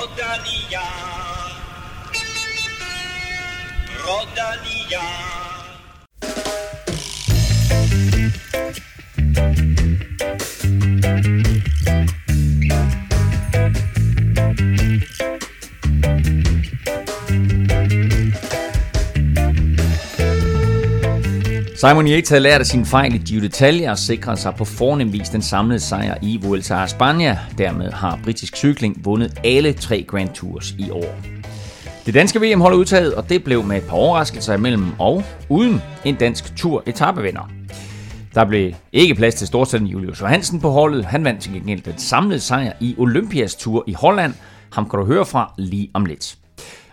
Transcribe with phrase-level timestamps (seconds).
[0.00, 0.80] Rodalia.
[4.02, 5.39] Rodalia.
[21.80, 25.12] Simon Yates havde lært af sin fejl i Giro d'Italia og sikret sig på fornem
[25.12, 27.36] vis den samlede sejr i Vuelta a España.
[27.58, 31.14] Dermed har britisk cykling vundet alle tre Grand Tours i år.
[32.06, 35.82] Det danske VM holder udtaget, og det blev med et par overraskelser imellem og uden
[36.04, 37.50] en dansk tur etapevinder.
[38.34, 41.04] Der blev ikke plads til storsætten Julius Johansen på holdet.
[41.04, 44.34] Han vandt til gengæld den samlede sejr i Olympias tur i Holland.
[44.72, 46.39] Ham kan du høre fra lige om lidt.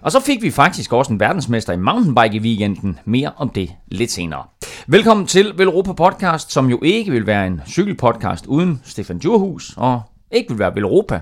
[0.08, 3.00] Og så fik vi faktisk også en verdensmester i mountainbike i weekenden.
[3.06, 4.44] Mere om det lidt senere.
[4.88, 10.02] Velkommen til Velropa Podcast, som jo ikke vil være en cykelpodcast uden Stefan Djurhus, og
[10.32, 11.22] ikke vil være Velropa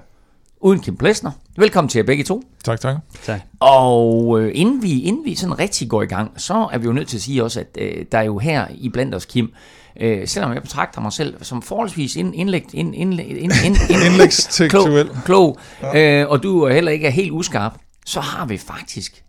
[0.60, 1.32] uden Kim Plesner.
[1.58, 2.44] Velkommen til jer begge to.
[2.64, 2.96] Tak, tak.
[3.24, 3.42] Tak.
[3.60, 6.94] Og øh, inden, vi, inden vi sådan rigtig går i gang, så er vi jo
[6.94, 9.54] nødt til at sige også, at øh, der er jo her i blandt os, Kim,
[10.00, 13.52] øh, selvom jeg betragter mig selv som forholdsvis ind, indlægt, ind, ind, ind, ind,
[13.90, 15.10] ind, Indlægstekstuel.
[15.26, 17.74] klog, klog øh, og du heller ikke er helt uskarp,
[18.06, 19.24] så har vi faktisk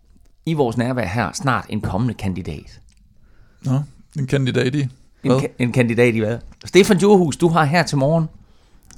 [0.45, 2.79] i vores nærvær her snart en kommende kandidat.
[3.61, 3.81] Nå,
[4.19, 4.81] en kandidat i.
[4.81, 4.89] En,
[5.23, 5.37] Hvad?
[5.37, 6.37] ka- en kandidat i hvad?
[6.65, 8.25] Stefan Djurhus, du har her til morgen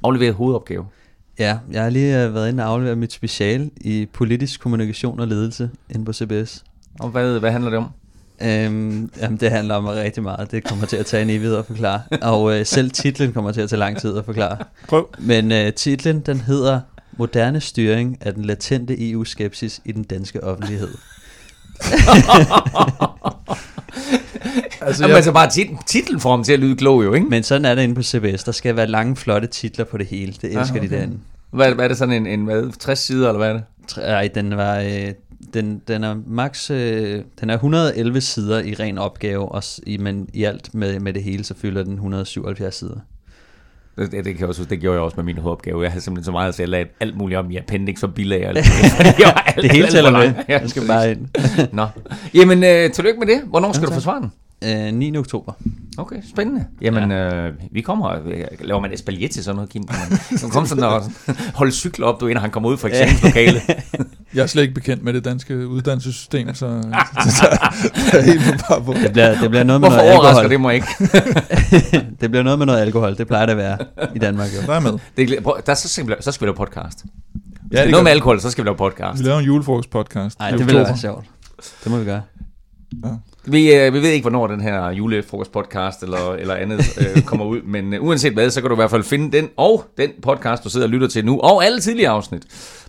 [0.04, 0.86] afleveret hovedopgave.
[1.40, 5.28] Ja, jeg har lige øh, været inde og aflevere mit speciale i politisk kommunikation og
[5.28, 6.64] ledelse inde på CBS.
[7.00, 7.88] Og hvad, hvad handler det om?
[8.42, 10.52] Øhm, jamen, det handler om rigtig meget.
[10.52, 12.02] Det kommer til at tage en evighed at forklare.
[12.22, 14.58] Og øh, selv titlen kommer til at tage lang tid at forklare.
[14.88, 15.10] Prøv.
[15.20, 16.80] Men øh, titlen, den hedder
[17.20, 20.90] Moderne styring af den latente EU-skepsis i den danske offentlighed.
[24.82, 27.28] Altså, Jamen, altså bare tit, titlen får ham til at lyde klog jo, ikke?
[27.28, 28.44] Men sådan er det inde på CBS.
[28.44, 30.34] Der skal være lange, flotte titler på det hele.
[30.42, 30.90] Det elsker Ah, de okay.
[30.98, 31.18] derinde.
[31.52, 33.64] Hvad, hvad er det sådan en, en hvad, 60 sider, eller hvad er det?
[33.88, 34.80] Tre- Ej, den var...
[34.80, 35.12] Øh,
[35.54, 40.30] den, den er max øh, den er 111 sider i ren opgave, og, i, men
[40.34, 43.00] i alt med, med det hele, så fylder den 177 sider.
[44.00, 45.84] Det, det, det, kan jeg også, huske, det gjorde jeg også med min hovedopgave.
[45.84, 48.48] Jeg havde simpelthen så meget, at lagde alt muligt om i appendix og bilag.
[48.48, 50.34] Og var alt, Det hele tæller med.
[50.50, 51.28] Ja, skal bare ind.
[51.74, 51.86] Nå.
[52.34, 53.42] Jamen, øh, tillykke med det.
[53.48, 54.32] Hvornår skal Ja, du forsvare den?
[54.88, 55.18] Øh, 9.
[55.18, 55.54] oktober.
[55.98, 56.66] Okay, spændende.
[56.82, 57.48] Jamen, ja.
[57.48, 59.84] øh, vi kommer, øh, laver man espalier til sådan noget, Kim?
[59.88, 61.02] Man, kan komme sådan og
[61.54, 63.62] holde cykler op, du inden han kommer ud fra eksamenslokalet?
[64.34, 66.56] Jeg er slet ikke bekendt med det danske uddannelsessystem, så,
[67.40, 67.48] så
[68.18, 68.94] er helt bare på.
[68.94, 70.50] Det bliver, det bliver noget med Hvorfor noget alkohol.
[70.50, 70.88] det mig ikke?
[72.22, 73.18] det bliver noget med noget alkohol.
[73.18, 73.78] Det plejer det at være
[74.16, 74.48] i Danmark.
[74.56, 74.68] Jo.
[74.68, 74.92] Der er med.
[75.18, 77.00] Det, er- der, så, skal vi, lave- så skal vi lave podcast.
[77.04, 77.12] Hvis
[77.72, 79.20] Ja, det er det noget med alkohol, så skal vi lave podcast.
[79.20, 80.36] Vi laver en julefrokost-podcast.
[80.40, 80.84] Nej, det oktober.
[80.84, 81.26] være sjovt.
[81.84, 82.22] Det må vi gøre.
[83.06, 83.10] Ja.
[83.46, 87.46] Vi, øh, vi ved ikke, hvornår den her julefrokost podcast eller, eller andet øh, kommer
[87.46, 90.10] ud, men øh, uanset hvad, så kan du i hvert fald finde den og den
[90.24, 92.44] podcast, du sidder og lytter til nu, og alle tidligere afsnit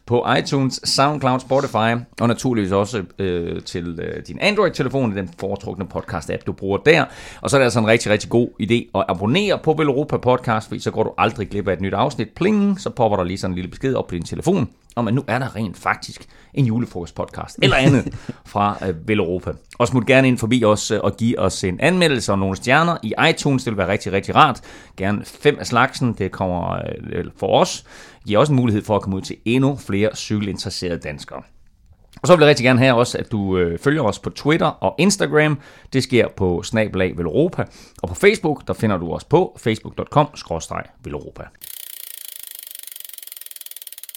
[0.06, 5.86] på iTunes, SoundCloud, Spotify, og naturligvis også øh, til øh, din Android-telefon, i den foretrukne
[5.94, 7.04] podcast-app, du bruger der.
[7.40, 10.68] Og så er det altså en rigtig, rigtig god idé at abonnere på Veluropa Podcast,
[10.68, 12.28] fordi så går du aldrig glip af et nyt afsnit.
[12.28, 15.14] Pling, så popper der lige sådan en lille besked op på din telefon, om at
[15.14, 18.14] nu er der rent faktisk en julefrokost-podcast, eller andet
[18.52, 19.52] fra øh, Velropa.
[19.78, 22.96] Og smut gerne ind forbi os øh, og give os en anmeldelse og nogle stjerner
[23.02, 24.60] i iTunes, det vil være rigtig, rigtig rart.
[24.96, 26.74] Gerne fem af slagsen, det kommer
[27.12, 27.84] øh, for os.
[28.26, 31.42] Giver også en mulighed for at komme ud til endnu flere cykelinteresserede danskere.
[32.22, 34.66] Og så vil jeg rigtig gerne have også, at du øh, følger os på Twitter
[34.66, 35.60] og Instagram.
[35.92, 37.64] Det sker på snabelag Velropa.
[38.02, 41.42] Og på Facebook, der finder du os på facebook.com-velropa.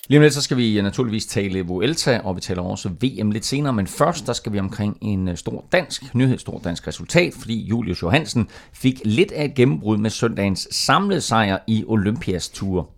[0.07, 3.31] Lige om lidt, så skal vi øh, naturligvis tale Vuelta, og vi taler også VM
[3.31, 6.87] lidt senere, men først, der skal vi omkring en øh, stor dansk nyhed, stor dansk
[6.87, 12.49] resultat, fordi Julius Johansen fik lidt af et gennembrud med søndagens samlede sejr i Olympias
[12.49, 12.89] tur.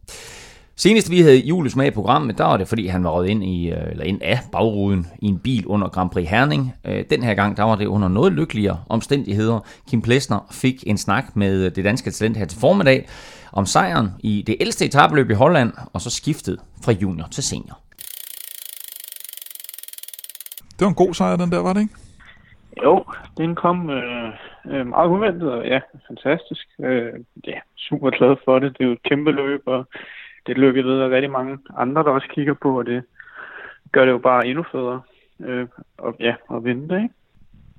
[0.75, 3.43] Senest vi havde Julius med i programmet, der var det fordi han var røget ind,
[3.43, 6.73] i, øh, eller ind af bagruden i en bil under Grand Prix Herning.
[7.09, 9.59] Den her gang der var det under noget lykkeligere omstændigheder.
[9.89, 13.07] Kim Plesner fik en snak med det danske talent her til formiddag
[13.55, 17.78] om sejren i det ældste etabeløb i Holland, og så skiftet fra junior til senior.
[20.75, 21.96] Det var en god sejr, den der, var det ikke?
[22.84, 23.05] Jo,
[23.37, 24.29] den kom øh,
[24.66, 26.67] øh, meget uventet, og ja, fantastisk.
[26.79, 27.13] Øh,
[27.47, 28.78] ja, super glad for det.
[28.78, 29.85] Det er jo et kæmpe løb, og
[30.46, 32.85] det er et løb, jeg ved, er rigtig mange andre, der også kigger på, og
[32.85, 33.03] det
[33.91, 35.01] gør det jo bare endnu federe.
[35.40, 35.67] Øh,
[35.97, 37.13] og ja, at vinde det, ikke?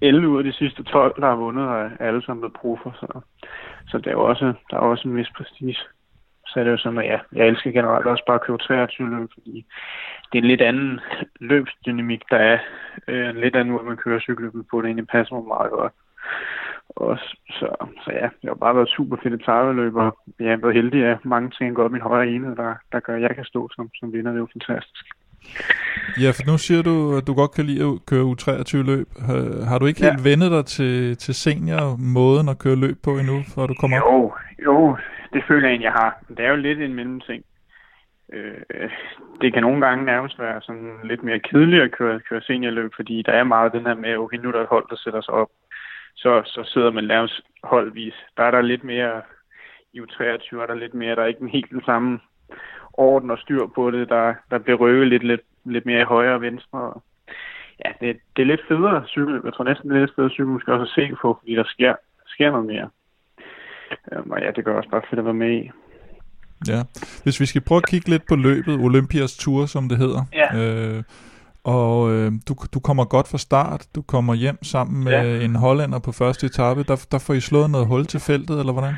[0.01, 3.21] 11 ud af de sidste 12, der har vundet, er alle sammen blevet proffer, så,
[3.89, 5.79] så det er jo også, der er også en vis prestige.
[6.47, 9.11] Så er det jo sådan, at ja, jeg elsker generelt også bare at køre 23
[9.11, 9.67] løb, fordi
[10.33, 11.01] det er en lidt anden
[11.41, 12.59] løbsdynamik, der er.
[13.09, 14.81] Øh, en lidt anden måde, man kører cykeløbet på.
[14.81, 15.93] Det egentlig passer mig meget godt.
[16.89, 17.19] Og
[17.59, 17.69] så,
[18.05, 21.25] så ja, jeg har bare været super fedt etabeløb, og jeg har været heldig, at
[21.25, 23.69] mange ting går op i min højre ene, der, der gør, at jeg kan stå
[23.75, 24.31] som, som vinder.
[24.31, 25.07] Det er jo fantastisk.
[26.23, 29.07] Ja, for nu siger du, at du godt kan lide at køre U23-løb.
[29.27, 30.11] Har, har du ikke Ja.
[30.11, 34.13] helt vendet dig til, til senior-måden at køre løb på endnu, før du kommer op?
[34.13, 34.33] Jo,
[34.65, 34.97] jo,
[35.33, 36.13] det føler jeg egentlig, jeg har.
[36.29, 37.45] Det er jo lidt en mellemting.
[38.33, 38.91] Øh,
[39.41, 43.23] det kan nogle gange nærmest være sådan lidt mere kedeligt at køre, køre seniorløb, fordi
[43.27, 45.35] der er meget den her med, okay, nu er der et hold, der sætter sig
[45.35, 45.49] op.
[46.17, 48.15] Så, så sidder man nærmest holdvis.
[48.37, 49.23] Der er der lidt mere,
[49.93, 52.21] i U23 er der lidt mere, der er ikke helt den samme
[52.93, 54.09] orden og styr på det.
[54.09, 55.41] Der, der bliver røvet lidt, lidt,
[55.73, 56.93] lidt mere i højre og venstre.
[57.85, 59.41] Ja, det, det er lidt federe cykel.
[59.45, 61.65] Jeg tror næsten, det er lidt federe cykel, måske også at se på, fordi der
[61.67, 61.95] sker,
[62.27, 62.89] sker noget mere.
[64.13, 65.71] Øhm, og ja, det gør også bare fedt at være med i.
[66.69, 66.81] Ja.
[67.23, 70.23] Hvis vi skal prøve at kigge lidt på løbet, Olympias Tour, som det hedder.
[70.33, 70.49] Ja.
[70.59, 71.03] Øh,
[71.65, 73.87] og øh, du, du kommer godt fra start.
[73.95, 75.45] Du kommer hjem sammen med Ja.
[75.45, 76.83] en hollænder på første etape.
[76.83, 78.95] Der, der får I slået noget hul til feltet, eller hvordan?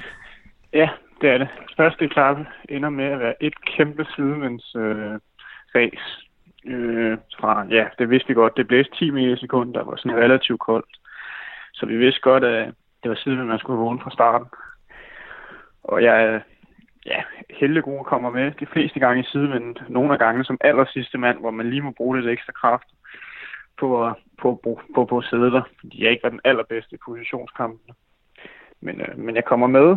[0.72, 0.88] Ja,
[1.20, 1.48] det er det.
[1.76, 5.12] Første etape ender med at være et kæmpe sidevinds øh,
[5.74, 6.27] race.
[6.68, 8.56] Øh, fra, ja, det vidste vi godt.
[8.56, 10.86] Det blæste 10 meter i sekundet, der var sådan relativt koldt.
[11.72, 14.46] Så vi vidste godt, at det var sidevind, man skulle vågne fra starten.
[15.82, 16.40] Og jeg
[17.06, 17.22] ja,
[17.60, 19.76] heldig god kommer med de fleste gange i sidevind.
[19.88, 22.88] Nogle af gange som aller sidste mand, hvor man lige må bruge lidt ekstra kraft
[23.78, 27.94] på på, på, på, på sædler, fordi jeg ikke var den allerbedste i positionskampen.
[28.80, 29.96] Men, øh, men jeg kommer med,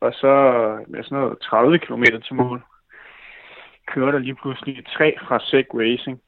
[0.00, 0.32] og så
[0.88, 2.62] med sådan noget 30 km til mål,
[3.94, 6.20] kører der lige pludselig tre fra Seg Racing,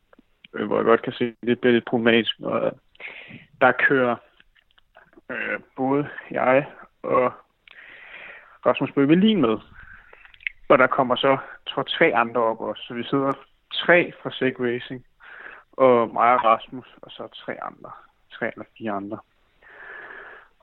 [0.55, 2.41] øh, hvor jeg godt kan se, at det bliver lidt problematisk.
[2.43, 2.73] Og øh,
[3.61, 4.17] der kører
[5.31, 6.67] øh, både jeg
[7.03, 7.33] og
[8.67, 9.59] Rasmus Bøbelin med.
[10.69, 11.37] Og der kommer så,
[11.67, 12.83] tror tre andre op også.
[12.83, 13.33] Så vi sidder
[13.73, 15.05] tre fra Seg Racing,
[15.73, 17.91] og mig og Rasmus, og så tre andre.
[18.33, 19.19] Tre eller fire andre.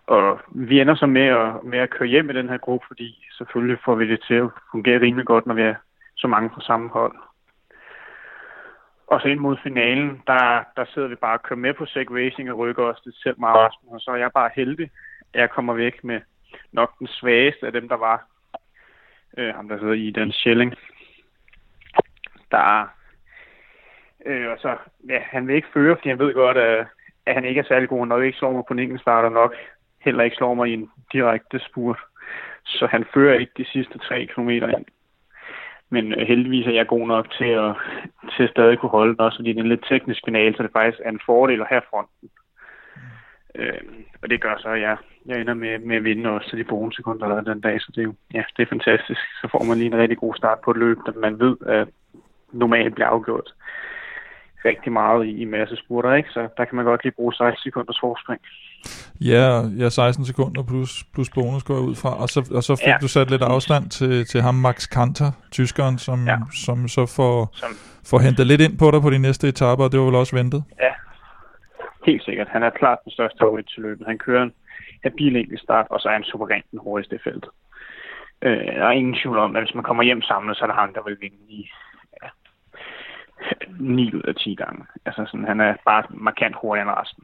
[0.07, 3.25] Og vi ender så med at, med at køre hjem i den her gruppe, fordi
[3.38, 5.75] selvfølgelig får vi det til at fungere rimelig godt, når vi er
[6.19, 7.16] så mange fra samme hold.
[9.07, 12.12] Og så ind mod finalen, der, der sidder vi bare og kører med på Seg
[12.12, 13.94] Racing og rykker os det selv meget Rasmus.
[13.94, 14.89] Og så er jeg bare heldig,
[15.33, 16.21] at jeg kommer væk med
[16.71, 18.27] nok den svageste af dem, der var.
[19.38, 20.75] Øh, ham, der hedder i den Schelling.
[22.51, 22.88] Der
[24.25, 24.77] øh, og så,
[25.10, 26.88] ja, han vil ikke føre, fordi han ved godt, at,
[27.25, 29.30] at han ikke er særlig god, når nok ikke slår mig på en enkelt starter
[29.30, 29.56] nok
[30.00, 32.00] heller ikke slår mig i en direkte spurt.
[32.63, 34.86] Så han fører ikke de sidste tre kilometer ind.
[35.89, 37.75] Men øh, heldigvis er jeg god nok til at,
[38.36, 40.63] til at stadig kunne holde den også, fordi det er en lidt teknisk finale, så
[40.63, 42.30] det faktisk er en fordel at have fronten.
[43.56, 43.81] Øh,
[44.21, 46.63] og det gør så, at jeg, jeg ender med, med at vinde også til de
[46.63, 49.21] bonussekunder, der er den dag, så det er jo ja, det er fantastisk.
[49.41, 51.88] Så får man lige en rigtig god start på et løb, der man ved, at
[52.51, 53.53] normalt bliver afgjort
[54.65, 56.30] rigtig meget i, i masse spurter, ikke?
[56.30, 58.41] Så der kan man godt lige bruge 16 sekunders forspring.
[59.21, 62.21] Ja, ja 16 sekunder plus, plus bonus går jeg ud fra.
[62.21, 62.97] Og så, og så fik ja.
[63.01, 66.37] Du sat lidt afstand til, til ham, Max Kanter, tyskeren, som, ja.
[66.65, 67.69] Som så får, Som,
[68.09, 70.35] får hentet lidt ind på dig på de næste etaper, og det var vel også
[70.35, 70.63] ventet.
[70.81, 70.93] ja,
[72.05, 72.47] helt sikkert.
[72.49, 74.07] Han er klart den største favorit til løbet.
[74.07, 74.53] Han kører en
[75.03, 77.49] habil enkelt start, og så er han suverænt den hurtigste i feltet.
[78.41, 80.75] Øh, der er ingen tvivl om, at hvis man kommer hjem samlet, så er det
[80.75, 81.69] ham, der vil vinde i
[82.23, 82.27] ja,
[83.79, 84.85] 9 ud af 10 gange.
[85.05, 87.23] Altså sådan, han er bare markant hurtigere end resten.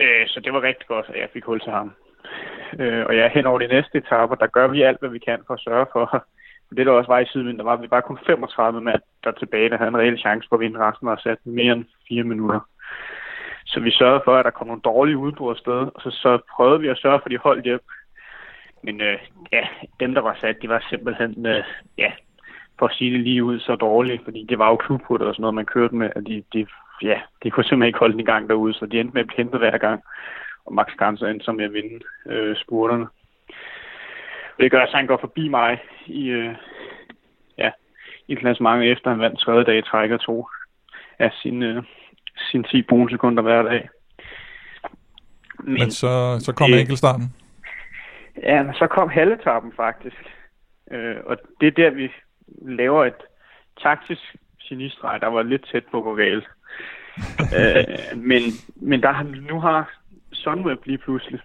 [0.00, 1.92] Øh, så det var rigtig godt, at jeg fik hul til ham.
[2.78, 5.38] Øh, og ja, hen over de næste etaper, der gør vi alt, hvad vi kan
[5.46, 6.24] for at sørge for,
[6.68, 9.30] for det der også var i sidevind, der var vi bare kun 35 mand, der
[9.30, 12.24] tilbage, der havde en reel chance for at vinde resten og sat mere end 4
[12.24, 12.60] minutter.
[13.66, 16.80] Så vi sørgede for, at der kom nogle dårlige udbrud afsted, og så, så prøvede
[16.80, 17.80] vi at sørge for, at de holdt hjem.
[18.82, 19.18] Men øh,
[19.52, 19.66] ja,
[20.00, 21.64] dem, der var sat, de var simpelthen, øh,
[21.98, 22.12] ja,
[22.78, 25.40] for at sige det lige ud, så dårlige, fordi det var jo klubputter og sådan
[25.42, 26.66] noget, man kørte med, at de, de,
[27.02, 29.26] ja, de kunne simpelthen ikke holde den i gang derude, så de endte med at
[29.26, 30.02] blive hentet hver gang.
[30.66, 33.06] Og Max Ganser endte så med at vinde øh, spurterne.
[34.56, 36.54] Og det gør, at han går forbi mig i, øh,
[37.58, 37.70] ja,
[38.28, 40.48] i klassementet efter han vandt tredje dag i træk og to
[41.18, 41.82] af sine, øh,
[42.50, 43.88] sine 10 bonussekunder hver dag.
[45.60, 47.34] Men, Men så, så kom det- enkeltstarten.
[48.42, 50.16] Ja, men så kom halvetappen faktisk.
[50.90, 52.12] Øh, og det er der, vi
[52.62, 53.14] laver et
[53.82, 54.36] taktisk
[54.68, 56.48] genistreg, der var lidt tæt på at gå galt.
[57.58, 58.42] øh, men,
[58.76, 59.90] men der, nu har
[60.32, 61.40] Sunweb lige pludselig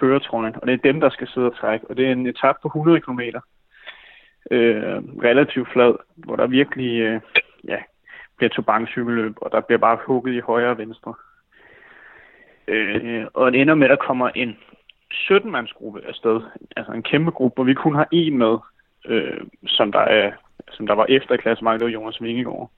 [0.00, 1.86] føretrøjen, og det er dem, der skal sidde og trække.
[1.90, 3.20] Og det er en etap på 100 km.
[4.50, 7.20] Øh, relativt flad, hvor der virkelig øh,
[7.64, 7.78] ja,
[8.36, 11.14] bliver tobankcykelløb, og der bliver bare hugget i højre og venstre.
[12.68, 14.58] Øh, og det ender med, at der kommer en
[15.12, 16.40] 17-mandsgruppe afsted.
[16.76, 18.58] Altså en kæmpe gruppe, hvor vi kun har en med,
[19.06, 20.32] øh, som, der er,
[20.70, 22.70] som der var efter i klassemarkedet, det var Jonas Vingegaard.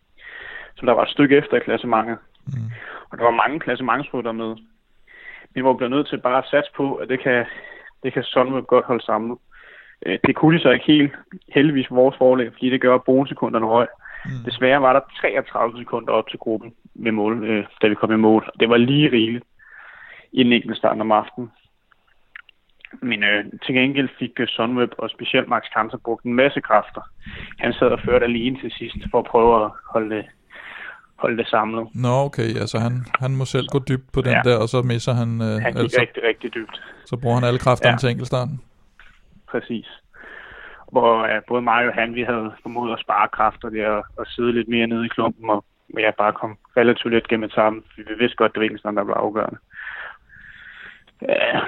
[0.83, 2.19] Som der var et stykke efter i klassementet.
[2.47, 2.71] Mm.
[3.11, 4.57] Og der var mange klassementsrytter med.
[5.55, 7.47] Vi var blevet nødt til bare at satse på, at det kan,
[8.03, 9.39] det kan Sunweb godt holde sammen.
[10.07, 11.13] Øh, det kunne de så ikke helt,
[11.55, 13.87] heldigvis vores forlæg, fordi det gør, bonussekunderne røg.
[14.25, 14.31] Mm.
[14.45, 18.17] Desværre var der 33 sekunder op til gruppen med mål, øh, da vi kom i
[18.17, 18.51] mål.
[18.61, 19.45] Det var lige rigeligt
[20.33, 21.51] i den enkelte start om aftenen.
[23.01, 27.01] Men øh, til gengæld fik øh, Sunweb og specielt Max Kanter brugt en masse kræfter.
[27.59, 30.25] Han sad og førte alene til sidst for at prøve at holde det,
[31.23, 31.85] holde det samlet.
[31.95, 32.49] Nå, okay.
[32.63, 34.43] Altså han, han må selv gå dybt på den ja.
[34.49, 35.31] der, og så misser han...
[35.49, 36.77] Øh, han gik altså, rigtig, rigtig dybt.
[37.11, 37.99] Så bruger han alle kræfterne ja.
[37.99, 38.61] til enkeltstarten.
[39.53, 39.89] Præcis.
[40.93, 44.27] Hvor ja, både mig og han, vi havde formået at spare kræfter der og, og
[44.27, 45.65] sidde lidt mere nede i klumpen, og
[45.99, 49.05] jeg bare kom relativt let gennem etappen, for vi vidste godt, det var enkeltstarten, der
[49.05, 49.59] var afgørende.
[51.29, 51.61] Ja,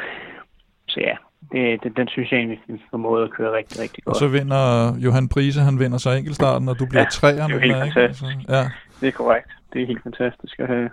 [0.88, 1.16] så ja,
[1.52, 4.14] det, det, den synes jeg egentlig formåede at køre rigtig, rigtig godt.
[4.14, 7.42] Og så vinder Johan Prise, han vinder så enkeltstarten, og du bliver ja, træer det
[7.42, 7.94] er med helt den, ikke?
[7.94, 8.32] fantastisk.
[8.48, 8.64] Altså, ja.
[9.04, 9.50] Det er korrekt.
[9.72, 10.90] Det er helt fantastisk at have.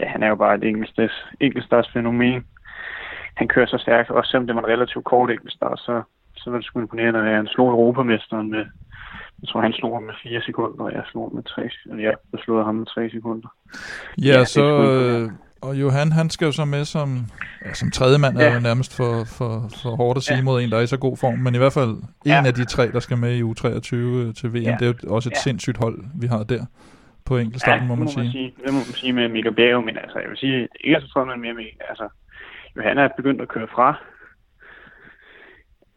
[0.00, 2.44] Ja, han er jo bare et enkeltstarts, enkeltstarts fænomen.
[3.34, 6.02] Han kører så stærkt, også selvom det var en relativt kort enkeltstart, så,
[6.36, 8.64] så var det sgu imponerende, at han slog Europamesteren med,
[9.42, 12.02] jeg tror, han slog ham med 4 sekunder, og jeg slog ham med 3 sekunder.
[12.04, 13.48] Ja, jeg slog ham med 3 sekunder.
[14.18, 14.64] Ja, Ja, er så...
[14.64, 15.30] Øh,
[15.62, 17.08] og Johan, han skal jo så med som,
[17.64, 18.54] ja, som tredje mand, er Ja.
[18.54, 20.42] jo nærmest for, for, for hårdt at sige Ja.
[20.42, 21.38] mod en, der er i så god form.
[21.38, 22.42] Men i hvert fald en Ja.
[22.46, 24.56] af de tre, der skal med i U23 til VM.
[24.56, 24.76] Ja.
[24.80, 25.38] Det er jo også et Ja.
[25.40, 26.64] sindssygt hold, vi har der
[27.26, 28.24] på enkeltstarten, må det man må sige.
[28.24, 28.54] man sige.
[28.64, 31.24] Det må man sige med Mikkel Bjerg, men altså, jeg vil sige, ikke så tror
[31.24, 32.08] man mere med, altså,
[32.76, 33.94] Johan er begyndt at køre fra,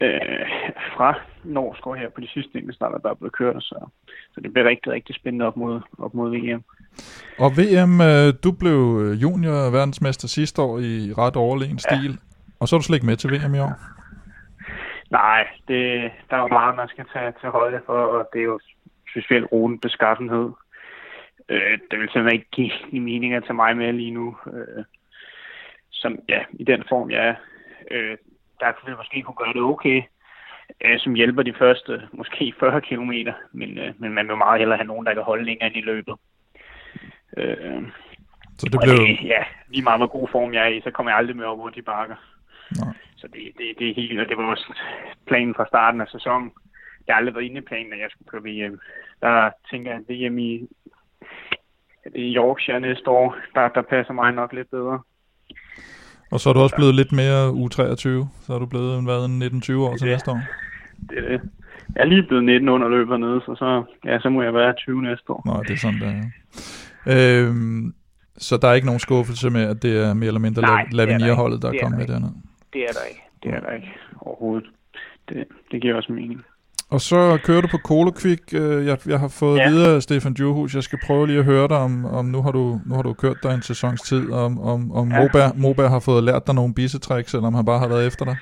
[0.01, 0.47] øh,
[0.97, 3.89] fra Norskov her på de sidste enkeltstarter, der er blevet kørt, så,
[4.33, 6.63] så det bliver rigtig, rigtig spændende op mod, op mod VM.
[7.39, 12.19] Og VM, øh, du blev øh, junior verdensmester sidste år i ret overlegen stil,
[12.59, 13.73] og så er du slet ikke med til VM i år.
[15.11, 18.49] Nej, det, der er jo meget, man skal tage til højde for, og det er
[18.53, 18.59] jo
[19.11, 20.49] specielt roden beskaffenhed.
[21.49, 24.37] Øh, det vil simpelthen ikke give i mening at tage mig med lige nu.
[24.53, 24.83] Øh,
[25.91, 27.35] som, ja, i den form, jeg er.
[27.91, 28.17] Øh,
[28.59, 30.01] der kunne vi måske kunne gøre det okay,
[30.81, 33.11] øh, som hjælper de første måske 40 km,
[33.51, 35.81] men, øh, men man vil meget hellere have nogen, der kan holde længere ind i
[35.81, 36.15] løbet.
[37.37, 37.83] Øh,
[38.57, 38.97] Så det blev...
[38.97, 41.45] det, ja, lige meget hvor god form jeg er i, så kommer jeg aldrig med
[41.45, 42.15] op over de bakker.
[42.79, 42.93] Nej.
[43.17, 44.73] Så det, det, det er helt, og det var også
[45.27, 46.51] planen fra starten af sæsonen.
[47.07, 48.79] Jeg har aldrig været inde i planen, at jeg skulle køre VM.
[49.21, 50.67] Der tænker jeg, at VM i
[52.15, 54.99] Yorkshire næste år, der, der passer mig nok lidt bedre.
[56.31, 59.43] Og så er du også blevet lidt mere U23, så er du blevet været en
[59.43, 60.11] 19-20 år til Ja.
[60.13, 60.39] næste år.
[61.09, 61.41] Det er det.
[61.95, 64.73] Jeg er lige blevet 19 under løbet hernede, så, så, ja, så må jeg være
[64.73, 65.41] 20 næste år.
[65.45, 67.47] Nå, det er sådan, der er.
[67.47, 67.93] Øhm,
[68.37, 70.99] så der er ikke nogen skuffelse med, at det er mere eller mindre Nej, det
[70.99, 71.71] er der Lavinia-holdet, der er.
[71.71, 72.33] Det er kommet med der dernede.
[72.73, 73.21] Det er der ikke.
[73.43, 74.69] Det er der ikke overhovedet.
[75.29, 76.41] Det, det giver også mening.
[76.93, 78.43] Og så kører du på Kolokvik.
[78.61, 79.69] Øh, Jeg, jeg har fået ja.
[79.69, 80.75] Videre Stefan Djurhus.
[80.75, 83.13] Jeg skal prøve lige at høre dig om, om nu, har du, nu har du
[83.13, 85.19] kørt dig en sæsons tid, om, om, om ja.
[85.19, 88.37] Moberg, Moberg har fået lært dig nogle eller om han bare har været efter dig.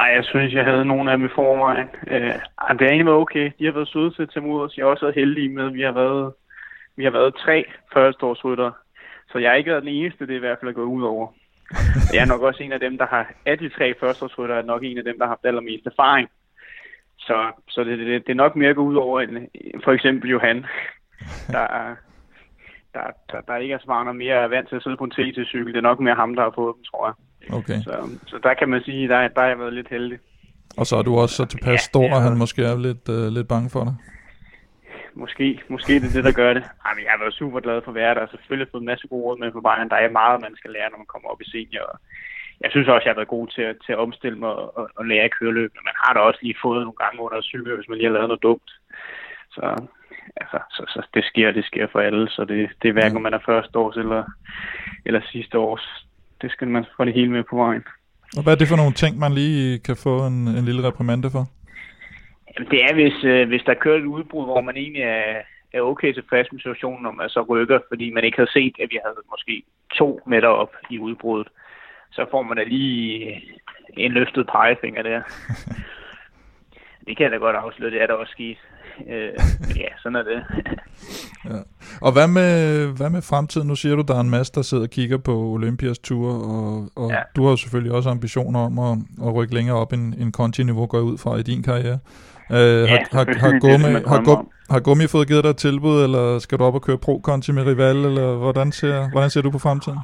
[0.00, 1.88] Ej, jeg synes, jeg havde nogle af dem i forvejen.
[2.12, 2.32] Øh,
[2.78, 3.46] det har egentlig været okay.
[3.58, 4.76] De har været søde til at tage mod os.
[4.76, 6.32] Jeg har også været heldig med, at vi har været,
[6.96, 7.64] vi har været tre
[7.94, 8.72] førsteårsryttere.
[9.30, 11.02] Så jeg har ikke været den eneste, det er i hvert fald er gået ud
[11.02, 11.26] over.
[12.14, 14.82] Jeg er nok også en af dem, der har, af de tre førsteårsryttere, er nok
[14.84, 16.28] en af dem, der har haft allermest erfaring.
[17.28, 17.36] Så,
[17.68, 19.36] så det, det, det er nok mere at gå ud over end
[19.84, 20.58] for eksempel Johan,
[21.56, 21.96] der, er-
[22.94, 25.10] der, der, der ikke er mange og mere er vant til at sidde på en
[25.10, 25.72] TT-cykel.
[25.72, 27.14] Det er nok mere ham, der har fået dem, tror jeg.
[27.58, 27.78] Okay.
[27.86, 27.94] Så,
[28.26, 30.18] så der kan man sige, der, der har jeg været lidt heldig.
[30.78, 33.26] Og så er du også så tilpas Ja, stor, at han måske er lidt, øh,
[33.36, 33.94] lidt bange for dig.
[35.14, 36.64] Måske, måske det er det, der gør det.
[36.86, 38.86] Ej, men jeg har været super glad for at være der, og selvfølgelig fået en
[38.92, 39.88] masse gode råd med på vejen.
[39.92, 41.84] Der er meget, man skal lære, når man kommer op i senior.
[41.92, 41.96] Og
[42.60, 44.90] Jeg synes også, jeg har været god til at, til at omstille mig og, og,
[44.96, 47.42] og lære at køre løb, men man har da også lige fået nogle gange under
[47.42, 48.70] cykel, hvis man lige har lavet noget dumt.
[49.50, 49.64] Så,
[50.36, 53.22] altså, så, så det sker, det sker for alle, så det, det er hverken, om
[53.22, 54.24] man er første års eller,
[55.06, 56.06] eller sidste års.
[56.42, 57.84] Det skal man få det hele med på vejen.
[58.36, 61.30] Og hvad er det for nogle ting, man lige kan få en, en lille reprimande
[61.30, 61.44] for?
[62.50, 65.80] Jamen, det er, hvis, øh, hvis der kører et udbrud, hvor man egentlig er, er
[65.80, 68.98] okay tilfreds med situationen, om man så rykker, fordi man ikke havde set, at vi
[69.04, 69.62] havde måske
[69.94, 71.48] to meter op i udbruddet.
[72.10, 73.42] Så får man da lige
[73.96, 75.20] en løftet pegefinger der.
[77.06, 78.58] det kan jeg da godt afsløre, det er der også sket.
[79.08, 79.32] Øh,
[79.76, 80.44] ja, sådan er det.
[81.44, 81.58] Ja.
[82.00, 83.68] Og hvad med, hvad med fremtiden?
[83.68, 86.88] Nu siger du, der er en masse, der sidder og kigger på Olympias tur, og,
[86.96, 87.16] og ja.
[87.16, 87.22] Ja.
[87.36, 90.86] du har jo selvfølgelig også ambitioner om at, at rykke længere op end, end konti-niveau
[90.86, 91.98] går ud fra i din karriere.
[92.50, 94.50] Øh, har, har, har, det det, Gummi, man har, drømmer Gum, om.
[94.70, 97.66] har Gummi fået givet dig et tilbud, eller skal du op og køre pro-konti med
[97.66, 99.98] Rival, eller hvordan ser, hvordan ser du på fremtiden?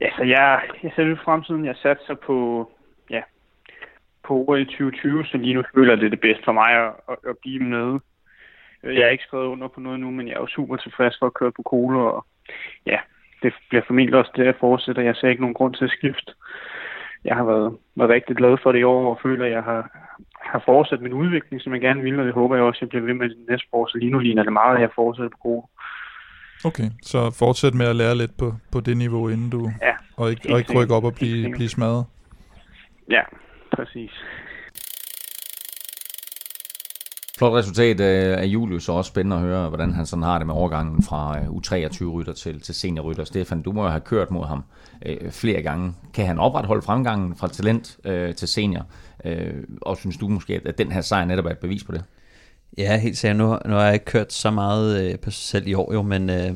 [0.00, 1.64] Ja, så jeg, jeg ser ud fremtiden.
[1.64, 2.70] Jeg satser på,
[3.10, 3.22] ja,
[4.24, 7.36] på OL 2020, så lige nu føler det det bedste for mig at, at, at
[7.42, 8.00] blive med.
[8.82, 11.16] Øh, jeg har ikke skrevet under på noget nu, men jeg er jo super tilfreds
[11.18, 12.26] for at køre på Kolo, og
[12.86, 12.98] ja,
[13.42, 15.02] det bliver formentlig også det, jeg fortsætter.
[15.02, 16.32] Jeg ser ikke nogen grund til at skifte.
[17.24, 19.82] Jeg har været, været rigtig glad for det i år, og føler, at jeg har,
[20.40, 22.88] har fortsat min udvikling, som jeg gerne vil, og det håber jeg også, at jeg
[22.88, 23.86] bliver ved med det næste år.
[23.86, 25.62] Så lige nu ligner det meget, at jeg fortsætter på Kolo.
[26.64, 29.72] Okay, så fortsæt med at lære lidt på, på det niveau, inden du...
[29.82, 32.04] Ja, og ikke, og ikke rykke op og blive, blive smadret.
[33.10, 33.22] Ja,
[33.76, 34.10] præcis.
[37.38, 40.54] Flot resultat af Julius, og også spændende at høre, hvordan han sådan har det med
[40.54, 43.24] overgangen fra øh, U23-rytter til, til seniorrytter.
[43.24, 44.64] Stefan, du må jo have kørt mod ham
[45.06, 45.94] øh, flere gange.
[46.14, 48.86] Kan han opretholde fremgangen fra talent øh, til senior?
[49.24, 52.04] Øh, og synes du måske, at den her sejr netop er et bevis på det?
[52.78, 53.36] Ja, helt sikkert.
[53.36, 56.02] Nu, nu har jeg ikke kørt så meget øh, på sig selv i år jo,
[56.02, 56.50] men, øh,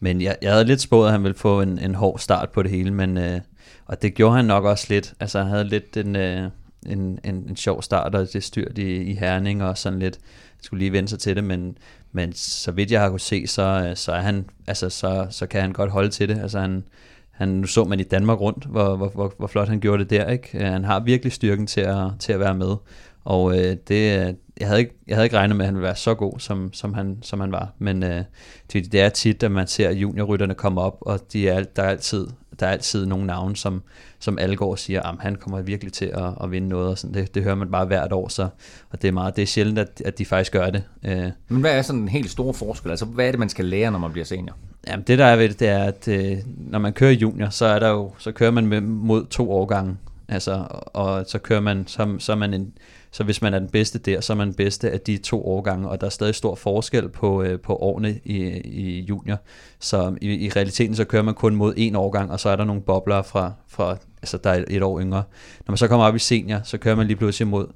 [0.00, 2.62] men jeg, jeg havde lidt spået, at han ville få en, en hård start på
[2.62, 3.40] det hele, men, øh,
[3.86, 5.14] og det gjorde han nok også lidt.
[5.20, 6.50] Altså han havde lidt en, øh,
[6.86, 10.18] en, en, en sjov start, og det styrt i, i Herning og sådan lidt.
[10.24, 11.78] Jeg skulle lige vende sig til det, men,
[12.12, 15.46] men så vidt jeg har kunne se, så, øh, så, er han, altså, så, så
[15.46, 16.38] kan han godt holde til det.
[16.38, 16.84] Altså han,
[17.30, 20.10] han, nu så man i Danmark rundt, hvor, hvor, hvor, hvor flot han gjorde det
[20.10, 20.28] der.
[20.28, 20.58] Ikke?
[20.58, 22.76] Øh, han har virkelig styrken til at, til at være med.
[23.24, 25.96] Og øh, det, jeg, havde ikke, jeg havde ikke regnet med, at han ville være
[25.96, 27.72] så god, som, som, han, som han var.
[27.78, 28.24] Men øh,
[28.72, 31.88] det, det er tit, at man ser juniorrytterne komme op, og de er, der, er
[31.88, 32.26] altid,
[32.60, 33.82] der er altid nogle navne, som,
[34.18, 36.88] som alle går og siger, at han kommer virkelig til at, at vinde noget.
[36.88, 37.14] Og sådan.
[37.14, 38.48] Det, det hører man bare hvert år, så,
[38.90, 40.82] og det er, meget, det er sjældent, at, at de faktisk gør det.
[41.04, 42.90] Øh, Men hvad er sådan en helt stor forskel?
[42.90, 44.56] Altså, hvad er det, man skal lære, når man bliver senior?
[44.86, 47.64] Jamen det der er ved det, det er, at øh, når man kører junior, så
[47.64, 49.96] er der jo, så kører man med, mod to årgange.
[50.28, 52.72] Altså, og så kører man, så, så er man en,
[53.12, 55.46] så hvis man er den bedste der, så er man den bedste af de to
[55.46, 59.38] årgange, og der er stadig stor forskel på, øh, på årene i, i junior.
[59.78, 62.64] Så i, i realiteten så kører man kun mod en årgang, og så er der
[62.64, 65.22] nogle bobler fra, fra altså der er et år yngre.
[65.66, 67.66] Når man så kommer op i senior, så kører man lige pludselig mod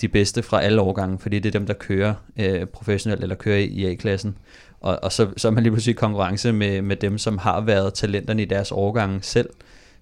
[0.00, 3.58] de bedste fra alle årgange, fordi det er dem, der kører øh, professionelt eller kører
[3.58, 4.38] i, A-klassen.
[4.80, 7.60] Og, og så, så er man lige pludselig i konkurrence med, med dem, som har
[7.60, 9.50] været talenterne i deres årgange selv.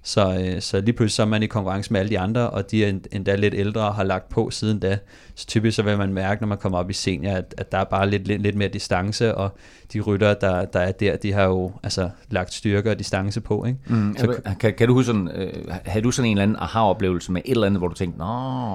[0.02, 2.70] Så, øh, så lige pludselig så er man i konkurrence med alle de andre, og
[2.70, 4.98] de er endda lidt ældre og har lagt på siden da.
[5.34, 7.78] Så typisk så vil man mærke, når man kommer op i senior, at, at der
[7.78, 9.56] er bare lidt, lidt, lidt mere distance, og
[9.92, 13.64] de rytter, der, der er der, de har jo altså, lagt styrke og distance på.
[13.64, 13.78] Ikke?
[13.86, 15.52] Mm, så, kan, kan du huske sådan, øh,
[15.84, 18.24] havde du sådan en eller anden aha-oplevelse med et eller andet, hvor du tænkte, nå,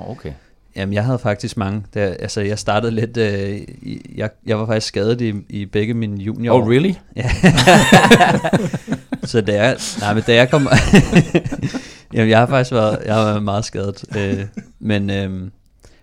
[0.07, 0.33] okay.
[0.75, 1.83] Jamen, jeg havde faktisk mange.
[1.93, 3.17] Der, altså, jeg startede lidt...
[3.17, 3.61] Øh,
[4.17, 6.61] jeg, jeg var faktisk skadet i, i begge mine junior.
[6.61, 6.93] Oh, really?
[7.15, 7.29] Ja.
[9.25, 10.67] så da jeg, nej, men da jeg kom...
[12.13, 14.03] Jamen, jeg har faktisk været, jeg har været meget skadet.
[14.17, 14.45] Øh,
[14.79, 15.29] men, øh,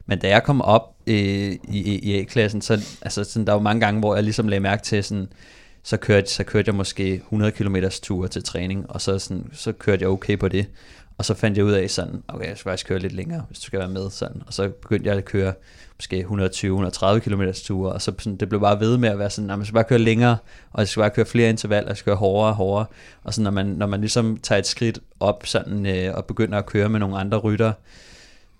[0.07, 3.61] men da jeg kom op øh, i, i, i A-klassen, så altså, sådan, der var
[3.61, 5.29] mange gange, hvor jeg ligesom lagde mærke til, sådan,
[5.83, 9.73] så kørte, så kørte jeg måske 100 km ture til træning, og så, sådan, så
[9.73, 10.67] kørte jeg okay på det.
[11.19, 13.59] Og så fandt jeg ud af sådan, okay, jeg skal faktisk køre lidt længere, hvis
[13.59, 14.11] du skal være med.
[14.11, 14.43] Sådan.
[14.47, 15.53] Og så begyndte jeg at køre
[15.97, 19.51] måske 120-130 km ture, og så sådan, det blev bare ved med at være sådan,
[19.51, 20.37] at man skal bare køre længere,
[20.73, 22.87] og jeg skal bare køre flere intervaller, jeg skal køre hårdere og hårdere.
[23.25, 26.59] Og så når man, når man ligesom tager et skridt op sådan, øh, og begynder
[26.59, 27.73] at køre med nogle andre rytter,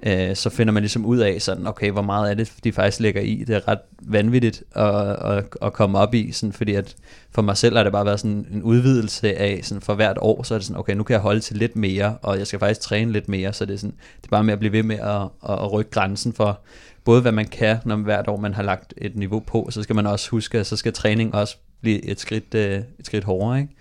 [0.07, 3.01] øh, så finder man ligesom ud af sådan, okay, hvor meget er det de faktisk
[3.01, 3.45] lægger i.
[3.47, 6.97] Det er ret vanvittigt at, at, at komme op i, sådan, fordi at
[7.31, 10.43] for mig selv har det bare været sådan en udvidelse af, sådan for hvert år,
[10.43, 12.59] så er det sådan, okay, nu kan jeg holde til lidt mere, og jeg skal
[12.59, 14.83] faktisk træne lidt mere, så det er, sådan, det er bare med at blive ved
[14.83, 16.61] med at, at, at rykke grænsen for,
[17.05, 19.83] både hvad man kan, når man hvert år man har lagt et niveau på, så
[19.83, 23.25] skal man også huske, at så skal træning også blive et skridt, øh, et skridt
[23.25, 23.75] hårdere, ikke?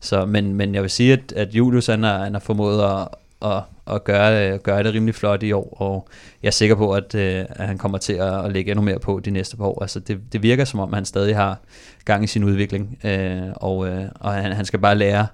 [0.00, 3.08] Så, men, men jeg vil sige, at, at Julius han har, han har formået at,
[3.44, 3.62] at,
[3.94, 6.08] at gøre, øh, gøre det rimelig flot i år, og
[6.42, 8.98] jeg er sikker på, at, øh, at han kommer til at, at lægge endnu mere
[8.98, 9.82] på de næste par år.
[9.82, 11.60] Altså det, det virker som om, han stadig har
[12.04, 15.26] gang i sin udvikling, øh, og, øh, og han, han skal bare lære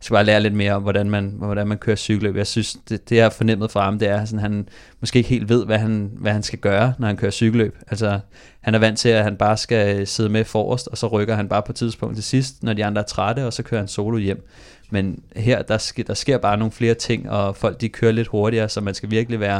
[0.00, 2.36] skal bare lære lidt mere om, hvordan man, hvordan man kører cykelløb.
[2.36, 4.68] Jeg synes, det, det jeg har fornemmet fra ham, det er, at han
[5.00, 7.76] måske ikke helt ved, hvad han, hvad han skal gøre, når han kører cykelløb.
[7.88, 8.20] Altså,
[8.60, 11.34] han er vant til, at han bare skal øh, sidde med forrest, og så rykker
[11.34, 13.88] han bare på tidspunkt til sidst, når de andre er trætte, og så kører han
[13.88, 14.46] solo hjem.
[14.90, 18.28] Men her, der, sker, der sker bare nogle flere ting, og folk de kører lidt
[18.28, 19.58] hurtigere, så man skal virkelig være,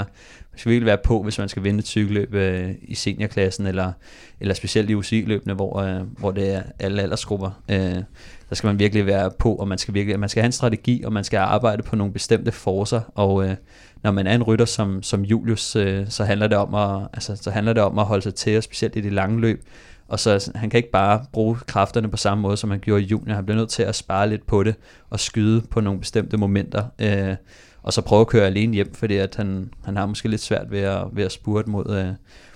[0.52, 3.92] man skal virkelig være på, hvis man skal vinde et cykelløb øh, i seniorklassen, eller,
[4.40, 7.62] eller specielt i UCI-løbene, hvor, øh, hvor det er alle aldersgrupper.
[7.70, 8.02] Øh,
[8.48, 11.02] der skal man virkelig være på, og man skal, virkelig, man skal have en strategi,
[11.04, 13.56] og man skal arbejde på nogle bestemte forcer, og øh,
[14.02, 17.36] når man er en rytter som, som Julius, øh, så, handler det om at, altså,
[17.36, 19.64] så handler det om at holde sig til, og specielt i de lange løb,
[20.08, 23.06] og så han kan ikke bare bruge kræfterne på samme måde, som han gjorde i
[23.06, 23.34] junior.
[23.34, 24.74] Han bliver nødt til at spare lidt på det,
[25.10, 27.36] og skyde på nogle bestemte momenter, øh,
[27.82, 30.70] og så prøve at køre alene hjem, fordi at han, han har måske lidt svært
[30.70, 32.14] ved at, ved at spurte mod, øh,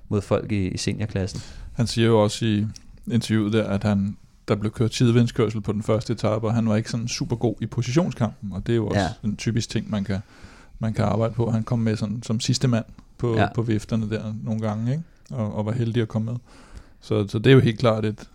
[0.08, 1.40] mod folk i, i seniorklassen.
[1.74, 2.66] Han siger jo også i
[3.10, 4.16] interviewet der, at han,
[4.48, 7.54] der blev kørt tidevindskørsel på den første etape, og han var ikke sådan super god
[7.60, 9.08] i positionskampen, og det er jo også Ja.
[9.24, 10.18] en typisk ting, man kan,
[10.78, 11.50] man kan arbejde på.
[11.50, 12.84] Han kom med sådan, som sidste mand
[13.18, 13.48] på, ja.
[13.54, 15.04] på vifterne der nogle gange, ikke?
[15.30, 16.38] Og, og var heldig at komme med.
[17.00, 18.28] Så, så det er jo helt klart et,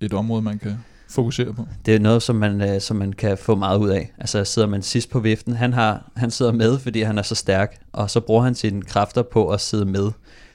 [0.00, 0.78] et område, man kan,
[1.08, 1.66] fokusere på.
[1.86, 4.12] Det er noget, som man, øh, som man kan få meget ud af.
[4.18, 7.34] Altså sidder man sidst på viften, han, har, han sidder med, fordi han er så
[7.34, 10.10] stærk, og så bruger han sine kræfter på at sidde med.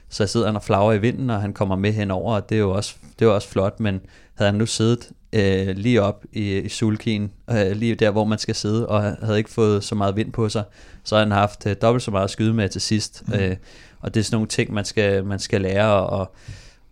[0.08, 2.60] Så sidder han og flager i vinden, og han kommer med henover, og det er
[2.60, 4.00] jo også, det er også flot, men
[4.34, 8.38] havde han nu siddet øh, lige op i, i sulkien, øh, lige der, hvor man
[8.38, 10.64] skal sidde, og havde ikke fået så meget vind på sig,
[11.04, 13.22] så havde han haft øh, dobbelt så meget at skyde med til sidst.
[13.26, 13.34] Mm.
[13.34, 13.56] Øh,
[14.00, 16.34] og det er sådan nogle ting, man skal, man skal lære, og, og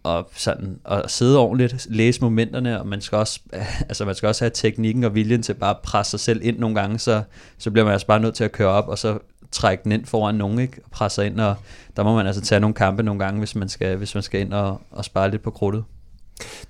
[0.03, 3.41] og sådan at sidde ordentligt, læse momenterne, og man skal også,
[3.89, 6.59] altså man skal også have teknikken og viljen til bare at presse sig selv ind
[6.59, 7.23] nogle gange, så,
[7.59, 9.19] så bliver man altså bare nødt til at køre op, og så
[9.53, 10.81] trække den ind foran nogen, ikke?
[10.85, 11.57] og presse ind, og
[11.97, 14.41] der må man altså tage nogle kampe nogle gange, hvis man skal, hvis man skal
[14.41, 15.85] ind og, og spare lidt på krudtet.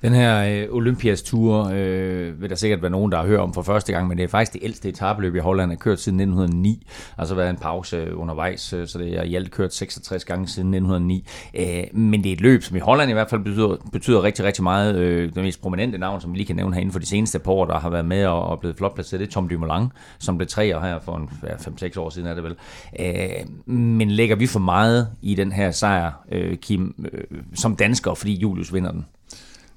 [0.02, 3.62] Den her øh, Olympias-tur øh, vil der sikkert være nogen, der har hørt om for
[3.62, 6.86] første gang, men det er faktisk det ældste etabløb i Holland, er kørt siden 1909.
[7.18, 10.48] Altså været en pause øh, undervejs, øh, så det er i alt kørt 66 gange
[10.48, 11.26] siden 1909.
[11.54, 14.44] Øh, men det er et løb, som i Holland i hvert fald betyder, betyder rigtig,
[14.44, 14.96] rigtig meget.
[14.96, 17.52] Øh, det mest prominente navn, som vi lige kan nævne herinde for de seneste par
[17.52, 20.38] år, der har været med og, og blevet flot placeret, det er Tom Dumoulin, som
[20.38, 22.56] blev tre her for en, ja, 5-6 år siden er det vel.
[23.00, 28.14] Øh, men lægger vi for meget i den her sejr, øh, Kim, øh, som dansker,
[28.14, 29.06] fordi Julius vinder den?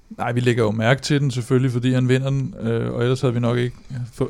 [0.10, 3.22] Nej, vi lægger jo mærke til den selvfølgelig, fordi han vinder den, øh, og ellers
[3.22, 3.76] havde vi nok ikke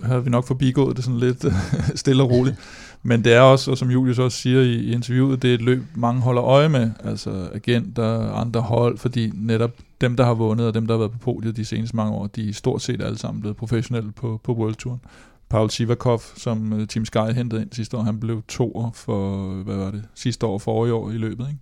[0.04, 1.46] havde vi nok forbigået det sådan lidt
[2.00, 2.56] stille og roligt.
[3.04, 5.62] Men det er også, og som Julius også siger i, i interviewet, det er et
[5.62, 10.68] løb, mange holder øje med, altså agenter, andre hold, fordi netop dem, der har vundet,
[10.68, 13.02] og dem, der har været på podiet de seneste mange år, de er stort set
[13.02, 15.02] alle sammen blevet professionelle på, på World Touren.
[15.50, 19.76] Paul Sivakov, som øh, Team Sky hentede ind sidste år, han blev toer for, hvad
[19.76, 21.60] var det, sidste år, forrige år i løbet, ikke?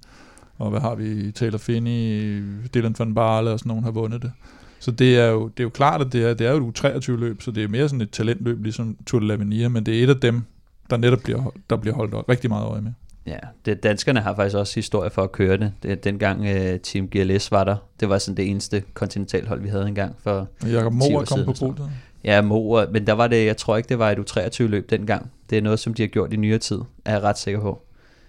[0.64, 4.32] Og hvad har vi, Taylor Finney, Dylan van Barle og sådan nogen har vundet det.
[4.80, 6.80] Så det er jo, det er jo klart, at det er, det er jo et
[6.80, 10.04] U23-løb, så det er mere sådan et talentløb, ligesom Tour de l'Avenir, men det er
[10.04, 10.42] et af dem,
[10.90, 12.92] der netop bliver, der bliver holdt rigtig meget øje med.
[13.26, 15.74] Ja, det, danskerne har faktisk også historie for at køre det.
[15.84, 19.88] det dengang uh, Team GLS var der, det var sådan det eneste kontinentalhold, vi havde
[19.88, 21.90] engang for Jakob Mohr kom på podiet.
[22.24, 25.32] Ja, Mohr, men der var det, jeg tror ikke, det var et U23-løb dengang.
[25.50, 27.82] Det er noget, som de har gjort i nyere tid, er jeg ret sikker på.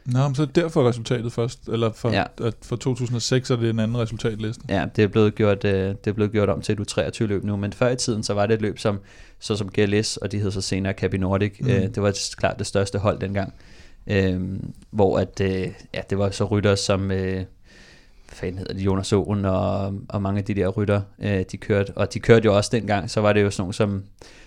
[0.07, 2.25] Nå, men så er derfor resultatet først, eller for, ja.
[2.43, 4.65] at for 2006 er det en anden resultatliste.
[4.69, 7.57] Ja, det er blevet gjort, øh, det er blevet gjort om til et U23-løb nu,
[7.57, 9.01] men før i tiden, så var det et løb som,
[9.39, 11.61] så som GLS, og de hed så senere Capi Nordic.
[11.61, 11.69] Mm.
[11.69, 13.55] Øh, det var klart det største hold dengang,
[14.07, 14.41] øh,
[14.91, 17.45] hvor at, øh, ja, det var så rytter som, øh,
[18.29, 21.93] fanden hedder det, Jonas Owen og, og mange af de der rytter, øh, de kørte,
[21.97, 24.05] og de kørte jo også dengang, så var det jo sådan nogle som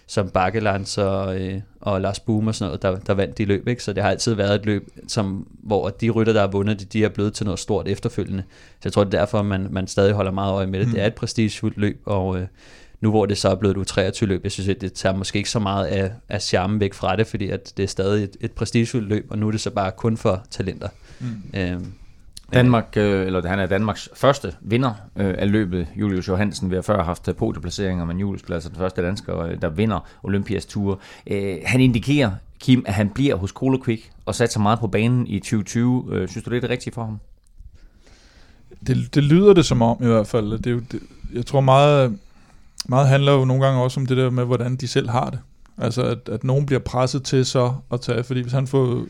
[0.08, 3.68] som Bakkelands og, øh, og Lars Boom og sådan noget, der, der vandt de løb.
[3.68, 3.84] Ikke?
[3.84, 6.86] Så det har altid været et løb, som, hvor de rytter, der har vundet, de,
[6.86, 8.44] de er blevet til noget stort efterfølgende.
[8.50, 10.88] Så jeg tror, det er derfor, man, man stadig holder meget øje med det.
[10.88, 10.94] Mm.
[10.94, 12.48] Det er et prestigefuldt løb, og øh,
[13.02, 15.50] nu hvor det så er blevet et U23-løb, jeg synes, at det tager måske ikke
[15.50, 18.52] så meget af, af charmen væk fra det, fordi at det er stadig et, et
[18.52, 20.90] prestigefuldt løb, og nu er det så bare kun for talenter.
[21.20, 21.60] Mm.
[21.60, 21.80] Øh,
[22.54, 25.88] Danmark, øh, eller han er Danmarks første vinder øh, af løbet.
[25.96, 29.40] Julius Johansen, vi har før haft øh, podieplaceringer, men Julius bliver altså den første dansker,
[29.40, 31.00] øh, der vinder Olympias Tour.
[31.28, 35.28] Øh, han indikerer, Kim, at han bliver hos Colo Quick og satser meget på banen
[35.28, 36.06] i 2020.
[36.12, 37.20] Øh, synes du, det er det rigtige for ham?
[38.88, 40.52] Det, det lyder det som om i hvert fald.
[40.52, 41.00] Det er jo, det,
[41.34, 42.18] jeg tror meget,
[42.90, 45.40] meget handler jo nogle gange også om det der med, hvordan de selv har det.
[45.78, 49.06] Altså, at, at nogen bliver presset til så at tage, fordi hvis han får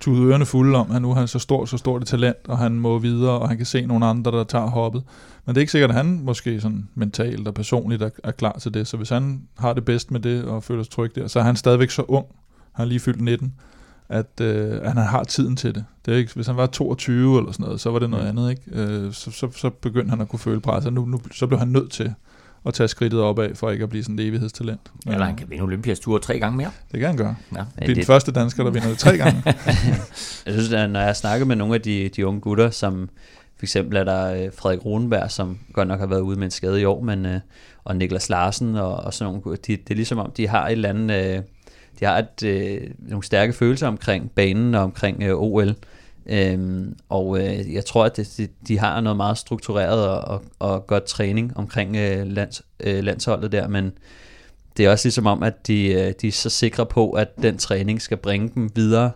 [0.00, 2.58] tude ørerne fulde om, at nu er han så stor, så stort et talent, og
[2.58, 5.02] han må videre, og han kan se nogle andre, der tager hoppet.
[5.44, 8.58] Men det er ikke sikkert, at han måske sådan mentalt og personligt er, er klar
[8.58, 8.86] til det.
[8.86, 11.42] Så hvis han har det bedst med det, og føler sig tryg der, så er
[11.42, 12.26] han stadigvæk så ung,
[12.72, 13.54] han er lige fyldt 19,
[14.08, 15.84] at, øh, at han har tiden til det.
[16.06, 18.38] det er ikke, hvis han var 22 eller sådan noget, så var det noget mm.
[18.38, 18.50] andet.
[18.50, 18.62] Ikke?
[18.82, 20.92] Øh, så, så, så begyndte han at kunne føle presset.
[20.92, 22.14] Nu, nu, så blev han nødt til
[22.66, 24.80] at tage skridtet opad, for ikke at blive sådan et evighedstalent.
[25.06, 26.70] Eller han kan vinde Olympias tur tre gange mere.
[26.92, 27.36] Det kan han gøre.
[27.56, 27.64] Ja.
[27.78, 29.42] Det er den første dansker, der vinder det tre gange.
[30.46, 33.10] jeg synes, at når jeg snakker med nogle af de, de unge gutter, som
[33.56, 36.50] for eksempel er der øh, Frederik Rosenberg, som godt nok har været ude med en
[36.50, 37.40] skade i år, men, øh,
[37.84, 40.72] og Niklas Larsen og, og sådan nogle, de, det er ligesom om, de har et
[40.72, 41.42] eller andet, øh,
[42.00, 45.74] de har et, nogle stærke følelser omkring banen og omkring OL.
[46.28, 50.86] Øhm, og øh, jeg tror, at det, de har noget meget struktureret og, og, og
[50.86, 53.92] godt træning omkring øh, lands, øh, landsholdet der, men
[54.76, 57.58] det er også ligesom om, at de, øh, de er så sikre på, at den
[57.58, 59.10] træning skal bringe dem videre,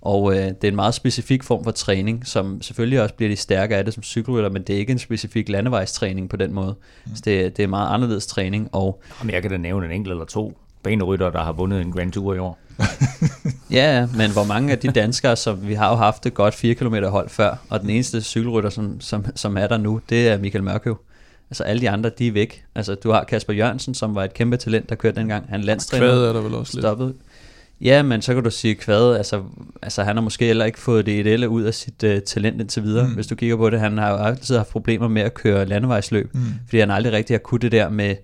[0.00, 3.36] og øh, det er en meget specifik form for træning, som selvfølgelig også bliver de
[3.36, 6.74] stærke af det som cykelrytter, men det er ikke en specifik landevejstræning på den måde.
[7.06, 7.16] Mm.
[7.16, 8.68] Så det, det er meget anderledes træning.
[8.72, 11.92] Og, Jamen, jeg kan da nævne en enkelt eller to banerytter, der har vundet en
[11.92, 12.58] Grand Tour i år.
[13.70, 16.74] ja, men hvor mange af de danskere, som vi har jo haft et godt 4
[16.74, 20.38] km hold før, og den eneste cykelrytter, som, som, som er der nu, det er
[20.38, 20.98] Michael Mørkøv.
[21.50, 22.64] Altså alle de andre, de er væk.
[22.74, 25.46] Altså du har Kasper Jørgensen, som var et kæmpe talent, der kørte dengang.
[25.48, 26.06] Han landstræner.
[26.06, 27.06] Kvad er der vel også stoppet.
[27.06, 27.16] lidt.
[27.80, 29.42] Ja, men så kan du sige Kvad, altså,
[29.82, 32.82] altså han har måske heller ikke fået det ideelle ud af sit uh, talent indtil
[32.82, 33.14] videre, mm.
[33.14, 33.80] hvis du kigger på det.
[33.80, 36.40] Han har jo altid haft problemer med at køre landevejsløb, mm.
[36.64, 38.16] fordi han aldrig rigtig har kunnet det der med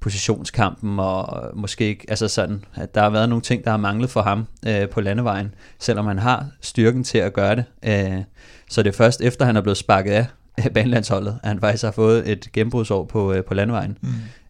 [0.00, 4.10] positionskampen, og måske ikke, altså sådan, at der har været nogle ting, der har manglet
[4.10, 7.64] for ham øh, på landevejen, selvom han har styrken til at gøre det.
[7.82, 8.22] Øh,
[8.70, 10.26] så det er først efter, han er blevet sparket af
[10.74, 13.98] banelandsholdet, at han faktisk har fået et gennembrudsår på, øh, på landevejen.
[14.00, 14.08] Mm.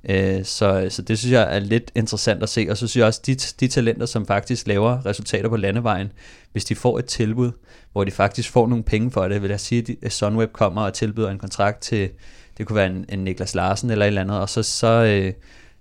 [0.09, 3.07] Øh, så, så det synes jeg er lidt interessant at se, og så synes jeg
[3.07, 6.13] også, de, de talenter, som faktisk laver resultater på landevejen,
[6.57, 7.53] hvis de får et tilbud,
[7.93, 10.95] hvor de faktisk får nogle penge for det, vil jeg sige, at Sunweb kommer og
[10.95, 12.11] tilbyder en kontrakt til,
[12.59, 15.33] det kunne være en, en Niklas Larsen eller et eller andet, og så, så, øh,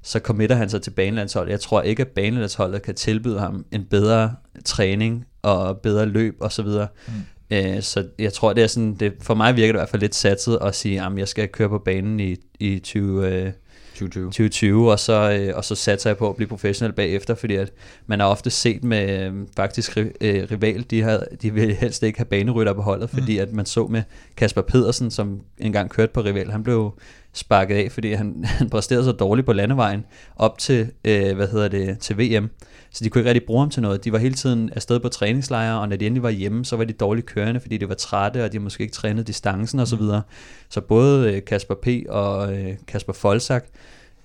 [0.02, 1.52] så committer han sig til banelandsholdet.
[1.52, 4.36] Jeg tror ikke, at banelandsholdet kan tilbyde ham en bedre
[4.66, 7.14] træning og bedre løb osv., mm.
[7.52, 10.02] Øh, så jeg tror, det er sådan, det, for mig virker det i hvert fald
[10.02, 13.52] lidt satset at sige, at jeg skal køre på banen i, i 20, øh,
[13.96, 14.26] 2020.
[14.26, 17.74] 2020, og så, øh, og så satser jeg på at blive professionel bagefter, fordi at
[18.08, 22.20] man har ofte set med øh, faktisk øh, rival, de, har, de vil helst ikke
[22.20, 23.42] have banerytter på holdet, fordi mm.
[23.42, 24.04] at man så med
[24.38, 26.92] Kasper Pedersen, som engang kørte på rival, han blev
[27.34, 30.06] sparket af, fordi han, han præsterede så dårligt på landevejen
[30.36, 32.50] op til, øh, hvad hedder det, til VM.
[32.96, 34.04] Så de kunne ikke rigtig bruge ham til noget.
[34.06, 36.84] De var hele tiden afsted på træningslejre, og når de endelig var hjemme, så var
[36.84, 39.88] de dårligt kørende, fordi de var trætte, og de måske ikke trænet distancen osv.
[39.90, 40.02] Så, mm.
[40.02, 40.22] videre.
[40.70, 41.88] så både øh, Kasper P.
[42.10, 43.66] og øh, Kasper Folsak,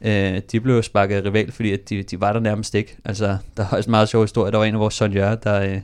[0.04, 2.96] øh, de blev sparket rival, fordi at de, de var der nærmest ikke.
[3.04, 4.52] Altså, der var også en meget sjov historie.
[4.52, 5.80] Der var en af vores sonjører, der,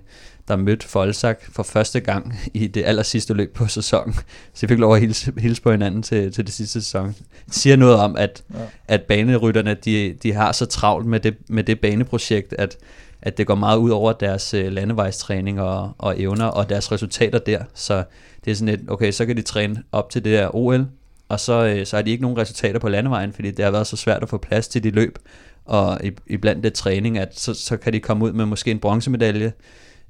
[0.48, 4.14] der mødte Folsak for første gang i det aller sidste løb på sæsonen.
[4.54, 7.14] Så de fik lov at hilse, hilse på hinanden til, til det sidste sæson.
[7.46, 8.58] Det siger noget om, at, ja.
[8.88, 12.76] at banerytterne de, de har så travlt med det, med det baneprojekt, at,
[13.22, 17.38] at det går meget ud over deres uh, landevejstræning og, og evner og deres resultater
[17.38, 17.64] der.
[17.74, 18.04] Så
[18.44, 20.86] det er sådan et, okay, så kan de træne op til det der OL,
[21.28, 23.86] og så, uh, så har de ikke nogen resultater på landevejen, fordi det har været
[23.86, 25.18] så svært at få plads til de løb,
[25.64, 28.70] og i, i blandt det træning, at så, så kan de komme ud med måske
[28.70, 29.52] en bronzemedalje,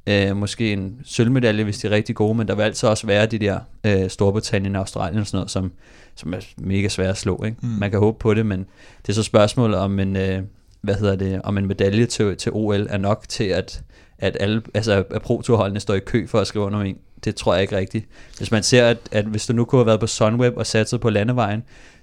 [0.09, 3.27] Øh, måske en sølvmedalje, hvis de er rigtig gode, men der vil altid også være
[3.27, 5.73] de der øh, Storbritannien og Australien og sådan noget, som,
[6.15, 7.45] som er mega svære at slå.
[7.45, 7.57] Ikke?
[7.63, 7.69] Mm.
[7.69, 8.67] Man kan håbe på det, men
[9.03, 10.43] det er så spørgsmålet om en, øh,
[10.81, 13.83] hvad hedder det, om en medalje til, til OL er nok til, at,
[14.19, 15.43] at alle, altså at pro
[15.79, 16.97] står i kø for at skrive under en.
[17.25, 18.07] Det tror jeg ikke rigtigt.
[18.39, 21.01] Hvis man ser, at, at hvis du nu kunne have været på Sunweb og satset
[21.01, 21.63] på landevejen,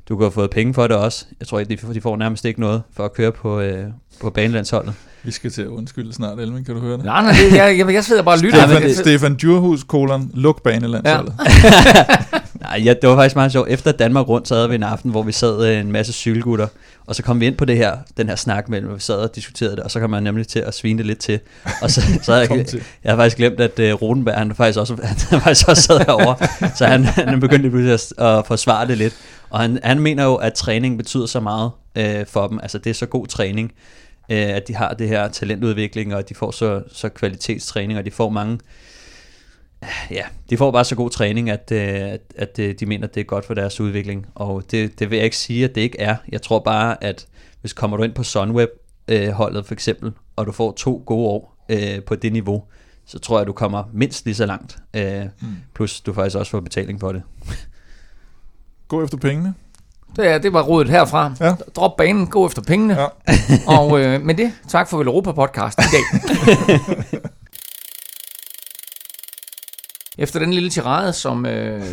[0.10, 1.26] du kunne have fået penge for det også.
[1.39, 3.86] Jeg tror ikke, de, får nærmest ikke noget for at køre på, øh,
[4.21, 4.93] på banelandsholdet.
[5.23, 7.06] Vi skal til at undskylde snart, Elvin, kan du høre det?
[7.06, 8.67] Nej, nej, det, jeg, jeg, jeg sidder bare og lytter.
[8.67, 11.34] Stefan, det, Stefan Djurhus, kolon, luk banelandsholdet.
[11.39, 12.39] Ja.
[12.67, 13.69] nej, ja, det var faktisk meget sjovt.
[13.69, 16.67] Efter Danmark rundt, så havde vi en aften, hvor vi sad øh, en masse cykelgutter,
[17.05, 19.15] og så kom vi ind på det her, den her snak mellem, hvor vi sad
[19.15, 21.39] og diskuterede det, og så kom man nemlig til at svine det lidt til.
[21.81, 22.65] Og så, så havde jeg,
[23.03, 24.95] jeg har faktisk glemt, at uh, Rodenberg, han faktisk også,
[25.31, 29.13] han faktisk også sad herovre, så han, han begyndte lige at, at forsvare det lidt.
[29.49, 32.59] Og han, han mener jo, at træning betyder så meget øh, for dem.
[32.61, 33.71] Altså det er så god træning,
[34.29, 38.11] øh, at de har det her talentudvikling, og de får så, så kvalitetstræning, og de
[38.11, 38.59] får mange...
[40.13, 43.15] Ja, de får bare så god træning, at, øh, at, at øh, de mener, at
[43.15, 44.28] det er godt for deres udvikling.
[44.36, 46.15] Og det, det vil jeg ikke sige, at det ikke er.
[46.30, 47.28] Jeg tror bare, at
[47.62, 51.65] hvis kommer du ind på Sunweb-holdet øh, for eksempel, og du får to gode år
[51.69, 52.63] øh, på det niveau,
[53.06, 54.78] så tror jeg, at du kommer mindst lige så langt.
[54.93, 55.47] Øh, mm.
[55.76, 57.21] Plus du faktisk også får betaling for det.
[58.88, 59.54] Gå efter pengene.
[60.15, 61.34] Det, det var rådet herfra.
[61.39, 61.56] Ja.
[61.76, 63.02] Drop banen, gå efter pengene.
[63.02, 63.08] Ja.
[63.80, 67.19] og øh, med det, tak for Europa Podcast i dag.
[70.17, 71.84] Efter den lille tirade, som øh,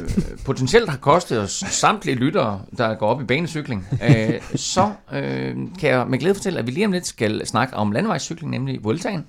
[0.45, 5.91] potentielt har kostet os samtlige lyttere, der går op i banecykling, øh, så øh, kan
[5.91, 9.27] jeg med glæde fortælle, at vi lige om lidt skal snakke om landevejscykling, nemlig Vueltaen.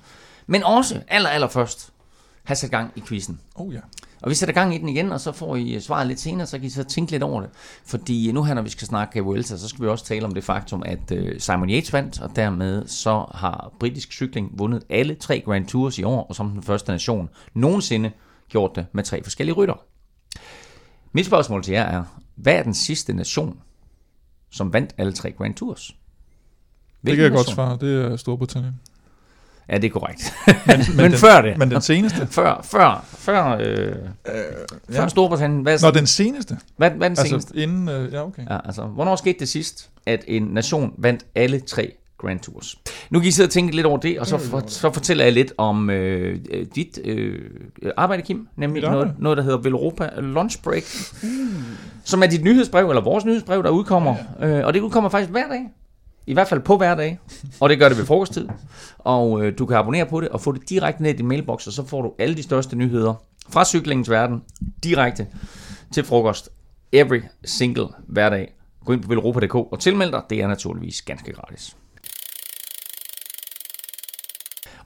[0.48, 1.90] Men også aller, aller først
[2.44, 3.40] have sat gang i quizzen.
[3.56, 3.80] Oh ja.
[4.22, 6.58] Og vi sætter gang i den igen, og så får I svaret lidt senere, så
[6.58, 7.50] kan I så tænke lidt over det.
[7.86, 10.44] Fordi nu her, når vi skal snakke Vuelta, så skal vi også tale om det
[10.44, 15.42] faktum, at øh, Simon Yates vandt, og dermed så har britisk cykling vundet alle tre
[15.46, 18.12] Grand Tours i år, og som den første nation nogensinde
[18.52, 19.84] gjort det med tre forskellige rytter.
[21.12, 22.04] Mit spørgsmål til jer er,
[22.36, 23.60] hvad er den sidste nation,
[24.50, 25.96] som vandt alle tre Grand Tours?
[27.02, 27.56] Hvilken det kan jeg nation?
[27.68, 28.80] godt svare, det er Storbritannien.
[29.70, 30.34] Ja, det er korrekt.
[30.68, 31.58] Men, men, men den, før det.
[31.58, 32.28] Men den seneste?
[32.38, 33.96] før, før, før, øh, øh,
[34.90, 35.08] før ja.
[35.08, 35.62] Storbritannien.
[35.62, 36.58] Hvad Nå, den seneste?
[36.78, 37.58] Hvad, hvad den altså, seneste?
[37.58, 38.44] Inden, øh, ja, okay.
[38.50, 42.78] Ja, altså, hvornår skete det sidst, at en nation vandt alle tre Grand Tours.
[43.10, 45.34] Nu kan I sidde og tænke lidt over det, og så, for, så fortæller jeg
[45.34, 46.40] lidt om øh,
[46.76, 47.40] dit øh,
[47.98, 50.84] arbejde, Kim, nemlig noget, noget, der hedder Velropa Lunch Break,
[51.24, 51.30] mm.
[52.04, 54.16] som er dit nyhedsbrev, eller vores nyhedsbrev, der udkommer.
[54.40, 54.60] Ja, ja.
[54.60, 55.70] Øh, og det udkommer faktisk hver dag.
[56.28, 57.20] I hvert fald på hverdag,
[57.60, 58.48] og det gør det ved frokosttid.
[58.98, 61.68] Og øh, du kan abonnere på det og få det direkte ned i din mailbox,
[61.68, 63.14] og så får du alle de største nyheder
[63.50, 64.42] fra cyklingens verden
[64.84, 65.28] direkte
[65.94, 66.50] til frokost
[66.92, 68.54] every single hverdag.
[68.86, 70.22] Gå ind på velropa.dk og tilmeld dig.
[70.30, 71.78] Det er naturligvis ganske gratis.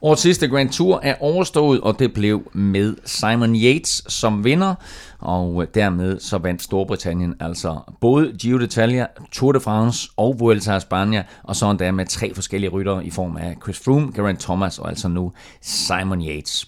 [0.06, 4.74] Årets sidste Grand Tour er overstået, og det blev med Simon Yates som vinder,
[5.18, 10.78] og dermed så vandt Storbritannien altså både Giro d'Italia, Tour de France og Vuelta a
[10.78, 14.78] España, og så endda med tre forskellige ryttere i form af Chris Froome, Geraint Thomas
[14.78, 16.66] og altså nu Simon Yates.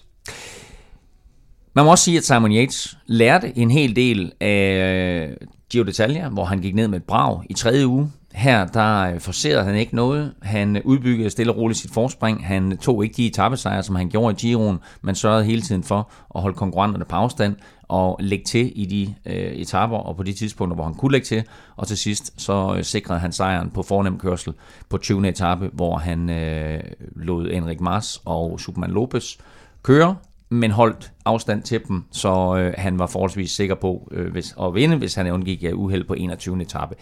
[1.74, 5.37] Man må også sige, at Simon Yates lærte en hel del af
[5.70, 8.12] Giro d'Italia, hvor han gik ned med et brag i tredje uge.
[8.32, 10.34] Her der øh, forserede han ikke noget.
[10.42, 12.46] Han øh, udbyggede stille og roligt sit forspring.
[12.46, 15.82] Han øh, tog ikke de etappesejre, som han gjorde i Giroen, men sørgede hele tiden
[15.82, 20.22] for at holde konkurrenterne på afstand og lægge til i de øh, etapper og på
[20.22, 21.44] de tidspunkter, hvor han kunne lægge til.
[21.76, 24.52] Og til sidst så øh, sikrede han sejren på fornem kørsel
[24.88, 25.28] på 20.
[25.28, 26.80] etape, hvor han øh,
[27.16, 29.36] lod Enrik Mars og Superman Lopez
[29.82, 30.16] køre
[30.50, 34.74] men holdt afstand til dem, så øh, han var forholdsvis sikker på øh, hvis, at
[34.74, 36.62] vinde, hvis han undgik uheld på 21.
[36.62, 36.94] etape.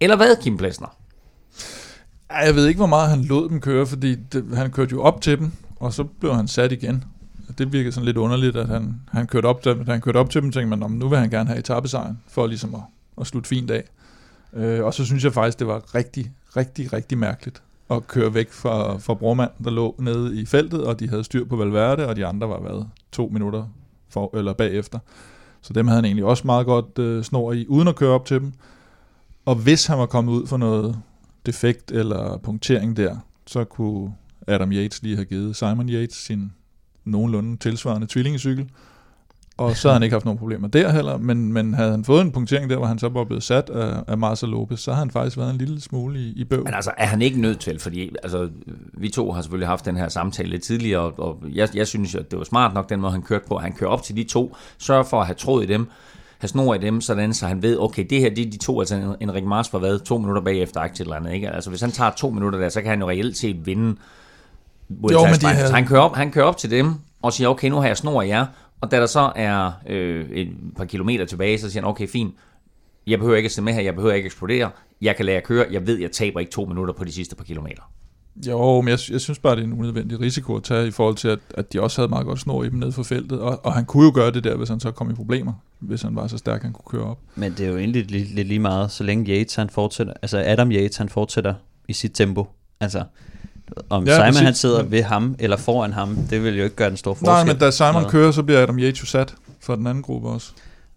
[0.00, 0.96] Eller hvad, Kim Plesner?
[2.30, 5.20] Jeg ved ikke, hvor meget han lod dem køre, fordi det, han kørte jo op
[5.20, 7.04] til dem, og så blev han sat igen.
[7.58, 10.42] Det virkede sådan lidt underligt, at han, han kørte op til, han kørte op til
[10.42, 12.80] dem, tænkte man, nu vil han gerne have etappesejren, for ligesom at,
[13.20, 13.84] at slutte fint af.
[14.52, 17.62] Øh, og så synes jeg faktisk, det var rigtig, rigtig, rigtig mærkeligt,
[17.92, 21.44] og køre væk fra, fra Brormand, der lå nede i feltet, og de havde styr
[21.44, 23.64] på Valverde, og de andre var været to minutter
[24.08, 24.98] for, eller bagefter.
[25.62, 28.26] Så dem havde han egentlig også meget godt øh, snor i, uden at køre op
[28.26, 28.52] til dem.
[29.44, 30.98] Og hvis han var kommet ud for noget
[31.46, 34.14] defekt eller punktering der, så kunne
[34.46, 36.52] Adam Yates lige have givet Simon Yates sin
[37.04, 38.70] nogenlunde tilsvarende tvillingecykel,
[39.56, 42.20] og så havde han ikke haft nogen problemer der heller, men, men havde han fået
[42.20, 44.98] en punktering der, hvor han så var blevet sat af, af Marcel Lopez, så har
[44.98, 46.64] han faktisk været en lille smule i, i bøv.
[46.64, 48.48] Men altså, er han ikke nødt til, fordi altså,
[48.92, 52.14] vi to har selvfølgelig haft den her samtale lidt tidligere, og, og jeg, jeg synes,
[52.14, 53.58] at det var smart nok, den måde han kørte på.
[53.58, 55.88] Han kører op til de to, sørger for at have tråd i dem,
[56.38, 58.80] have snor i dem, sådan så han ved, okay, det her, det er de to,
[58.80, 61.50] altså Enrik Mars var været to minutter bagefter aktivt eller andet, ikke?
[61.50, 63.96] Altså hvis han tager to minutter der, så kan han jo reelt set vinde.
[65.12, 65.74] Jo, men de her...
[65.74, 68.22] han, kører op, han kører op til dem, og siger, okay, nu har jeg snor
[68.22, 68.46] i jer,
[68.82, 72.34] og da der så er øh, et par kilometer tilbage, så siger han, okay, fint,
[73.06, 75.36] jeg behøver ikke at se med her, jeg behøver ikke at eksplodere, jeg kan lære
[75.36, 77.82] at køre, jeg ved, jeg taber ikke to minutter på de sidste par kilometer.
[78.46, 81.16] Jo, men jeg, jeg synes bare, det er en unødvendig risiko at tage i forhold
[81.16, 83.60] til, at, at de også havde meget godt snor i dem ned for feltet, og,
[83.64, 86.16] og han kunne jo gøre det der, hvis han så kom i problemer, hvis han
[86.16, 87.18] var så stærk, han kunne køre op.
[87.34, 90.38] Men det er jo egentlig lidt, lidt lige meget, så længe Yates han fortsætter, altså
[90.46, 91.54] Adam Yates han fortsætter
[91.88, 92.46] i sit tempo,
[92.80, 93.04] altså
[93.88, 94.40] om ja, Simon præcis.
[94.40, 97.32] han sidder ved ham eller foran ham, det vil jo ikke gøre den store forskel.
[97.32, 98.08] Nej, men da Simon Noget.
[98.08, 100.52] kører, så bliver Adam Yates sat for den anden gruppe også.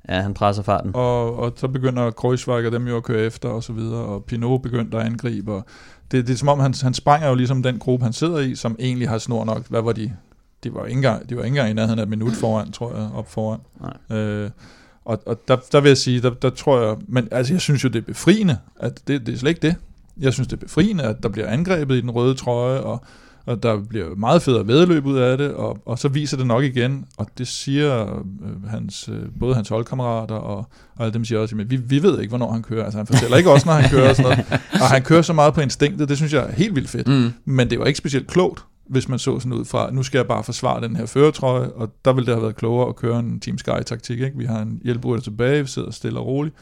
[0.10, 0.92] Ja, han presser farten.
[0.94, 4.62] Og, og så begynder Kreuzweiger dem jo at køre efter og så videre, og Pinot
[4.62, 5.54] begynder at angribe.
[5.54, 5.66] Og
[6.12, 8.56] det, det er som om, han, han sprænger jo ligesom den gruppe, han sidder i,
[8.56, 9.68] som egentlig har snor nok.
[9.70, 10.14] Hvad var de?
[10.64, 12.96] De var ikke engang, de var ikke engang i nærheden af et minut foran, tror
[12.96, 13.60] jeg, op foran.
[14.10, 14.18] Nej.
[14.18, 14.50] Øh,
[15.06, 17.84] og, og der, der vil jeg sige, der, der tror jeg, men altså jeg synes
[17.84, 19.76] jo, det er befriende, at det, det er slet ikke det.
[20.18, 23.06] Jeg synes, det er befriende, at der bliver angrebet i den røde trøje, og,
[23.46, 26.64] og der bliver meget federe vedløb ud af det, og, og så viser det nok
[26.64, 30.58] igen, og det siger øh, hans, øh, både hans holdkammerater og,
[30.96, 32.84] og alle dem siger også, at vi, vi ved ikke, hvornår han kører.
[32.84, 34.62] Altså han fortæller ikke også, når han kører og sådan noget.
[34.82, 37.08] Og han kører så meget på instinktet, det synes jeg er helt vildt fedt.
[37.08, 37.32] Mm.
[37.46, 40.28] Men det var ikke specielt klogt, hvis man så sådan ud fra, nu skal jeg
[40.28, 43.40] bare forsvare den her føretrøje, og der ville det have været klogere at køre en
[43.40, 44.20] Team Sky-taktik.
[44.20, 44.38] Ikke?
[44.38, 46.56] Vi har en hjælprytter tilbage, vi sidder stille og roligt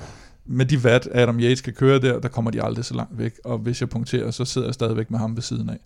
[0.46, 3.34] med de vat, Adam Yates kan køre der, der kommer de aldrig så langt væk,
[3.46, 5.78] og hvis jeg punkterer, så sidder jeg stadigvæk med ham ved siden af.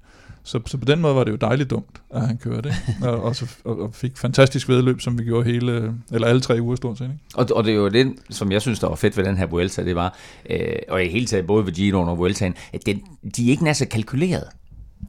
[0.43, 3.35] Så, så på den måde var det jo dejligt dumt, at han kørte, og, og,
[3.35, 6.97] så, og, og fik fantastisk vedløb, som vi gjorde hele, eller alle tre uger stort
[6.97, 7.05] set.
[7.05, 7.17] Ikke?
[7.35, 9.45] Og, og det er jo det, som jeg synes, der var fedt ved den her
[9.45, 10.17] Vuelta, det var,
[10.49, 13.01] øh, og i hele taget både ved Gino og Vueltaen, at den,
[13.37, 14.47] de er ikke nær så kalkuleret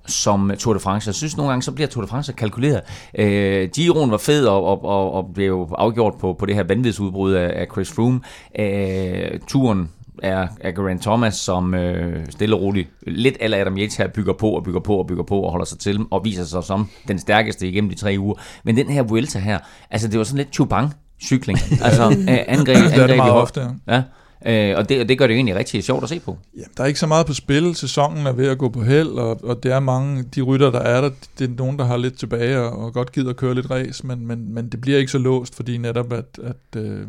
[0.07, 1.09] som Tour de France.
[1.09, 2.81] Jeg synes nogle gange, så bliver Tour de France kalkuleret.
[3.19, 7.33] Øh, Giroen var fed og, og, og, og blev afgjort på, på det her vanvidsudbrud
[7.33, 8.21] af, af Chris Froome.
[8.59, 9.91] Øh, turen
[10.23, 14.33] er, er Grant Thomas, som øh, stille og roligt, lidt eller Adam Yates her, bygger
[14.33, 16.89] på og bygger på og bygger på og holder sig til og viser sig som
[17.09, 18.35] den stærkeste igennem de tre uger.
[18.65, 19.59] Men den her Vuelta her,
[19.91, 21.59] altså det var sådan lidt chubang cykling.
[21.85, 23.95] altså angreb, angreb, det er det meget ofte, ja.
[23.95, 24.03] ja.
[24.47, 26.39] Øh, og, det, og det gør det jo egentlig rigtig sjovt at se på.
[26.57, 27.75] Ja, der er ikke så meget på spil.
[27.75, 30.81] Sæsonen er ved at gå på held, og, og det er mange, de rytter, der
[30.81, 33.55] er der, det er nogen, der har lidt tilbage og, og godt gider at køre
[33.55, 37.07] lidt race, men, men, men det bliver ikke så låst, fordi netop at, at øh,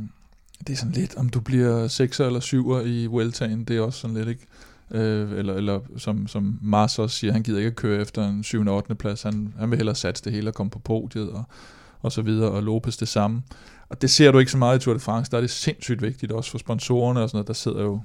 [0.68, 4.00] det er sådan lidt, om du bliver 6 eller 7 i Vueltaen, det er også
[4.00, 4.46] sådan lidt, ikke?
[4.92, 8.44] Øh, eller, eller som, som Mars også siger, han gider ikke at køre efter en
[8.44, 8.66] 7.
[8.68, 8.96] og 8.
[8.96, 11.44] plads, han, han vil hellere satse det hele og komme på podiet, og,
[12.02, 13.42] og så videre, og Lopez det samme.
[13.90, 16.02] Og det ser du ikke så meget i Tour de France, der er det sindssygt
[16.02, 18.02] vigtigt, også for sponsorerne og sådan noget, der sidder jo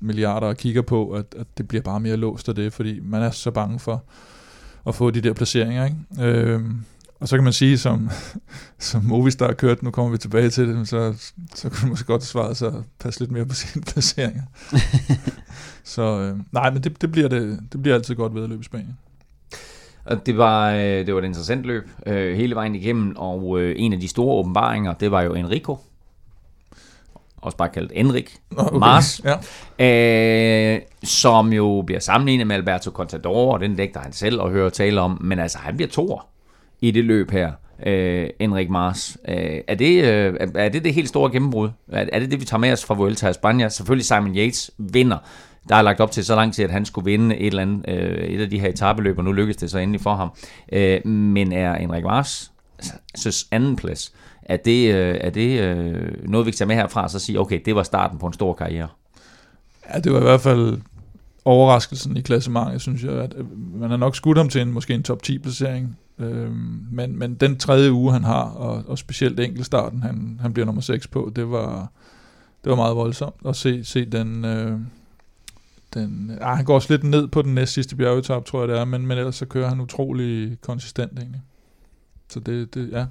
[0.00, 3.22] milliarder og kigger på, at, at det bliver bare mere låst af det, fordi man
[3.22, 4.04] er så bange for
[4.86, 6.28] at få de der placeringer, ikke?
[6.28, 6.60] Øh,
[7.20, 8.10] og så kan man sige, som,
[8.78, 11.14] som Movistar har kørt, nu kommer vi tilbage til det, så,
[11.54, 14.42] så kunne man måske godt svare sig at passe lidt mere på sine placeringer.
[15.84, 18.98] så øh, nej, men det, det, bliver det, det bliver altid godt vedløb i Spanien.
[20.04, 23.74] Og det var, øh, det var et interessant løb øh, hele vejen igennem, og øh,
[23.78, 25.78] en af de store åbenbaringer, det var jo Enrico,
[27.36, 28.78] også bare kaldt Enrik okay.
[28.78, 29.20] Mars,
[29.78, 30.74] Ja.
[30.74, 34.70] øh, som jo bliver sammenlignet med Alberto Contador, og den dækker han selv og hører
[34.70, 36.28] tale om, men altså han bliver toer
[36.80, 37.52] i det løb her,
[37.86, 39.16] øh, Enrik Mars.
[39.28, 41.70] Øh, er, det, øh, er det det helt store gennembrud?
[41.92, 43.68] Er, er det det, vi tager med os fra Vuelta a España?
[43.68, 45.18] Selvfølgelig Simon Yates vinder.
[45.68, 47.84] Der er lagt op til så lang tid, at han skulle vinde et, eller andet,
[47.88, 50.28] øh, et af de her etabeløb, og nu lykkes det så endelig for ham.
[50.72, 52.52] Øh, men er Henrik Vars
[53.50, 57.10] anden plads, er det, øh, er det øh, noget, vi kan tage med herfra, og
[57.10, 58.88] så sige, okay, det var starten på en stor karriere?
[59.94, 60.80] Ja, det var i hvert fald
[61.44, 63.12] overraskelsen i klassementet, synes jeg.
[63.12, 63.44] At øh,
[63.80, 65.98] man har nok skudt ham til en, måske en top 10 placering.
[66.18, 66.50] øh,
[66.92, 70.82] men, men den tredje uge, han har, og, og specielt enkeltstarten, han, han bliver nummer
[70.82, 71.90] 6 på, det var,
[72.64, 74.44] det var meget voldsomt at se, se den...
[74.44, 74.78] Øh,
[75.94, 78.78] den ah, han går også lidt ned på den næste sidste bjergetap, tror jeg det
[78.78, 81.42] er, men, men ellers så kører han utrolig konsistent egentlig.
[82.28, 83.06] Så det, det ja,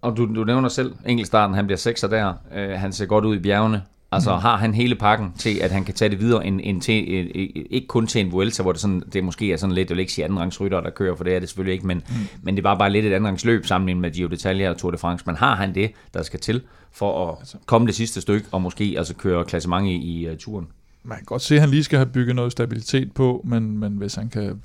[0.00, 2.34] Og du, du nævner selv, enkeltstarten, han bliver sekser der.
[2.54, 3.82] Øh, han ser godt ud i bjergene.
[4.12, 4.40] Altså mm.
[4.40, 7.26] har han hele pakken til, at han kan tage det videre, end, end til, øh,
[7.34, 9.96] øh, ikke kun til en Vuelta, hvor det, sådan, det måske er sådan lidt, jeg
[9.96, 12.14] vil ikke sige andenrangsrytter, der kører, for det er det selvfølgelig ikke, men, mm.
[12.42, 15.24] men det var bare lidt et andenrangsløb sammenlignet med Giro d'Italia og Tour de France.
[15.26, 18.94] Men har han det, der skal til for at komme det sidste stykke, og måske
[18.96, 20.66] altså køre klassement i, i uh, turen?
[21.08, 23.96] Man kan godt se, at han lige skal have bygget noget stabilitet på, men, men
[23.96, 24.62] hvis han kan...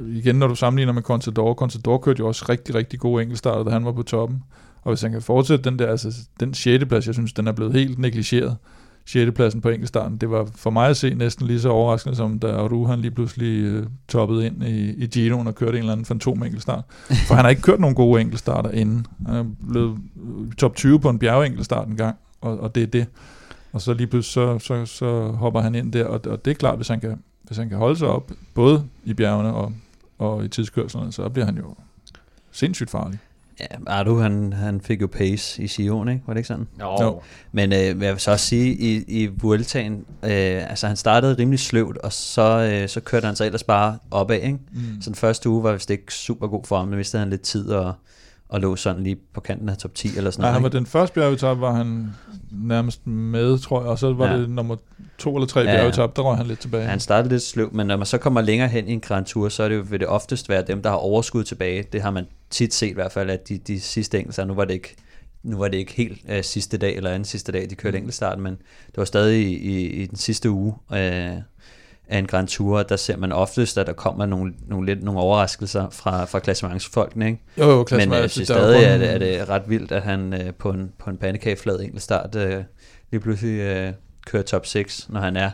[0.00, 3.70] Igen, når du sammenligner med Contador, Contador kørte jo også rigtig, rigtig gode enkeltstarter, da
[3.70, 4.42] han var på toppen.
[4.82, 6.84] Og hvis han kan fortsætte den der, altså den 6.
[6.84, 8.56] plads, jeg synes, den er blevet helt negligeret.
[9.06, 9.32] 6.
[9.34, 12.52] pladsen på enkeltstarten, det var for mig at se næsten lige så overraskende, som da
[12.52, 16.06] Aru han lige pludselig øh, toppede ind i, i Giroen og kørte en eller anden
[16.06, 16.84] fantom enkeltstart.
[17.26, 19.06] For han har ikke kørt nogen gode enkeltstarter inden.
[19.26, 22.86] Han er blevet øh, top 20 på en bjergenkeltstart en gang, og, og det er
[22.86, 23.06] det.
[23.72, 26.54] Og så lige pludselig så, så, så hopper han ind der, og, og det er
[26.54, 29.72] klart, hvis han kan, hvis han kan holde sig op, både i bjergene og,
[30.18, 31.74] og i tidskørslerne, så bliver han jo
[32.52, 33.18] sindssygt farlig.
[33.60, 36.22] Ja, Ardu, han, han fik jo pace i Sion, ikke?
[36.26, 36.68] Var det ikke sådan?
[36.80, 37.02] Jo.
[37.02, 37.20] Jo.
[37.52, 41.60] Men øh, jeg vil så også sige, i, i Vueltaen, øh, altså han startede rimelig
[41.60, 44.58] sløvt, og så, øh, så kørte han sig ellers bare opad, ikke?
[44.72, 45.00] Mm.
[45.00, 47.42] Så den første uge var vist ikke super god for ham, men mistede han lidt
[47.42, 47.94] tid og,
[48.52, 50.54] og lå sådan lige på kanten af top 10 eller sådan Nej, noget.
[50.54, 50.76] han var ikke?
[50.78, 52.08] den første bjergetap, var han
[52.50, 54.32] nærmest med, tror jeg, og så var Ja.
[54.32, 54.40] ja.
[54.40, 54.76] det nummer
[55.18, 55.78] to eller tre Ja, ja, ja.
[55.80, 56.84] bjergetap, der røg han lidt tilbage.
[56.84, 59.48] Han startede lidt sløv, men når man så kommer længere hen i en Grand Tour,
[59.48, 61.84] så er det jo, vil det oftest være dem, der har overskud tilbage.
[61.92, 64.64] Det har man tit set i hvert fald, at de, de sidste enkelser, nu var
[64.64, 64.94] det ikke,
[65.42, 68.02] nu var det ikke helt øh, sidste dag eller anden sidste dag, de kørte Mm.
[68.02, 68.52] enkeltstarten, men
[68.86, 71.30] det var stadig i, i, i den sidste uge øh,
[72.08, 75.20] af en Grand Tour, der ser man oftest, at der kommer nogle, nogle, lidt, nogle
[75.20, 77.42] overraskelser fra, fra klassementsfolkene, ikke?
[77.58, 80.32] jo, jo, Men jeg altså, synes er stadig, at, det er ret vildt, at han
[80.34, 82.62] øh, på en, på en pandekageflad enkeltstart øh,
[83.10, 83.92] lige pludselig øh,
[84.26, 85.50] kører top 6, når han er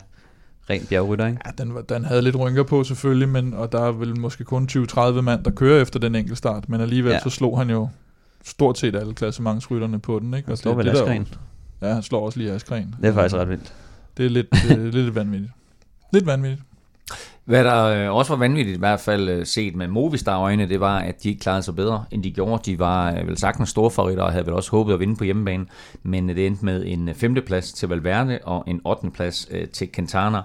[0.70, 1.38] ren bjergrytter, ikke?
[1.46, 4.68] Ja, den, den havde lidt rynker på selvfølgelig, men, og der er vel måske kun
[4.72, 7.18] 20-30 mand, der kører efter den enkelte start, men alligevel Ja.
[7.20, 7.88] så slog han jo
[8.44, 10.34] stort set alle klassementsrytterne på den.
[10.34, 10.46] Ikke?
[10.46, 11.28] Han Og slår vel der er jo- Askren.
[11.82, 12.94] Ja, han slår også lige Askren.
[13.02, 13.72] Det er faktisk ret vildt.
[14.16, 15.52] Det er lidt, det er lidt vanvittigt.
[16.12, 16.62] Lidt vanvittigt.
[17.44, 20.98] Hvad der øh, også var vanvittigt, i hvert fald øh, set med Movistar-øjne, det var,
[20.98, 22.62] at de ikke klarede sig bedre, end de gjorde.
[22.70, 25.24] De var øh, vel sagtens store favoritter og havde vel også håbet at vinde på
[25.24, 25.66] hjemmebane,
[26.02, 29.10] men det endte med en femteplads til Valverde og en 8.
[29.10, 30.42] plads øh, til Quintana.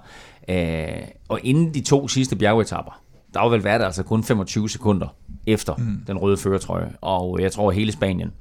[1.29, 3.01] Og inden de to sidste bjergetapper,
[3.33, 5.07] der var Valverde altså kun 25 sekunder
[5.47, 6.03] efter mm.
[6.07, 8.31] den røde føretrøje, og jeg tror at hele Spanien,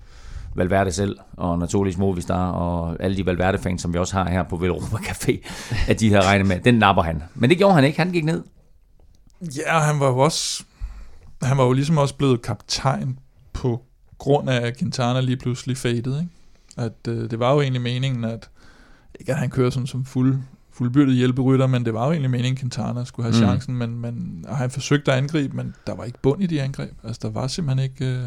[0.54, 4.56] Valverde selv, og naturligvis Movistar, og alle de Valverde-fans, som vi også har her på
[4.56, 5.48] Velropa Café,
[5.88, 7.22] at de havde regnet med, den napper han.
[7.34, 8.42] Men det gjorde han ikke, han gik ned.
[9.56, 10.64] Ja, han var jo også...
[11.42, 13.18] Han var jo ligesom også blevet kaptajn
[13.52, 13.82] på
[14.18, 16.30] grund af, at Quintana lige pludselig fadede, ikke?
[16.76, 18.50] At øh, det var jo egentlig meningen, at
[19.20, 20.38] ikke at han kører sådan som fuld,
[20.72, 23.46] fuldbyrdet hjælperytter, men det var jo egentlig meningen, at Quintana skulle have mm.
[23.46, 26.62] chancen, men, men og han forsøgte at angribe, men der var ikke bund i de
[26.62, 26.92] angreb.
[27.04, 28.04] Altså, der var simpelthen ikke...
[28.06, 28.22] Øh,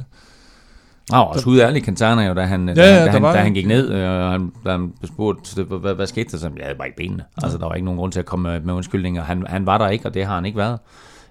[1.12, 3.54] Han var også ærlig Quintana jo, da han, ja, da, ja, da, han, da han
[3.54, 6.38] gik ned, øh, og han, da han blev spurgt, hvad, hvad, skete der?
[6.38, 7.24] Så, ja, det var ikke benene.
[7.44, 9.24] Altså, der var ikke nogen grund til at komme med, med undskyldninger.
[9.24, 10.80] Han, han var der ikke, og det har han ikke været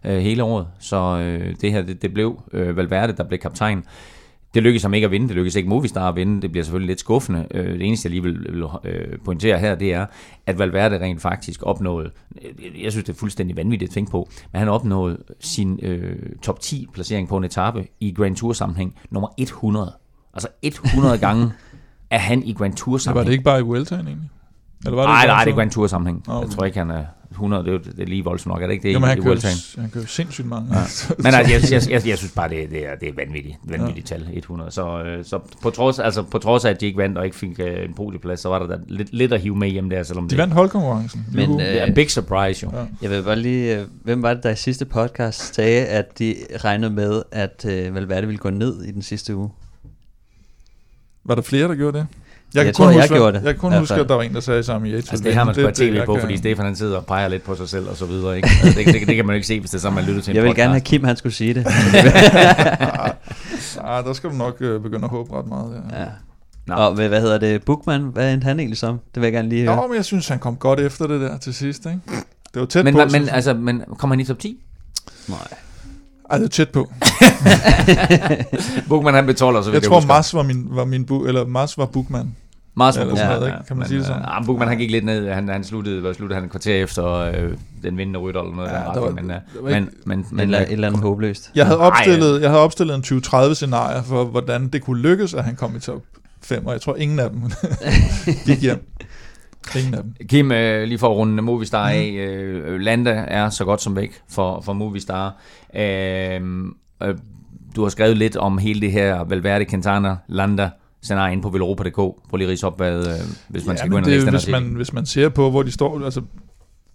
[0.04, 0.66] øh, hele året.
[0.80, 3.84] Så øh, det her, det, det blev øh, Valverde, der blev kaptajn.
[4.54, 6.88] Det lykkedes ham ikke at vinde, det lykkedes ikke Movistar at vinde, det bliver selvfølgelig
[6.88, 7.46] lidt skuffende.
[7.50, 10.06] Øh, det eneste, jeg lige vil, vil øh, pointere her, det er,
[10.46, 12.10] at Valverde rent faktisk opnåede,
[12.44, 16.16] øh, jeg synes, det er fuldstændig vanvittigt at tænke på, men han opnåede sin øh,
[16.42, 19.92] top 10 placering på en etape i Grand Tour sammenhæng, nummer 100.
[20.34, 21.52] Altså 100 gange
[22.10, 23.26] er han i Grand Tour så var sammenhæng.
[23.26, 24.30] det ikke bare i Vueltaen egentlig?
[24.84, 25.56] Eller var Nej, i nej, Grand det er?
[25.56, 26.24] Grand Tour sammenhæng.
[26.28, 26.46] Okay.
[26.48, 27.64] Jeg tror ikke, han er 100.
[27.64, 28.94] Det er, det er lige voldsomt nok, er det ikke det?
[28.94, 29.56] Jo, men han i kører, Vueltaen?
[29.78, 30.68] han kører sindssygt mange.
[30.78, 30.84] Ja.
[31.18, 34.06] Men altså, jeg, jeg, jeg, jeg synes bare, det, det, er, det er vanvittigt, vanvittigt
[34.06, 34.70] tal, 100.
[34.70, 37.36] Så, øh, så på, trods, altså, på trods af, at de ikke vandt og ikke
[37.36, 40.02] fik øh, en podieplads, så var der da lidt, lidt at hive med hjem der,
[40.02, 41.26] selvom De det, vandt holdkonkurrencen.
[41.32, 42.78] Men, øh, det er en big surprise jo.
[42.78, 42.84] Ja.
[43.02, 46.36] Jeg vil bare lige, øh, hvem var det, der i sidste podcast sagde, at de
[46.64, 49.50] regnede med, at øh, Valverde ville gå ned i den sidste uge?
[51.24, 52.06] Var der flere, der gjorde det?
[52.54, 54.14] Jeg kan tror, kun jeg huske, gjorde det, Jeg kan kun hvert huske, at der
[54.14, 54.94] var en, der sagde sammen i.
[54.94, 57.06] Altså det har man sgu have tv jeg på, kan- fordi Stefan han sidder og
[57.06, 58.36] peger lidt på sig selv og så videre.
[58.36, 58.48] Ikke?
[58.64, 60.22] Altså, det, det, det, kan man jo ikke se, hvis det er sådan, man lytter
[60.22, 60.62] til en Jeg vil podcast.
[60.62, 61.66] gerne have Kim, han skulle sige det.
[63.84, 65.82] Ah, der skal du nok øh, begynde at håbe ret meget.
[65.92, 66.00] Ja.
[66.00, 66.06] ja.
[66.66, 66.74] Nå.
[66.74, 67.62] Og hvad, hvad hedder det?
[67.64, 68.98] Bookman, hvad endte han egentlig som?
[69.14, 69.76] Det vil jeg gerne lige høre.
[69.76, 71.86] Nå, men jeg synes, han kom godt efter det der til sidst.
[71.86, 71.98] Ikke?
[72.54, 72.98] Det var tæt Men, på.
[72.98, 73.32] men, men, jeg.
[73.34, 74.58] altså, men kommer han i top 10?
[75.28, 75.38] Nej.
[76.30, 76.90] Ej, det var tæt på.
[78.88, 80.08] Bukman han 12, så vidt Jeg tror, husker.
[80.08, 82.34] Mars var min, var min bu, eller Mars var bookman.
[82.76, 83.58] Var sådan Bukman, noget, ikke?
[83.66, 84.22] Kan man men, sige det sådan?
[84.22, 85.28] Øh, ah, Bukman han gik lidt ned.
[85.30, 87.52] Han, han sluttede, hvad sluttede han et kvarter efter øh,
[87.82, 88.68] den vindende rytter eller noget.
[88.70, 90.72] Ja, der der var- men, øh, der var men, ikke- men, men, Eller øh, et
[90.72, 91.50] eller andet håbløst.
[91.54, 95.44] Jeg havde opstillet, jeg havde opstillet en 2030 scenarie for, hvordan det kunne lykkes, at
[95.44, 96.02] han kom i top
[96.42, 97.42] 5, og jeg tror, ingen af dem
[98.46, 98.90] gik hjem.
[99.76, 100.14] Ingen af dem.
[100.28, 102.06] Kim, øh, lige for at runde Movistar af.
[102.06, 105.36] Øh, Landa er så godt som væk for, for Movistar.
[105.76, 106.40] Øh,
[107.02, 107.14] øh,
[107.76, 110.70] du har skrevet lidt om hele det her Valverde, Quintana, Landa
[111.04, 111.96] scenarie inde på Velropa.dk.
[111.96, 113.12] Prøv lige at op, hvad, øh,
[113.48, 115.50] hvis man skal gå ind og læse det, den hvis, man, hvis man ser på,
[115.50, 116.22] hvor de står, altså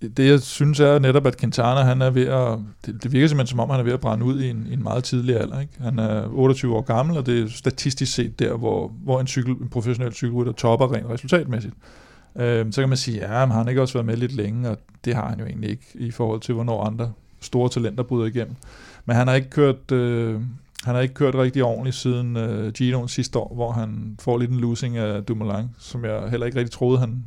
[0.02, 3.48] det jeg synes er netop, at Quintana, han er ved at, det, det virker simpelthen
[3.48, 5.60] som om, han er ved at brænde ud i en, i en meget tidlig alder.
[5.60, 5.74] Ikke?
[5.80, 9.52] Han er 28 år gammel, og det er statistisk set der, hvor, hvor en, cykel,
[9.52, 11.74] en professionel cykelrytter topper rent resultatmæssigt.
[12.36, 14.70] Øhm, så kan man sige, ja, men har han ikke også været med lidt længe,
[14.70, 18.26] og det har han jo egentlig ikke i forhold til, hvornår andre store talenter bryder
[18.26, 18.56] igennem.
[19.06, 20.42] Men han har ikke kørt, øh,
[20.84, 24.52] han har ikke kørt rigtig ordentligt siden øh, Gino'en sidste år, hvor han får lidt
[24.52, 27.24] en losing af Dumoulin, som jeg heller ikke rigtig troede, han,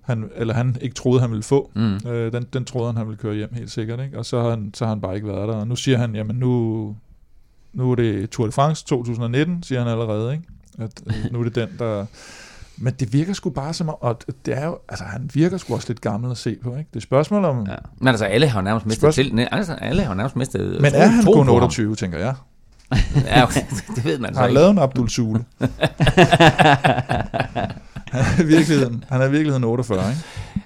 [0.00, 1.70] han, eller han ikke troede, han ville få.
[1.74, 1.96] Mm.
[2.10, 4.18] Øh, den, den troede han, han ville køre hjem helt sikkert, ikke?
[4.18, 5.54] og så har, han, så har han bare ikke været der.
[5.54, 6.96] Og nu siger han, jamen nu,
[7.72, 10.44] nu er det Tour de France 2019, siger han allerede, ikke?
[10.78, 12.06] At, øh, nu er det den, der...
[12.78, 15.74] Men det virker sgu bare som om, og det er jo, altså han virker sgu
[15.74, 16.88] også lidt gammel at se på, ikke?
[16.94, 17.74] Det er spørgsmål om, ja.
[17.98, 19.48] Men altså, alle har nærmest mistet Spørgsmål- til.
[19.52, 21.54] Altså, alle har nærmest mistet men tro- er han kun på ham.
[21.54, 22.34] 28, tænker jeg?
[23.26, 23.60] Ja, okay.
[23.96, 24.60] det ved man Har så han ikke.
[24.60, 25.44] lavet en Abdul Sule?
[28.12, 30.20] han er virkeligheden, han er virkeligheden 48, ikke?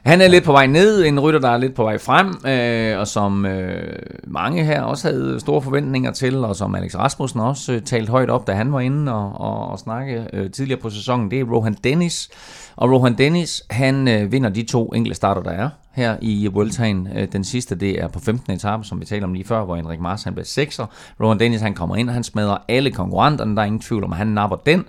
[0.04, 2.98] Han er lidt på vej ned, en rytter, der er lidt på vej frem, øh,
[2.98, 7.72] og som øh, mange her også havde store forventninger til, og som Alex Rasmussen også
[7.72, 10.90] øh, talte højt op, da han var inde og, og, og snakke øh, tidligere på
[10.90, 12.28] sæsonen, det er Rohan Dennis.
[12.76, 17.08] Og Rohan Dennis, han øh, vinder de to enkelte starter, der er her i Vueltaen.
[17.14, 18.52] Øh, den sidste, det er på 15.
[18.52, 20.86] etape, som vi talte om lige før, hvor Henrik Mars han blev 6'er.
[21.20, 24.12] Rohan Dennis, han kommer ind, og han smadrer alle konkurrenterne, der er ingen tvivl om,
[24.12, 24.84] at han napper den,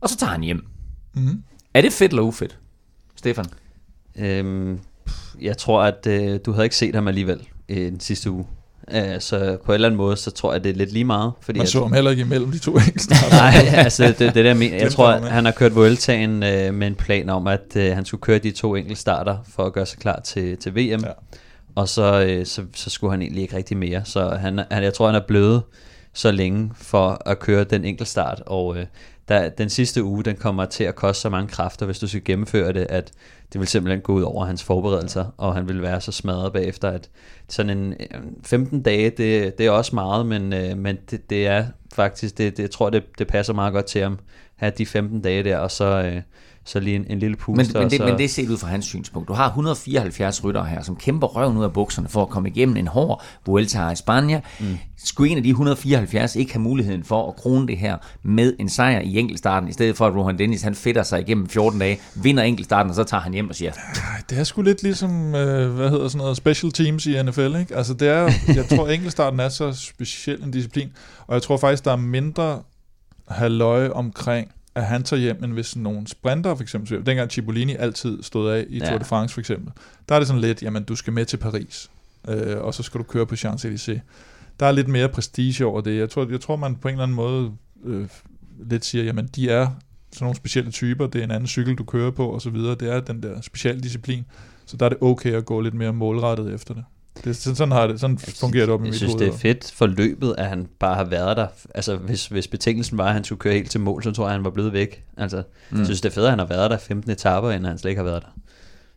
[0.00, 0.66] og så tager han hjem.
[1.14, 1.42] Mm.
[1.74, 2.58] Er det fedt eller ufedt,
[3.16, 3.44] Stefan?
[4.16, 4.80] Øhm,
[5.40, 8.46] jeg tror, at øh, du havde ikke set ham alligevel øh, den sidste uge.
[8.90, 11.32] Øh, så på en eller anden måde, så tror jeg, det er lidt lige meget.
[11.40, 13.14] Fordi Man at- så ham heller ikke imellem de to enkelte.
[13.30, 13.52] Nej,
[13.84, 14.72] altså det, det der, jeg.
[14.80, 18.04] Jeg tror, at han har kørt Vueltaen øh, med en plan om, at øh, han
[18.04, 20.78] skulle køre de to enkelte starter for at gøre sig klar til, til VM.
[21.04, 21.10] Ja.
[21.74, 24.02] Og så, øh, så, så skulle han egentlig ikke rigtig mere.
[24.04, 25.62] Så han, han, jeg tror, han er blevet
[26.12, 28.42] så længe for at køre den enkelte start.
[28.46, 28.84] Og øh,
[29.28, 32.24] der, den sidste uge, den kommer til at koste så mange kræfter, hvis du skal
[32.24, 33.12] gennemføre det, at
[33.52, 36.90] det vil simpelthen gå ud over hans forberedelser, og han vil være så smadret bagefter,
[36.90, 37.10] at
[37.48, 37.94] sådan en
[38.44, 42.56] 15 dage, det, det er også meget, men, øh, men det, det er faktisk, det,
[42.56, 44.18] det, jeg tror, det, det passer meget godt til ham,
[44.56, 46.22] have de 15 dage der, og så, øh,
[46.64, 47.64] så lige en, en lille puster.
[47.64, 49.28] Men, men, det, så, men det er set ud fra hans synspunkt.
[49.28, 52.76] Du har 174 ryttere her, som kæmper røven ud af bukserne for at komme igennem
[52.76, 54.40] en hård Vuelta i Spanien.
[54.60, 54.78] Mm.
[55.04, 58.68] Skulle en af de 174 ikke have muligheden for at krone det her med en
[58.68, 61.98] sejr i enkeltstarten, i stedet for at Rohan Dennis han fedter sig igennem 14 dage,
[62.14, 63.72] vinder enkeltstarten, og så tager han hjem og siger,
[64.30, 67.76] det er sgu lidt ligesom, øh, hvad hedder sådan noget, special teams i NFL, ikke?
[67.76, 70.92] Altså det er, jeg tror enkeltstarten er så speciel en disciplin,
[71.26, 72.62] og jeg tror faktisk, der er mindre
[73.28, 78.22] halløj omkring, at han tager hjem, end hvis nogle sprinter for eksempel, dengang Cipollini altid
[78.22, 78.88] stod af i Ja.
[78.88, 79.72] Tour de France for eksempel,
[80.08, 81.90] der er det sådan lidt, jamen du skal med til Paris,
[82.28, 84.00] øh, og så skal du køre på Champs-Élysées.
[84.60, 85.98] Der er lidt mere prestige over det.
[85.98, 87.52] Jeg tror, jeg tror man på en eller anden måde
[87.84, 88.08] øh,
[88.70, 89.68] lidt siger, jamen de er
[90.12, 92.74] sådan nogle specielle typer, det er en anden cykel, du kører på, og så videre.
[92.74, 94.24] Det er den der specialdisciplin.
[94.66, 96.84] Så der er det okay at gå lidt mere målrettet efter det.
[97.24, 99.26] Det sådan, sådan, har det, sådan fungerer det op i Jeg mit synes, hoved.
[99.26, 101.46] det er fedt for løbet, at han bare har været der.
[101.74, 104.32] Altså, hvis, hvis betingelsen var, at han skulle køre helt til mål, så tror jeg,
[104.32, 105.04] han var blevet væk.
[105.16, 105.78] Altså, mm.
[105.78, 107.90] jeg synes, det er fedt, at han har været der 15 etaper, inden han slet
[107.90, 108.28] ikke har været der.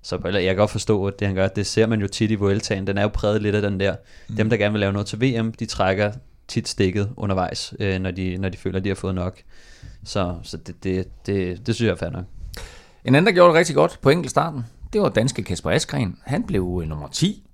[0.02, 2.36] Så jeg kan godt forstå, at det han gør, det ser man jo tit i
[2.36, 2.88] Vueltaen.
[2.88, 3.96] Den er jo præget lidt af den der.
[4.30, 4.36] Mm.
[4.36, 6.12] Dem, der gerne vil lave noget til VM, de trækker
[6.48, 9.40] tit stikket undervejs, øh, når, de, når de føler, at de har fået nok.
[10.04, 12.26] Så, så det, det, det, det synes jeg er fair nok.
[13.06, 14.64] En anden, der gjorde det rigtig godt på enkeltstarten,
[14.94, 16.18] det var danske Kasper Askren.
[16.26, 17.47] Han blev øh, nummer 10.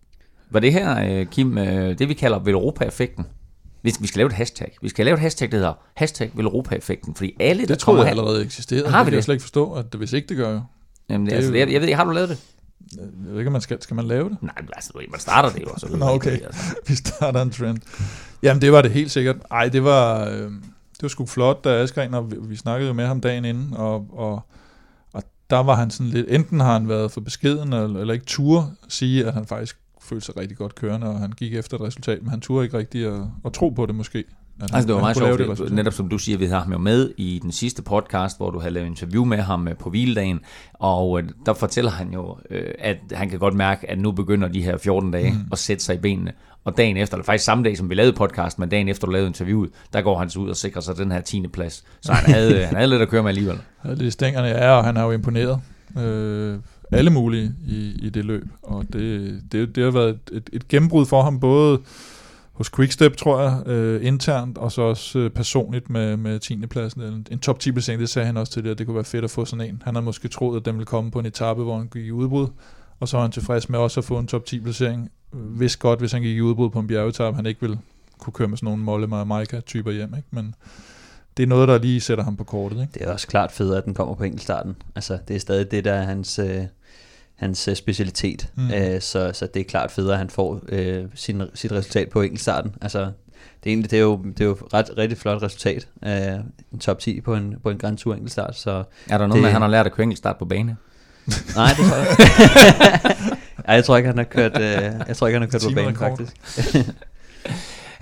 [0.53, 3.25] Var det her, øh, Kim, øh, det vi kalder Velropa-effekten?
[3.83, 4.77] Vi, vi skal lave et hashtag.
[4.81, 8.03] Vi skal lave et hashtag, der hedder hashtag Velropa-effekten, fordi alle, der Det tror kommer
[8.03, 8.21] jeg her...
[8.21, 8.89] allerede eksisterede.
[8.89, 9.23] Har det vi kan jeg det?
[9.23, 10.61] slet ikke forstå, at det, hvis ikke det gør jo.
[11.09, 12.37] Jamen, det, det altså, jeg, jeg ved ikke, har du lavet det?
[12.97, 14.37] Jeg ved ikke, om man skal, skal man lave det?
[14.41, 16.31] Nej, altså, man starter det jo, så Nå, okay.
[16.31, 16.75] altså.
[16.87, 17.77] Vi starter en trend.
[18.43, 19.35] Jamen, det var det helt sikkert.
[19.51, 20.51] Ej, det var, øh,
[20.93, 23.73] det var sgu flot, da Askren, og vi, vi snakkede jo med ham dagen inden,
[23.73, 24.41] og, og,
[25.13, 28.25] og der var han sådan lidt, enten har han været for beskeden, eller, eller ikke
[28.25, 31.81] turde sige, at han faktisk følte sig rigtig godt kørende, og han gik efter et
[31.81, 34.23] resultat, men han turde ikke rigtig at, at tro på det måske.
[34.61, 35.75] Han, Altså, det var han meget sjovt, det fordi, resultat.
[35.75, 38.59] netop som du siger, vi har ham jo med i den sidste podcast, hvor du
[38.59, 40.39] havde lavet interview med ham øh, på hviledagen,
[40.73, 44.47] og øh, der fortæller han jo, øh, at han kan godt mærke, at nu begynder
[44.47, 45.37] de her 14 dage mm.
[45.51, 46.31] at sætte sig i benene.
[46.65, 49.11] Og dagen efter, eller faktisk samme dag, som vi lavede podcast, men dagen efter du
[49.11, 51.47] lavede interviewet, der går han så ud og sikrer sig den her 10.
[51.47, 51.83] plads.
[52.01, 53.57] Så han havde, han havde lidt at køre med alligevel.
[53.85, 55.61] Ja, det er stængerne er, og han har jo imponeret
[55.97, 56.59] øh,
[56.93, 58.47] alle mulige i, i det løb.
[58.61, 61.79] Og det, det, det har været et, et, et gennembrud for ham, både
[62.53, 66.65] hos Quickstep, tror jeg, øh, internt, og så også øh, personligt med, med 10.
[66.65, 67.01] pladsen.
[67.01, 69.03] En, en top 10 placering, det sagde han også til det, at det kunne være
[69.03, 69.81] fedt at få sådan en.
[69.85, 72.11] Han havde måske troet, at den ville komme på en etape, hvor han gik i
[72.11, 72.47] udbrud,
[72.99, 75.11] og så var han tilfreds med også at få en top 10 placering.
[75.31, 77.77] Hvis godt, hvis han gik i udbrud på en bjergetappe, han ikke ville
[78.19, 80.27] kunne køre med sådan nogle Molle og Maika typer hjem, ikke?
[80.31, 80.55] men
[81.37, 82.81] det er noget, der lige sætter ham på kortet.
[82.81, 82.93] Ikke?
[82.93, 84.75] Det er også klart fedt, at den kommer på enkeltstarten.
[84.95, 86.63] Altså, det er stadig det, der er hans, øh,
[87.43, 88.47] hans øh, specialitet.
[88.55, 88.71] Mm.
[88.71, 92.21] Øh, så, så det er klart federe, at han får øh, sin, sit resultat på
[92.21, 92.75] enkeltstarten.
[92.81, 93.09] Altså, det
[93.63, 95.87] er, egentlig, det er jo, det er jo ret rigtig flot resultat.
[96.05, 96.11] Øh,
[96.73, 98.55] en top 10 på en, på en Grand Tour enkeltstart.
[98.57, 100.77] Så Er der noget Det- med, at han har lært at køre start på bane?
[101.55, 103.37] nej, det tror jeg ikke.
[103.67, 105.75] Ej, jeg tror ikke, han har kørt, øh, jeg tror ikke, han har kørt på
[105.75, 106.17] banen, Timerekord.
[106.17, 106.89] faktisk.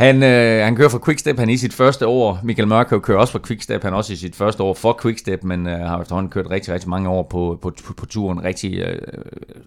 [0.02, 2.39] Han, øh, han kører for Quickstep, han er i sit første år.
[2.43, 5.43] Michael Mørkøv kører også for Quickstep, han er også i sit første år for Quickstep,
[5.43, 8.43] men øh, har efterhånden kørt rigtig, rigtig mange år på, på, på, på turen.
[8.43, 9.02] Rigtig øh,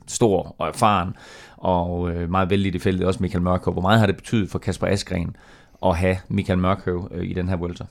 [0.07, 1.17] stor og erfaren,
[1.57, 3.73] og øh, meget vældig i feltet, også Michael Mørkøv.
[3.73, 5.37] Hvor meget har det betydet for Kasper Askren
[5.87, 7.85] at have Michael Mørkøv øh, i den her Vuelta?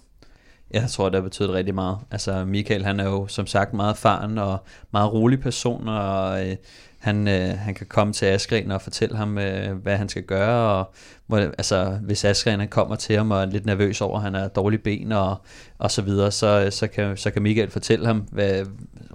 [0.71, 1.97] Jeg tror, det har betydet rigtig meget.
[2.11, 4.57] Altså Michael, han er jo som sagt meget erfaren og
[4.91, 6.55] meget rolig person, og øh,
[6.99, 10.79] han, øh, han kan komme til Askren og fortælle ham, øh, hvad han skal gøre,
[10.79, 10.93] og
[11.33, 14.33] hvor, altså, hvis Askren han kommer til ham og er lidt nervøs over, at han
[14.33, 15.35] har dårlige ben og,
[15.77, 18.65] og så videre, så, så, kan, så kan Michael fortælle ham, hvad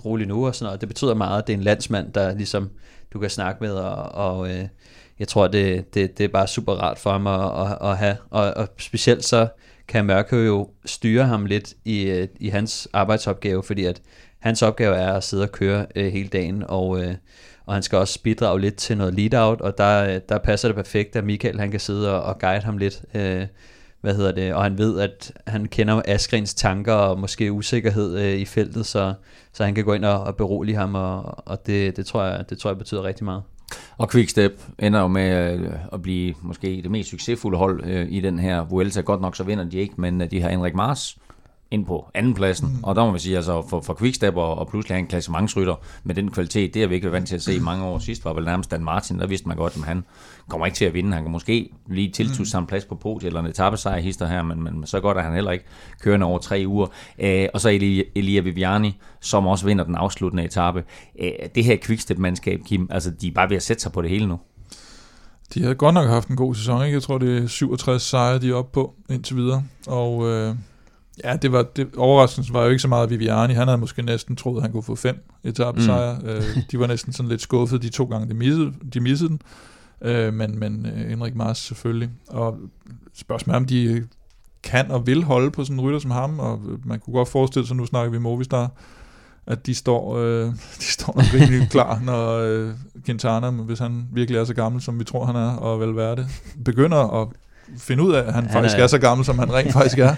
[0.04, 0.80] rolig nu og sådan noget.
[0.80, 2.70] Det betyder meget, at det er en landsmand, der ligesom
[3.12, 4.64] du kan snakke med, og, og øh,
[5.18, 8.16] jeg tror, det, det, det er bare super rart for ham at, at, at have,
[8.30, 9.48] og, og specielt så
[9.88, 14.02] kan Mørkøv jo styre ham lidt i, øh, i hans arbejdsopgave, fordi at
[14.38, 17.14] hans opgave er at sidde og køre øh, hele dagen, og, øh,
[17.68, 21.16] og han skal også bidrage lidt til noget lead-out, og der, der passer det perfekt,
[21.16, 23.46] at Michael han kan sidde og, og guide ham lidt, øh,
[24.00, 28.34] hvad hedder det, og han ved, at han kender Asgrens tanker og måske usikkerhed øh,
[28.34, 29.14] i feltet, så,
[29.52, 32.44] så han kan gå ind og, og berolige ham, og, og det, det, tror jeg,
[32.50, 33.42] det tror jeg betyder rigtig meget.
[33.98, 38.20] Og Quickstep ender jo med øh, at blive måske det mest succesfulde hold øh, i
[38.20, 39.00] den her Vuelta.
[39.00, 41.18] Godt nok så vinder de ikke, men øh, de har Henrik Mars
[41.70, 42.68] ind på andenpladsen.
[42.68, 42.84] Mm.
[42.84, 45.74] Og der må man sige, altså for, for Quickstep og, og pludselig have en klassementsrytter
[46.04, 47.98] med den kvalitet, det har vi ikke været vant til at se i mange år.
[47.98, 50.04] Sidst var vel nærmest Dan Martin, der vidste man godt, at han
[50.48, 51.12] kommer ikke til at vinde.
[51.12, 54.42] Han kan måske lige tiltusse sig en plads på podiet eller en etappesejr hister her,
[54.42, 55.64] men, men så godt er han heller ikke
[56.00, 56.86] kørende over tre uger.
[57.18, 60.84] Øh, og så Elia, Elia Viviani, som også vinder den afsluttende etape.
[61.20, 64.10] Øh, det her Quickstep-mandskab, Kim, altså de er bare ved at sætte sig på det
[64.10, 64.38] hele nu.
[65.54, 66.94] De har godt nok haft en god sæson, ikke?
[66.94, 69.64] Jeg tror, det er 67 sejre, de er oppe på indtil videre.
[69.86, 70.54] Og øh,
[71.24, 73.54] ja, det var, det, overraskelsen var jo ikke så meget Viviani.
[73.54, 76.18] Han havde måske næsten troet, at han kunne få fem etappesejre.
[76.22, 76.28] Mm.
[76.28, 79.40] Øh, de var næsten sådan lidt skuffet de to gange, de missede, de missede den.
[80.02, 82.10] Øh, men men øh, Henrik Mars selvfølgelig.
[82.28, 82.58] Og
[83.14, 84.06] spørgsmålet er, om de
[84.62, 86.38] kan og vil holde på sådan en rytter som ham.
[86.38, 88.70] Og man kunne godt forestille sig, nu snakker vi Movistar,
[89.46, 90.46] at de står, øh,
[90.80, 92.74] de står nok rimelig klar, når øh,
[93.06, 96.16] Quintana, hvis han virkelig er så gammel, som vi tror, han er, og vel være
[96.16, 96.26] det,
[96.64, 97.28] begynder at
[97.78, 99.98] finde ud af, at han, Han faktisk er- er så gammel, som han rent faktisk
[99.98, 100.14] er,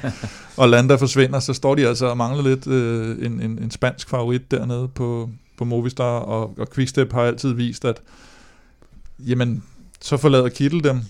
[0.56, 4.08] og Landa forsvinder, så står de altså og mangler lidt øh, en, en, en spansk
[4.08, 8.00] favorit dernede på, på Movistar, og, og Quickstep har altid vist, at
[9.18, 9.62] jamen,
[10.00, 11.00] så forlader Kittel dem,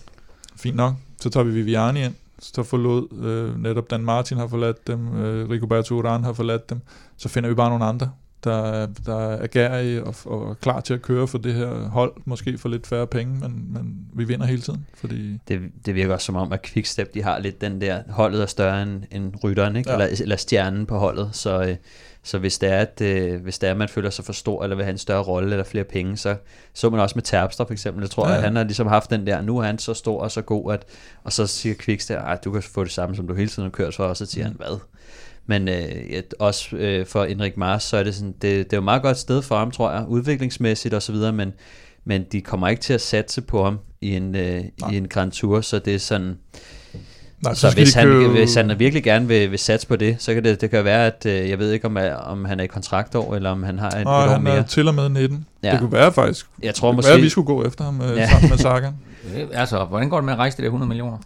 [0.57, 4.87] fint nok, så tager vi Viviani ind, så forlod øh, netop Dan Martin har forladt
[4.87, 6.81] dem, øh, Rigoberto Urán har forladt dem,
[7.17, 8.11] så finder vi bare nogle andre,
[8.45, 12.13] der, er- der er gærige og, og klar til at køre for det her hold,
[12.25, 16.15] måske for lidt færre penge, men, men vi vinder hele tiden, fordi det, det virker
[16.15, 19.33] også som om, at Quickstep, de har lidt den der, holdet er større end, end
[19.45, 19.91] rytteren, ikke?
[19.91, 19.97] Ja.
[19.97, 21.77] Eller, eller stjernen på holdet, så, øh,
[22.23, 24.63] så hvis det er, at, øh, hvis det er, at man føler sig for stor,
[24.63, 26.37] eller vil have en større rolle, eller flere penge, så
[26.75, 29.11] så man også med Terpstra for eksempel, jeg tror, Ja, at han har ligesom haft
[29.11, 30.85] den der, nu er han så stor og så god, at,
[31.25, 33.71] og så siger Quickstep, at du kan få det samme, som du hele tiden har
[33.71, 34.79] kørt for, og så siger han, hvad?
[35.47, 38.77] Men øh, et, også øh, for Enrik Mars, så er det sådan, det, det er
[38.77, 41.53] jo et meget godt sted for ham, tror jeg, udviklingsmæssigt og så videre, men,
[42.05, 45.33] men de kommer ikke til at satse på ham i en, øh, i en Grand
[45.33, 46.39] Tour, så det er sådan,
[47.43, 50.17] Nej, så, så hvis, han, købe- hvis han virkelig gerne vil, vil satse på det,
[50.19, 52.65] så kan det, det kan være, at øh, jeg ved ikke, om, om han er
[52.65, 54.63] i kontraktår, eller om han har et, Nej, et år han er mere.
[54.63, 55.47] til og med 19.
[55.63, 55.71] Ja.
[55.73, 56.47] Det kunne være faktisk.
[56.63, 57.09] Jeg tror det kunne måske...
[57.09, 58.29] være, at vi skulle gå efter ham øh, Ja.
[58.31, 58.93] sammen med Sagan.
[59.37, 61.19] Øh, Altså, hvordan går det med at rejse de der 100 millioner?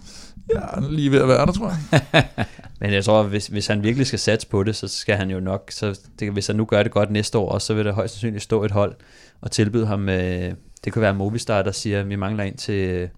[0.55, 2.25] Ja, han lige ved at være der, tror jeg.
[2.81, 5.41] Men jeg tror, hvis, hvis han virkelig skal satse på det, så skal han jo
[5.41, 7.93] nok, så det, hvis han nu gør det godt næste år, også, så vil der
[7.93, 8.95] højst sandsynligt stå et hold
[9.41, 10.53] og tilbyde ham, øh,
[10.85, 13.09] det kunne være Movistar, der siger, at vi mangler en til øh,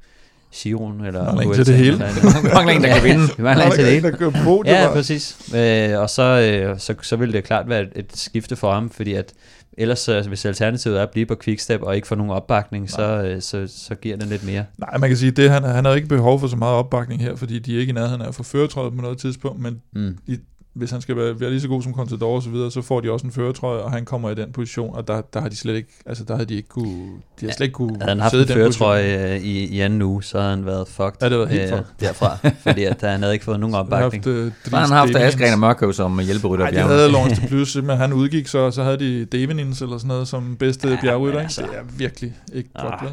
[0.54, 1.90] Giron, eller Mangler en til det hele.
[1.92, 3.26] eller- Vi mangler en, der kan vinde.
[3.36, 4.10] Vi mangler en til det hele.
[4.12, 5.36] Der på, det Ja, præcis.
[5.54, 8.90] Øh, og så, øh, så, så vil det klart være et, et skifte for ham,
[8.90, 9.32] fordi at
[9.76, 13.22] ellers, så, hvis alternativet er at blive på Quickstep og ikke få nogen opbakning, så,
[13.22, 14.64] øh, så, så giver det lidt mere.
[14.78, 17.36] Nej, man kan sige, det han, han har ikke behov for så meget opbakning her,
[17.36, 20.18] fordi de er ikke i nærheden af at få føretrøjet på noget tidspunkt, men Mm.
[20.26, 20.38] i,
[20.76, 23.00] hvis han skal være, være lige så god som Contador og så videre, så får
[23.00, 25.56] de også en føretrøje, og han kommer i den position, og der, der har de
[25.56, 27.06] slet ikke, altså der havde de ikke kunne,
[27.40, 30.02] de har slet ikke kunne Havde han haft sidde en føretrøje øh, i, i anden
[30.02, 31.84] uge, så havde han været fucked Ja, det var helt øh, fucked.
[32.00, 32.36] derfra,
[32.70, 34.24] fordi at han havde ikke fået nogen opbakning.
[34.24, 35.58] Haft, øh, Så har han haft Askren og.
[35.58, 38.82] Mørkøv som hjælperytter Nej, de havde Lawrence de Plus, men han udgik så, og så
[38.82, 41.40] havde de Davinins eller sådan noget som bedste Ja, ja, bjergrytter.
[41.40, 42.90] altså- Det er virkelig ikke Ah.
[42.90, 43.12] godt, vel?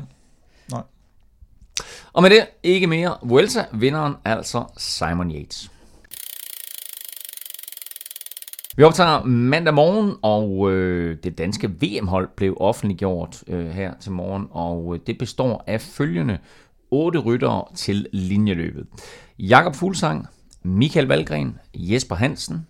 [2.14, 3.16] Og med det, ikke mere.
[3.24, 5.72] Vuelta vinderen altså Simon Yates.
[8.78, 14.48] Vi optager mandag morgen, og øh, det danske VM-hold blev offentliggjort øh, her til morgen,
[14.52, 16.38] og øh, det består af følgende
[16.92, 18.86] otte ryttere til linjeløbet.
[19.40, 20.28] Jakob Fuglsang,
[20.64, 22.68] Michael Valgren, Jesper Hansen,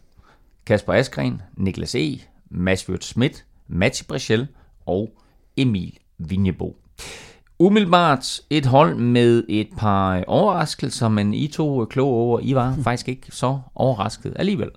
[0.66, 4.48] Kasper Askren, Niklas E., Mads Wirt Schmidt, Mats Brechel
[4.86, 5.10] og
[5.58, 6.78] Emil Vinjebo.
[7.60, 13.10] Umiddelbart et hold med et par overraskelser, men I to kloge over, I var faktisk
[13.10, 14.70] ikke så overrasket alligevel.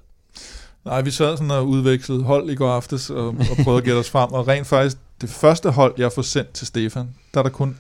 [0.86, 3.98] Nej, vi sad sådan og udvekslede hold i går aftes og, og prøvede at gætte
[3.98, 7.42] os frem, og rent faktisk, det første hold, jeg får sendt til Stefan, der er
[7.42, 7.76] der kun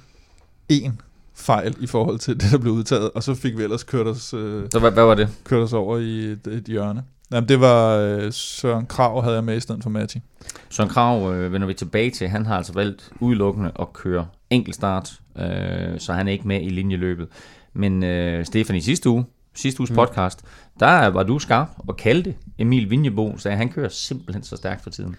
[0.72, 0.90] én
[1.34, 4.34] fejl i forhold til det, der blev udtaget, og så fik vi ellers kørt os,
[4.34, 5.28] øh, Så hvad, hvad var det?
[5.44, 7.04] kørt os over i et, et hjørne.
[7.32, 10.20] Jamen, det var øh, Søren Krav, havde jeg med i stedet for Matti.
[10.68, 12.28] Søren Krav øh, vender vi tilbage til.
[12.28, 16.68] Han har altså valgt udelukkende at køre enkeltstart, øh, så han er ikke med i
[16.68, 17.28] linjeløbet.
[17.74, 19.96] Men øh, Stefan, i sidste uge, sidste uges mm.
[19.96, 20.44] podcast,
[20.80, 24.90] der var du skarp og kaldte Emil Vinjebo, sagde, han kører simpelthen så stærkt for
[24.90, 25.16] tiden.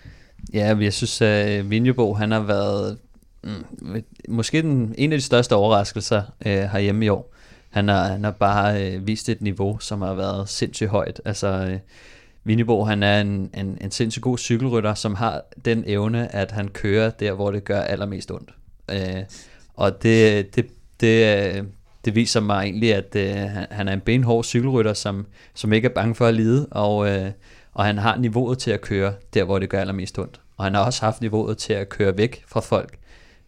[0.54, 2.98] Ja, jeg synes, at øh, Vinjebo, han har været
[3.44, 7.34] mm, måske den, en af de største overraskelser øh, herhjemme i år.
[7.70, 11.22] Han har, han har bare øh, vist et niveau, som har været sindssygt højt.
[11.26, 11.80] Altså, øh,
[12.44, 16.68] Vinjebo, han er en, en, en sindssygt god cykelrytter, som har den evne, at han
[16.68, 18.50] kører der, hvor det gør allermest ondt.
[18.92, 19.24] Øh,
[19.74, 20.68] og det, det,
[21.00, 21.64] det, øh,
[22.08, 23.36] det viser mig egentlig, at øh,
[23.72, 27.32] han- er en benhård cykelrytter, som, som ikke er bange for at lide, og, øh,
[27.74, 30.42] og han har niveauet til at køre der, hvor det gør allermest ondt.
[30.58, 32.98] Og han har også haft niveauet til at køre væk fra folk,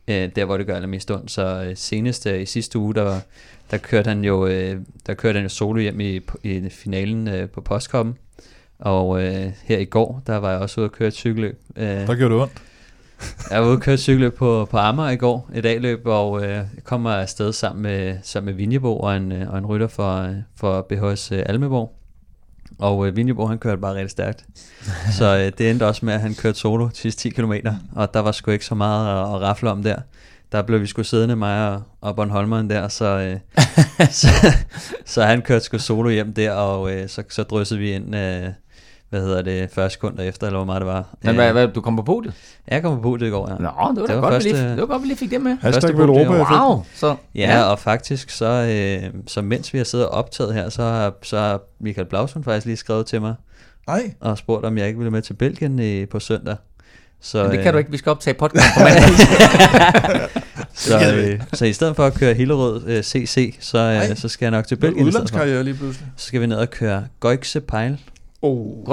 [0.07, 1.32] øh, der hvor det gør allermest ondt.
[1.32, 3.20] Så øh, senest øh, i sidste uge, der,
[3.72, 7.49] der kørte han jo øh, der kørte han jo solo hjem i, i finalen øh,
[7.49, 8.16] på postkommen.
[8.80, 11.60] Og øh, her i går, der var jeg også ude at køre et cykelløb.
[11.76, 12.53] Øh, Der gjorde det ondt
[13.51, 16.63] jeg var ude og køre cykelløb på, på Amager i går, et A-løb, og øh,
[16.84, 20.36] kommer afsted sammen med, sammen med Vinjebo og en, øh, og en rytter for, øh,
[20.55, 21.95] for BHS øh, Almeborg.
[22.80, 24.45] Og øh, Vinjebo, han kørte bare rigtig stærkt.
[25.17, 27.53] Så øh, det endte også med, at han kørte solo de sidste 10 km,
[27.95, 29.99] og der var sgu ikke så meget at, at rafle om der.
[30.51, 33.39] Der blev vi sgu siddende, mig og, og Bornholmeren der, så, øh,
[34.22, 34.28] så,
[35.05, 38.47] så han kørte sgu solo hjem der, og øh, så, så dryssede vi ind, øh,
[39.10, 41.05] hvad hedder det, 40 sekunder efter, eller hvor meget det var.
[41.22, 42.34] Men Øh, hvad, hvad, du kom på podiet?
[42.68, 43.55] Jeg kom på det i går, ja.
[43.55, 45.32] Nå, det var, Det var godt, første- vi lige, det var godt, vi lige fik
[45.32, 45.51] det med.
[45.62, 46.53] Hashtag Første Europa.
[46.64, 50.70] Wow, så Ja, og faktisk så, øh, så mens vi har siddet og optaget her,
[50.70, 53.36] så har, så har Michael Blausson faktisk lige skrevet til mig
[53.88, 56.55] Nej, og spurgt, om jeg ikke ville med til Belgien øh, på søndag.
[57.22, 59.10] Så, Men det øh, kan du ikke, vi skal optage podcast på mandag.
[60.74, 63.78] Så, øh, så i stedet for at køre Hillerød øh, CC, så,
[64.10, 66.07] øh, så skal jeg nok til Belgien udlandskarriere lige pludselig.
[66.18, 67.99] Så skal vi ned og køre Goikse Pejl.
[68.42, 68.84] Oh,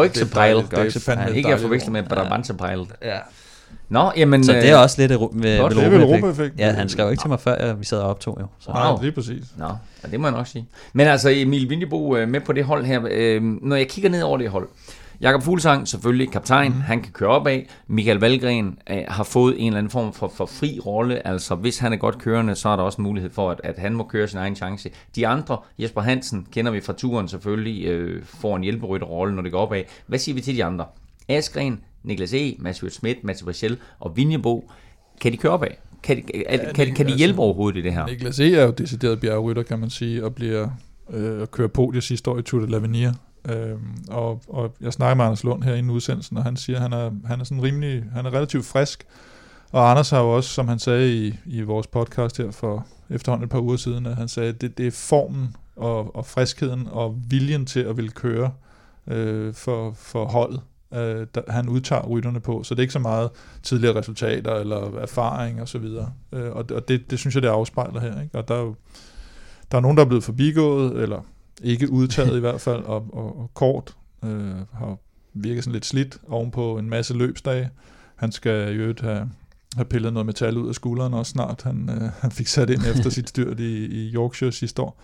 [0.97, 2.87] er fandme ikke at forveksle med Brabantseprejl.
[3.03, 3.19] Ja.
[3.89, 4.45] Nå, jamen...
[4.45, 5.13] Så det er øh, også lidt
[5.85, 6.55] er vel Europa-effekt.
[6.59, 8.47] Ja, han skrev ikke til mig før, vi sad og optog jo.
[8.59, 8.71] Så.
[8.71, 9.45] Nej, lige præcis.
[9.57, 9.67] Nå,
[10.05, 10.69] ja, det må jeg nok sige.
[10.93, 13.01] Men altså, Emil Vinjebo øh, med på det hold her.
[13.11, 14.69] Øh, når jeg kigger ned over det hold.
[15.21, 16.81] Jakob Fuglsang, selvfølgelig kaptajn, mm.
[16.81, 17.67] han kan køre op af.
[17.87, 21.27] Michael Valgren øh, har fået en eller anden form for, for fri rolle.
[21.27, 23.95] Altså, hvis han er godt kørende, så er der også mulighed for, at, at han
[23.95, 24.91] må køre sin egen chance.
[25.17, 29.53] De andre, Jesper Hansen, kender vi fra turen selvfølgelig, øh, får en hjælperytterrolle, når det
[29.53, 29.87] går op af.
[30.07, 30.85] Hvad siger vi til de andre?
[31.29, 34.71] Askren, Niklas E., Mads Schmidt, Mats Brechel og Vinjebo.
[35.21, 35.79] Kan de køre op af?
[36.03, 38.07] Kan, de- er, Ja, kan, det- kan de altså, hjælpe overhovedet i det her?
[38.07, 38.55] Niklas E.
[38.57, 40.69] er jo decideret bjergrytter, kan man sige, og bliver
[41.11, 43.15] øh, at køre podium sidste år i Tour de l'Avenir.
[43.49, 43.77] Øh,
[44.09, 46.93] og, og jeg snakker med Anders Lund her i udsendelsen, og han siger, at han
[46.93, 49.07] er, han er sådan rimelig, han er relativt frisk.
[49.73, 53.45] Og Anders har jo også, som han sagde i, i vores podcast her for efterhånden
[53.45, 56.89] et par uger siden, at han sagde, at det, det er formen og, og friskheden
[56.91, 58.51] og viljen til at ville køre
[59.07, 60.61] øh, for, for holdet,
[60.95, 62.63] øh, der, han udtager rytterne på.
[62.63, 63.31] Så det er ikke så meget
[63.63, 66.13] tidligere resultater eller erfaring og så videre.
[66.33, 68.23] Øh, og og det, det synes jeg, det afspejler her.
[68.23, 68.39] Ikke?
[68.39, 68.75] Og der er jo
[69.73, 71.21] der er nogen, der er blevet forbigået, eller
[71.63, 74.99] ikke udtaget i hvert fald, og, og, og Kort øh, har
[75.35, 77.71] virket sådan lidt slidt ovenpå en masse løbsdage.
[78.17, 79.31] Han skal jo have,
[79.77, 81.63] have pillet noget metal ud af skulderen også snart.
[81.63, 85.03] Han, øh, han fik sat ind efter sit styrt i, i Yorkshire sidste år.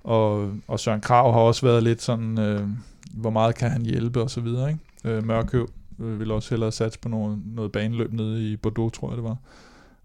[0.00, 2.68] Og, og Søren Krav har også været lidt sådan, øh,
[3.14, 4.68] hvor meget kan han hjælpe og så videre.
[4.68, 5.16] Ikke?
[5.16, 5.68] Øh, Mørkøv
[6.00, 9.24] øh, vil også hellere satse på noget, noget baneløb nede i Bordeaux, tror jeg det
[9.24, 9.36] var.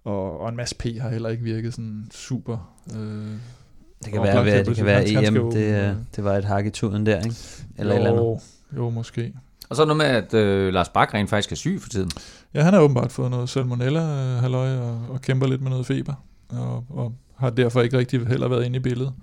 [0.03, 2.73] Og, og en masse P har heller ikke virket sådan super...
[2.95, 3.35] Øh,
[4.05, 7.05] det kan være, være, det kan være EM, det, det var et hak i tuden
[7.05, 7.35] der, ikke?
[7.77, 8.41] Eller jo, eller andet.
[8.77, 9.33] Jo, måske.
[9.69, 12.11] Og så noget med, at øh, Lars Bak rent faktisk er syg for tiden.
[12.53, 15.85] Ja, han har åbenbart fået noget salmonella øh, halløj og, og kæmper lidt med noget
[15.85, 16.13] feber.
[16.49, 19.13] Og, og har derfor ikke rigtig heller været inde i billedet.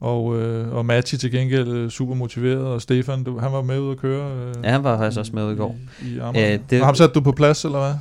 [0.00, 3.78] Og, øh, og Matti til gengæld øh, super motiveret, og Stefan, du, han var med
[3.80, 4.36] ud at køre.
[4.36, 5.76] Øh, ja, han var faktisk også med ud i går.
[6.02, 7.94] I, i Æ, det, og ham satte du på plads, eller hvad?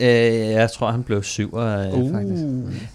[0.00, 0.08] Øh,
[0.50, 2.12] jeg tror, han blev syv, øh, uh.
[2.12, 2.44] faktisk.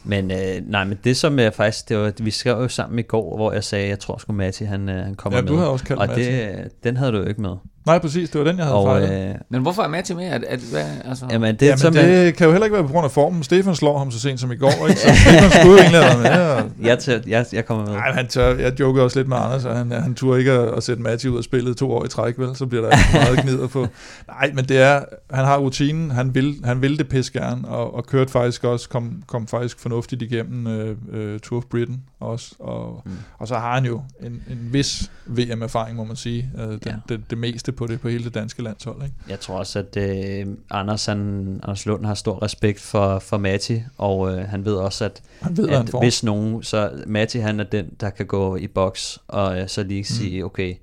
[0.03, 3.01] Men øh, nej, men det som jeg faktisk, det var, vi skrev jo sammen i
[3.01, 5.49] går, hvor jeg sagde, jeg tror sgu Matti, han, øh, han kommer ja, med.
[5.49, 7.55] du havde også kaldt Og det, den havde du jo ikke med.
[7.89, 9.29] Nej, præcis, det var den, jeg havde og, fejlet.
[9.29, 10.25] Øh, men hvorfor er Matti med?
[10.25, 11.25] At, at, hvad, altså?
[11.31, 13.43] Jamen, det, jamen, som det jeg, kan jo heller ikke være på grund af formen.
[13.43, 14.99] Stefan slår ham så sent som i går, ikke?
[14.99, 16.51] Så Stefan skulle jo egentlig have med.
[16.51, 16.87] Og...
[16.87, 17.93] jeg, tør, jeg, jeg kommer med.
[17.93, 20.77] Nej, han tør, jeg jokede også lidt med Anders, og han, han turde ikke at,
[20.77, 22.55] at sætte Matti ud af spillet to år i træk, vel?
[22.55, 23.87] Så bliver der meget gnider på.
[24.27, 27.95] Nej, men det er, han har rutinen, han vil, han vil det pisse gerne, og,
[27.95, 32.55] og kørte faktisk også, kom, kom faktisk fornuftigt igennem uh, uh, Tour of Britain også.
[32.59, 33.11] Og, mm.
[33.37, 36.49] og så har han jo en, en vis VM-erfaring, må man sige.
[36.53, 36.95] Uh, den, ja.
[37.09, 39.03] det, det meste på det, på hele det danske landshold.
[39.03, 39.15] Ikke?
[39.29, 41.19] Jeg tror også, at øh, Anders, han,
[41.63, 45.57] Anders Lund har stor respekt for, for Mati, og øh, han ved også, at, han
[45.57, 49.59] ved, at hvis nogen, så Mati han er den, der kan gå i boks, og
[49.59, 50.03] øh, så lige mm.
[50.03, 50.75] sige, okay,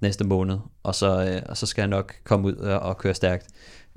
[0.00, 3.14] næste måned, og så, øh, og så skal han nok komme ud og, og køre
[3.14, 3.46] stærkt.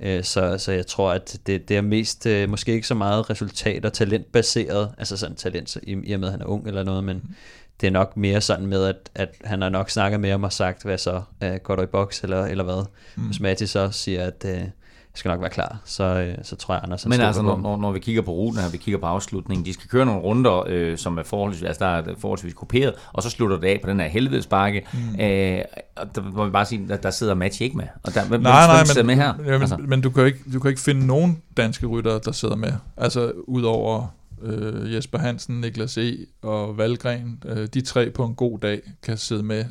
[0.00, 3.30] Øh, så, så jeg tror, at det, det er mest, øh, måske ikke så meget
[3.30, 6.82] resultat og talentbaseret, altså sådan talent, i, i og med, at han er ung eller
[6.82, 7.34] noget, men mm
[7.80, 10.52] det er nok mere sådan med, at, at han har nok snakket med ham og
[10.52, 12.86] sagt, hvad så, uh, går du i boks eller, eller hvad?
[13.16, 13.22] Mm.
[13.22, 14.70] Hvis Matti så siger, at uh, jeg
[15.14, 17.92] skal nok være klar, så, uh, så tror jeg, Anders Men altså, når, når, når
[17.92, 20.98] vi kigger på ruten, og vi kigger på afslutningen, de skal køre nogle runder, øh,
[20.98, 24.00] som er forholdsvis, altså der er forholdsvis kopieret, og så slutter det af på den
[24.00, 25.20] her helvedesbakke, mm.
[25.20, 25.62] øh,
[25.96, 27.86] og der må vi bare sige, der, der sidder Matti ikke med.
[28.02, 29.34] Og der, hvem, nej, nej, men, med her?
[29.38, 29.76] Ja, men, altså.
[29.76, 33.32] men du, kan ikke, du kan ikke finde nogen danske ryttere, der sidder med, altså
[33.46, 34.06] udover
[34.42, 36.16] øh, Jesper Hansen, Niklas E.
[36.42, 39.64] og Valgren, øh, de tre på en god dag kan sidde med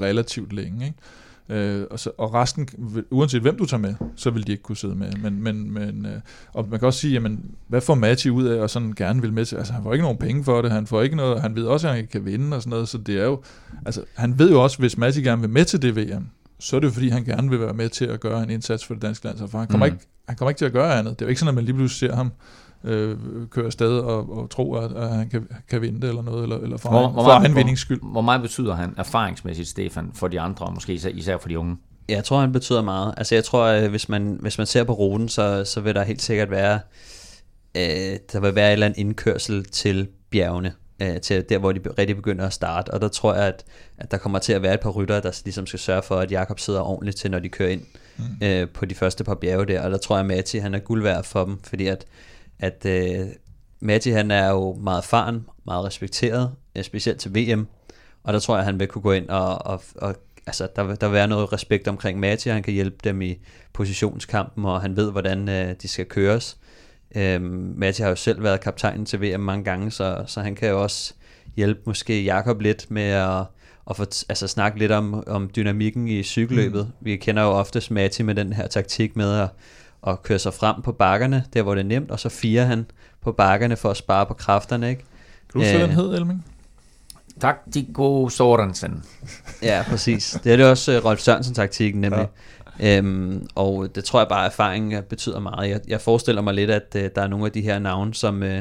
[0.00, 0.86] relativt længe.
[0.86, 0.98] Ikke?
[1.50, 2.68] Øh, og, så, og resten,
[3.10, 5.12] uanset hvem du tager med, så vil de ikke kunne sidde med.
[5.12, 6.20] Men, men, men, øh,
[6.52, 9.32] og man kan også sige, jamen, hvad får Matti ud af, og sådan gerne vil
[9.32, 9.56] med til?
[9.56, 11.88] Altså, han får ikke nogen penge for det, han får ikke noget, han ved også,
[11.88, 13.42] at han kan vinde og sådan noget, så det er jo,
[13.86, 16.26] altså, han ved jo også, hvis Matti gerne vil med til det VM,
[16.58, 18.84] så er det jo fordi, han gerne vil være med til at gøre en indsats
[18.84, 19.92] for det danske land, for han kommer, mm.
[19.92, 21.18] ikke, han kommer ikke til at gøre andet.
[21.18, 22.32] Det er jo ikke sådan, at man lige pludselig ser ham
[22.84, 23.18] øh,
[23.50, 26.56] køre afsted og, og tro, at, at han kan, kan vinde det eller noget, eller,
[26.58, 28.00] eller for, hvor, egen, hvor for egen vindingsskyld.
[28.00, 31.48] Hvor, hvor meget betyder han erfaringsmæssigt, Stefan, for de andre, og måske især, især for
[31.48, 31.76] de unge?
[32.08, 33.14] Ja, jeg tror, han betyder meget.
[33.16, 36.02] Altså jeg tror, at hvis man, hvis man ser på ruten, så, så vil der
[36.02, 36.80] helt sikkert være,
[37.74, 40.72] øh, der vil være en eller anden indkørsel til bjergene
[41.02, 42.90] øh, til der, hvor de rigtig begynder at starte.
[42.90, 43.64] Og der tror jeg, at,
[43.98, 46.32] at der kommer til at være et par rytter, der ligesom skal sørge for, at
[46.32, 47.82] Jakob sidder ordentligt til, når de kører ind
[48.18, 48.24] mm.
[48.46, 49.82] øh, på de første par bjerge der.
[49.82, 52.04] Og der tror jeg, at Mati, han er guld værd for dem, fordi at
[52.60, 53.26] at øh,
[53.80, 57.66] Matti han er jo meget erfaren, meget respekteret, øh, specielt til VM,
[58.22, 60.14] og der tror jeg, han vil kunne gå ind og, og, og
[60.46, 63.38] altså, der, der vil være noget respekt omkring Matti, og han kan hjælpe dem i
[63.72, 66.56] positionskampen, og han ved, hvordan øh, de skal køres.
[67.16, 70.68] Øhm, Matti har jo selv været kaptajnen til VM mange gange, så, så han kan
[70.68, 71.14] jo også
[71.56, 73.44] hjælpe måske Jakob lidt med at,
[73.90, 76.86] at få, altså, snakke lidt om, om dynamikken i cykelløbet.
[76.86, 77.06] Mm.
[77.06, 79.48] Vi kender jo oftest Matti med den her taktik med at
[80.02, 82.86] og køre sig frem på bakkerne, der hvor det er nemt, og så firer han
[83.20, 85.04] på bakkerne for at spare på kræfterne, ikke?
[85.52, 86.44] Kan du huske, den hed, Elming?
[87.40, 89.04] Taktiko Sorensen.
[89.62, 90.38] ja, præcis.
[90.44, 92.28] Det er det også uh, Rolf Sørensen-taktikken, nemlig.
[92.80, 92.98] Ja.
[92.98, 95.70] Øhm, og det tror jeg bare, at erfaring betyder meget.
[95.70, 98.42] Jeg, jeg forestiller mig lidt, at uh, der er nogle af de her navne, som,
[98.42, 98.58] uh,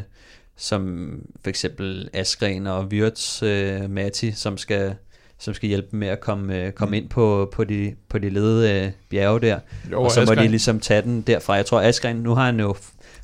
[0.57, 1.11] som
[1.43, 4.95] for eksempel Askren og Wirtz uh, Mati, som skal
[5.39, 7.03] som skal hjælpe med at komme, uh, komme mm.
[7.03, 9.59] ind på, på de, på de ledede uh, bjerge der.
[9.91, 10.37] Jo, og så Askren.
[10.37, 11.53] må de ligesom tage den derfra.
[11.53, 12.75] Jeg tror, Askren, nu har han jo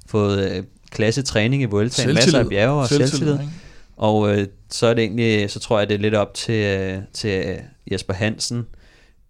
[0.07, 3.27] fået uh, klasse træning i Vuelta, masser af bjerge og selvtillid.
[3.27, 3.51] selvtillid.
[3.97, 4.37] Og uh,
[4.69, 7.57] så er det egentlig, så tror jeg, det er lidt op til, uh, til
[7.91, 8.65] Jesper Hansen,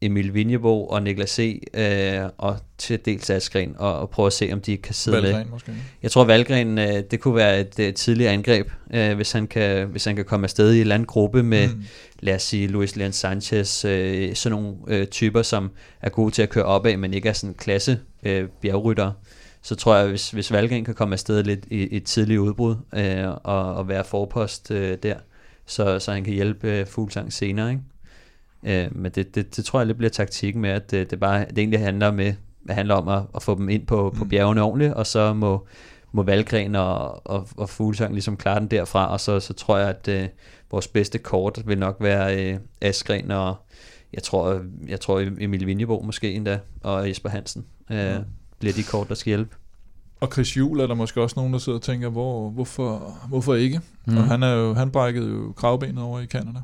[0.02, 1.62] Emil Vinjebo og Niklas C.
[1.74, 5.38] Øh, og til dels Askren, og, og prøve at se, om de kan sidde Valgren
[5.38, 5.52] med.
[5.52, 5.74] måske.
[6.04, 9.88] Jeg tror, Valgren, øh, det kunne være et, et tidligt angreb, øh, hvis, han kan,
[9.88, 11.84] hvis han kan komme afsted i en eller anden gruppe med, mm.
[12.20, 15.72] lad os sige, Luis Leon Sanchez, øh, sådan nogle øh, typer, som
[16.02, 19.12] er gode til at køre opad, men ikke er sådan klasse øh, bjergrytter.
[19.62, 22.76] Så tror jeg, hvis, hvis Valgren kan komme afsted lidt i, i et tidligt udbrud
[22.96, 25.16] øh, og, og være forpost øh, der,
[25.66, 27.82] så, så han kan hjælpe øh, Fuglsang senere, ikke?
[28.66, 31.45] Øh, men det, det, det tror jeg lidt bliver taktikken med, at det, det, bare,
[31.45, 32.34] det egentlig handler, med,
[32.68, 35.68] det handler om at, at få dem ind på, på bjergene ordentligt, og så må,
[36.11, 39.89] må Valgren og, og, og Fuglsang ligesom klare den derfra, og så, så tror jeg,
[39.89, 40.28] at øh,
[40.72, 43.55] vores bedste kort vil nok være øh, Askren og
[44.13, 48.16] jeg tror, jeg tror Emil Vinjebo måske endda, og Jesper Hansen øh,
[48.59, 49.55] bliver de kort, der skal hjælpe.
[50.20, 53.55] Og Chris Juhl er der måske også nogen, der sidder og tænker, hvor, hvorfor, hvorfor
[53.55, 53.82] ikke?
[54.05, 54.13] Mm.
[54.13, 54.18] Mm.
[54.18, 56.59] Og han, er jo, han brækkede jo kravbenet over i Canada.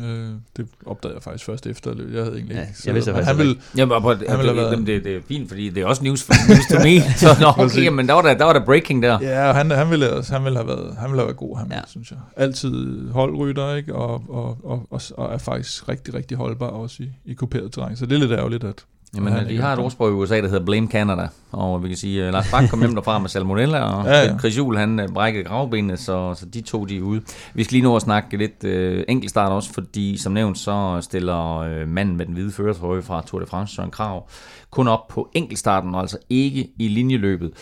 [0.00, 2.14] Øh, det opdagede jeg faktisk først efter løbet.
[2.14, 4.70] Jeg havde egentlig Ja, ikke jeg vidste faktisk han ville, Ja, men, på, Han ville
[4.70, 7.00] det, det, det, er fint, fordi det er også news, for, news to me.
[7.20, 9.18] Så nå, okay, men der var der, der var der breaking der.
[9.20, 11.58] Ja, og han, han, ville, også- han ville have været, han ville have været god,
[11.58, 11.80] han, ja.
[11.86, 12.18] synes jeg.
[12.36, 13.94] Altid holdrytter, ikke?
[13.94, 17.96] Og, og, og, og, og, er faktisk rigtig, rigtig holdbar også i, i kuperet terræn.
[17.96, 18.84] Så det er lidt ærgerligt, at
[19.16, 21.28] Jamen, han de ikke har et ordsprog i USA, der hedder Blame Canada.
[21.52, 24.38] Og vi kan sige, at Lars Bak kom hjem derfra med salmonella, og Ja, ja.
[24.38, 27.22] Chris Juhl, han øh, brækkede gravbenene, så, så de to de er ude.
[27.54, 31.56] Vi skal lige nå at snakke lidt øh, enkeltstart også, fordi som nævnt, så stiller
[31.58, 34.28] øh, manden med den hvide førertrøje fra Tour de France, Søren Krav,
[34.70, 37.52] kun op på enkeltstarten, og altså ikke i linjeløbet.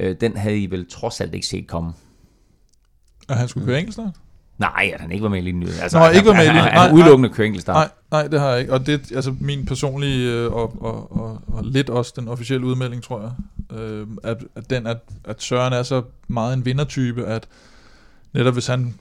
[0.00, 1.92] Øh, den havde I vel trods alt ikke set komme.
[3.28, 4.14] at han skulle køre enkeltstart.
[4.60, 5.80] Nej, at han ikke var med i linjeløbet.
[5.82, 6.72] Altså, Nå, han- ikke var med i han- linjeløbet.
[6.72, 7.74] Han, han Nej, udelukkende kører enkeltstart.
[7.74, 7.88] Nej,
[8.22, 8.72] nej, det har jeg ikke.
[8.72, 12.66] Og det er altså min personlige, øh, og, og, og, og lidt også den officielle
[12.66, 17.26] udmelding, tror jeg, øh, at, at den, at, at Søren er så meget en vindertype,
[17.26, 17.48] at
[18.34, 18.94] netop hvis han,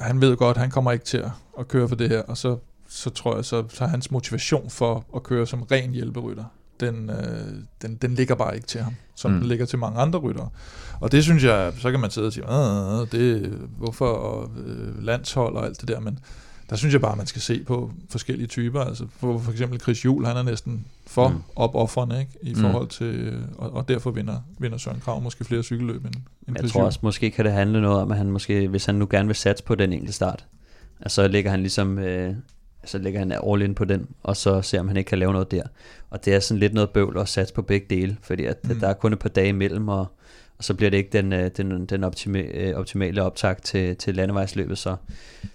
[0.00, 2.36] han ved godt, at han kommer ikke til at, at køre for det her, og
[2.36, 2.56] så,
[2.88, 6.44] så tror jeg, så, så er hans motivation for at køre som ren hjælperytter,
[6.80, 9.38] den, øh, den, den ligger bare ikke til ham, som Mm.
[9.38, 10.48] den ligger til mange andre ryttere.
[11.00, 15.04] Og det synes jeg, så kan man sidde og sige, "Øh, det, hvorfor og, øh,
[15.04, 16.18] landshold og alt det der, men
[16.70, 18.80] der synes jeg bare, man skal se på forskellige typer.
[18.80, 21.34] Altså for, for eksempel Chris Juhl, han er næsten for Mm.
[21.56, 22.32] opoffrende ikke?
[22.42, 22.60] i Mm.
[22.60, 26.22] forhold til, øh, og, og derfor vinder, vinder Søren Krav måske flere cykelløb end, end
[26.48, 26.86] jeg Chris tror Juhl.
[26.86, 29.36] også, måske kan det handle noget om, at han måske, hvis han nu gerne vil
[29.36, 30.46] satse på den enkelte start,
[31.00, 32.34] at så lægger han ligesom, øh,
[32.84, 35.32] så lægger han all in på den, og så ser om han ikke kan lave
[35.32, 35.62] noget der.
[36.10, 38.80] Og det er sådan lidt noget bøvl at satse på begge dele, fordi at mm.
[38.80, 40.06] Der er kun et par dage imellem, og,
[40.58, 44.14] og så bliver det ikke den, øh, den, den optima, øh, optimale optag til, til
[44.14, 44.96] landevejsløbet, så,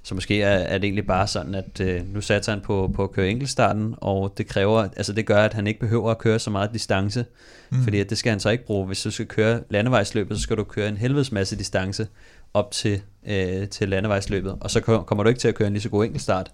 [0.04, 3.04] så måske er, er det egentlig bare sådan, at øh, nu satser han på, på
[3.04, 6.40] at køre enkeltstarten, og det kræver, altså det gør, at han ikke behøver at køre
[6.40, 7.26] så meget distance,
[7.70, 7.84] mm.
[7.84, 8.88] fordi at det skal han så ikke bruge.
[8.88, 12.08] Hvis du skal køre landevejsløbet, så skal du køre en helvedes masse distance
[12.54, 15.74] op til, øh, til landevejsløbet, og så ko- kommer du ikke til at køre en
[15.74, 16.52] lige så god enkeltstart.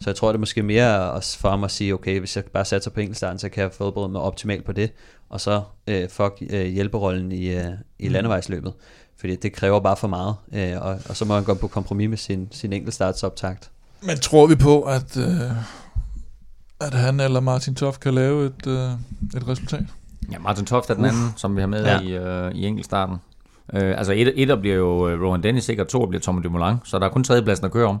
[0.00, 2.44] Så jeg tror, det er måske mere også for ham at sige, okay, hvis jeg
[2.44, 4.92] bare satser på enkeltstarten, så kan jeg forberede mig optimalt på det,
[5.30, 7.64] og så øh, fuck øh, hjælperollen i, øh,
[7.98, 8.12] i Mm.
[8.12, 8.72] landevejsløbet.
[9.20, 12.08] Fordi det kræver bare for meget, øh, og, og så må han gå på kompromis
[12.08, 13.70] med sin, sin enkeltstartsoptakt.
[14.02, 15.40] Men tror vi på, at, øh,
[16.80, 18.90] at han eller Martin Toft kan lave et, øh,
[19.36, 19.84] et resultat?
[20.32, 22.00] Ja, Martin Toft er den anden, som vi har med ja.
[22.00, 23.16] i, øh, i enkeltstarten.
[23.74, 26.98] Øh, altså et, etter bliver jo øh, Rowan Dennis, sikkert to bliver Thomas Dumoulin, så
[26.98, 28.00] der er kun tredjepladsen at køre om.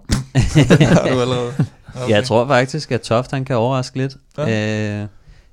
[0.80, 1.52] Har du allerede?
[1.94, 2.08] Okay.
[2.08, 4.16] Ja, jeg tror faktisk, at Toft han kan overraske lidt.
[4.38, 5.02] Ja.
[5.02, 5.06] Øh,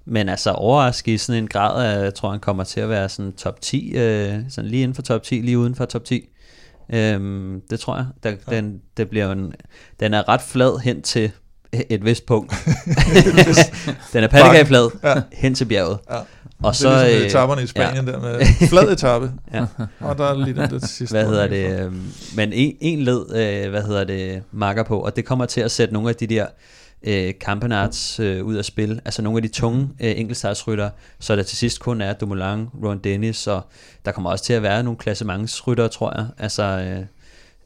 [0.06, 3.10] men altså overraske i sådan en grad, at jeg tror, han kommer til at være
[3.10, 6.30] sådan top 10, øh, sådan lige inden for top 10, lige uden for top 10.
[6.94, 8.06] Øhm, det tror jeg.
[8.24, 8.56] Der, ja.
[8.56, 9.54] den, det bliver en,
[10.00, 11.32] den er ret flad hen til
[11.90, 12.54] et vist punkt.
[14.14, 15.22] den er pattegavflad Ja.
[15.34, 15.98] hen til bjerget.
[16.12, 16.20] Ja.
[16.64, 18.12] Og Så, det er så, ligesom øh, etaperne i Spanien ja.
[18.12, 19.66] der med flad etape, ja.
[20.00, 21.14] og der er lige den der til sidst.
[21.14, 21.92] hvad hedder det, øh,
[22.36, 25.72] men en, en led, øh, hvad hedder det, marker på, og det kommer til at
[25.72, 26.46] sætte nogle af de der
[27.04, 30.90] øh, kampenarts øh, ud af spil, altså nogle af de tunge øh, enkeltstartsrytter,
[31.20, 33.62] så der til sidst kun er Dumoulin, Ron Dennis, og
[34.06, 37.06] der kommer også til at være nogle klassementsrytter, tror jeg, altså øh,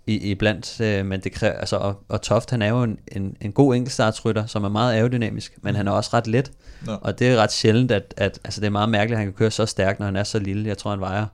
[0.08, 3.00] i, i blandt, øh, men det kræver, altså, og, og Toft, han er jo en,
[3.12, 6.52] en, en god enkeltstartsrytter, som er meget aerodynamisk, men han er også ret let,
[6.86, 6.98] Nå.
[7.02, 9.38] og det er ret sjældent, at, at altså, det er meget mærkeligt, at han kan
[9.38, 11.26] køre så stærkt, når han er så lille, jeg tror, han vejer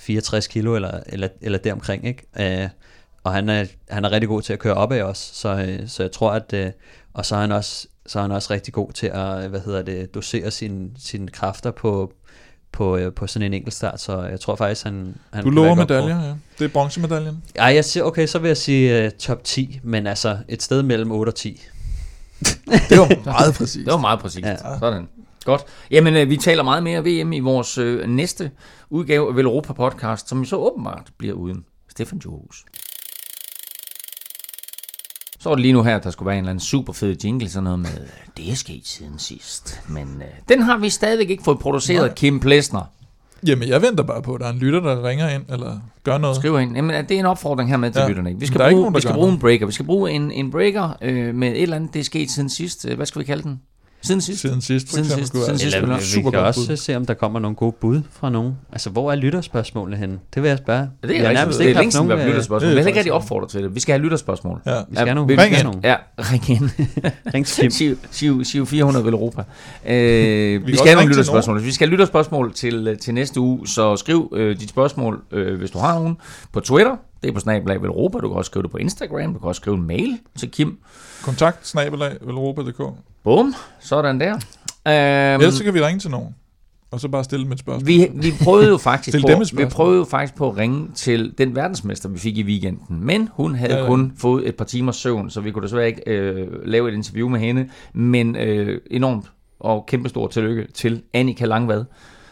[0.00, 2.62] 64 kilo eller, eller, eller deromkring, ikke?
[2.62, 2.68] Øh,
[3.24, 6.02] og han er, han er rigtig god til at køre opad også, så, øh, så
[6.02, 6.70] jeg tror, at, øh,
[7.14, 9.82] og så er han også, så er han også rigtig god til at, hvad hedder
[9.82, 12.12] det, dosere sine, sine kræfter på,
[12.72, 15.74] på, øh, på sådan en enkelt start, så jeg tror faktisk, han, han Du lover
[15.74, 16.34] medaljer, ja.
[16.58, 17.42] Det er bronzemedaljen.
[17.54, 20.82] Ej, jeg siger, okay, så vil jeg sige uh, top 10, men altså et sted
[20.82, 21.62] mellem 8 og 10.
[22.90, 23.84] Det var meget præcist.
[23.84, 24.46] Det var meget præcist.
[24.46, 24.50] Ja.
[24.50, 24.78] Ja.
[24.78, 25.08] Sådan.
[25.44, 25.64] Godt.
[25.90, 28.50] Jamen, øh, vi taler meget mere VM i vores øh, næste
[28.90, 32.64] udgave af Europa podcast, som så åbenbart bliver uden Stefan Johus.
[35.40, 37.16] Så var det lige nu her, at der skulle være en eller anden super fed
[37.24, 37.90] jingle, sådan noget med,
[38.36, 39.80] det er sket siden sidst.
[39.88, 42.14] Men øh, den har vi stadigvæk ikke fået produceret, Nej.
[42.14, 42.82] Kim Plesner.
[43.46, 46.18] Jamen, jeg venter bare på, at der er en lytter, der ringer ind, eller gør
[46.18, 46.36] noget.
[46.36, 46.74] Skriver ind.
[46.76, 48.30] Jamen, det er en opfordring her med til Ja, lytterne.
[48.30, 48.40] Ikke?
[48.40, 49.40] Vi skal bruge, nogen, vi skal bruge en noget.
[49.40, 49.66] breaker.
[49.66, 52.48] Vi skal bruge en, en breaker øh, med et eller andet, det er sket siden
[52.50, 52.86] sidst.
[52.88, 53.60] Øh, Hvad skal vi kalde den?
[54.02, 54.40] Siden sidst?
[54.40, 55.76] Siden sidst, for Siden eksempel, sidst, siden sidst.
[55.76, 55.96] Eller spiller.
[55.96, 56.76] vi, vi Super kan godt også bud.
[56.76, 58.52] se, om der kommer nogle gode bud fra nogen.
[58.72, 60.18] Altså, hvor er lytterspørgsmålene henne?
[60.34, 60.80] Det vil jeg spørge.
[60.80, 61.40] Ja, det Vi er har rigtigt.
[61.40, 62.56] nærmest Det er ikke længe haft siden, vi har lytterspørgsmål.
[62.56, 63.74] er Vi har heller ikke rigtig opfordret til det.
[63.74, 64.60] Vi skal have lytterspørgsmål.
[64.66, 64.76] Ja.
[64.88, 65.82] Vi skal have nogle, vi- vi skal ring have ind.
[65.82, 65.88] nogle.
[65.88, 66.70] Ja, ring ind.
[67.34, 67.46] Ring.
[67.48, 69.42] Siv, Siv, Siv 400 vil Europa.
[69.86, 71.64] Øh, vi, kan skal have nogle lytterspørgsmål.
[71.64, 75.58] Vi skal have lytterspørgsmål til, øh, til næste uge, så skriv øh, dit spørgsmål, øh,
[75.58, 76.16] hvis du har nogen,
[76.52, 76.96] på Twitter.
[77.22, 78.18] Det er på snablag Europa.
[78.18, 79.32] Du kan også skrive det på Instagram.
[79.32, 80.78] Du kan også skrive en mail til Kim.
[81.22, 82.82] Kontakt, snabelag, velropa.dk.
[83.24, 84.34] Bum, sådan der.
[84.34, 86.34] Øhm, Ellers så kan vi ringe til nogen,
[86.90, 87.86] og så bare stille dem et spørgsmål.
[87.86, 91.54] vi, vi prøvede jo faktisk på, vi prøvede jo faktisk på at ringe til den
[91.54, 93.04] verdensmester, vi fik i weekenden.
[93.04, 93.86] Men hun havde ja, ja.
[93.86, 97.28] kun fået et par timers søvn, så vi kunne desværre ikke øh, lave et interview
[97.28, 97.68] med hende.
[97.92, 99.26] Men øh, enormt
[99.60, 101.84] og kæmpestor tillykke til Annika Langvad,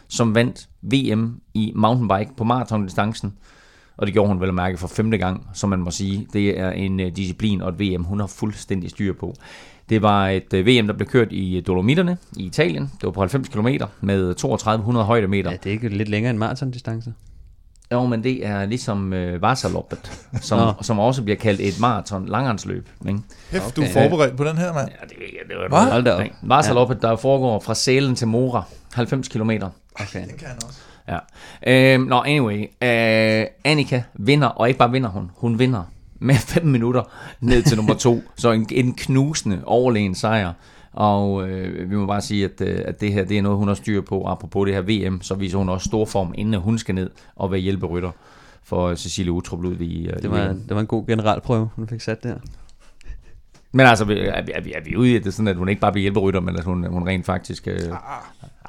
[0.09, 3.35] som vandt VM i mountainbike på maratondistancen.
[3.99, 6.27] Og det gjorde hun vel at mærke for femte gang, som man må sige.
[6.33, 9.35] Det er en øh, disciplin og et VM, hun har fuldstændig styr på.
[9.89, 12.83] Det var et øh, VM, der blev kørt i Dolomitterne i Italien.
[12.83, 13.69] Det var på 90 km
[14.01, 15.51] med 3200 højdemeter.
[15.51, 17.15] Ja, det er ikke lidt længere end maratondistance.
[17.93, 20.73] Jo, men det er ligesom øh, Vasaloppet, som, Nå.
[20.83, 22.89] som også bliver kaldt et maraton langrendsløb.
[23.09, 23.21] Ikke?
[23.51, 23.91] Hæft, du Okay.
[23.97, 24.89] er forberedt på den her, mand.
[24.89, 25.17] Ja, det,
[25.49, 25.93] det var Hvad?
[25.93, 26.23] Hold da op.
[26.43, 28.63] Vasaloppet, der foregår fra Sælen til Mora,
[28.95, 29.51] 90 km.
[29.51, 29.61] Okay.
[30.21, 30.79] Den kan han også.
[31.09, 31.19] Ja.
[31.95, 32.61] Øhm, Nå, anyway.
[32.63, 35.83] Øh, Annika vinder, og ikke bare vinder hun, hun vinder
[36.21, 37.03] med 5 minutter
[37.41, 38.23] ned til nummer to.
[38.37, 40.53] Så en, en knusende, overlegen sejr.
[40.93, 43.69] Og øh, vi må bare sige, at, øh, at det her det er noget, hun
[43.69, 44.25] har styr på.
[44.27, 47.51] Apropos det her VM, så viser hun også stor form, inden hun skal ned og
[47.51, 48.11] være hjælperytter
[48.63, 50.61] for Cecilie Utrup ud i, øh, Det i var, VM.
[50.69, 52.35] det var en god generalprøve, hun fik sat der.
[53.73, 55.57] Men altså, er vi, er vi, er vi ude i at det er sådan, at
[55.57, 57.69] hun ikke bare bliver hjælperytter, men at hun, hun rent faktisk...
[57.69, 57.75] Øh...
[57.75, 57.91] Ah,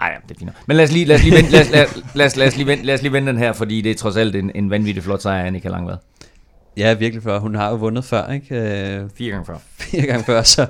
[0.01, 0.51] Ej, ja, det er fint.
[0.67, 2.47] Men lad os lige, lad os lige, vente, lad, os, lad, os- lad, os, lad,
[2.47, 4.51] os lige vente, lad os lige vente den her, fordi det er trods alt en,
[4.55, 5.97] en vanvittig flot sejr, Annika Langvad.
[6.77, 7.39] Ja, virkelig før.
[7.39, 8.55] Hun har jo vundet før, ikke?
[8.55, 9.57] Øh, Fire gange før.
[9.77, 10.67] fire gange før, så,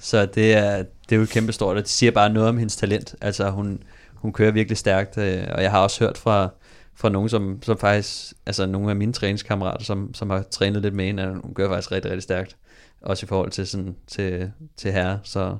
[0.00, 0.76] så det, er,
[1.08, 3.14] det er jo kæmpe stort, og det siger bare noget om hendes talent.
[3.20, 3.78] Altså, hun,
[4.14, 6.48] hun kører virkelig stærkt, øh, og jeg har også hørt fra,
[6.96, 10.94] fra nogen, som, som faktisk, altså nogle af mine træningskammerater, som, som har trænet lidt
[10.94, 12.56] med hende, at hun kører faktisk rigtig, rigtig stærkt.
[13.04, 15.56] Også i forhold til, sådan, til, til herre, så,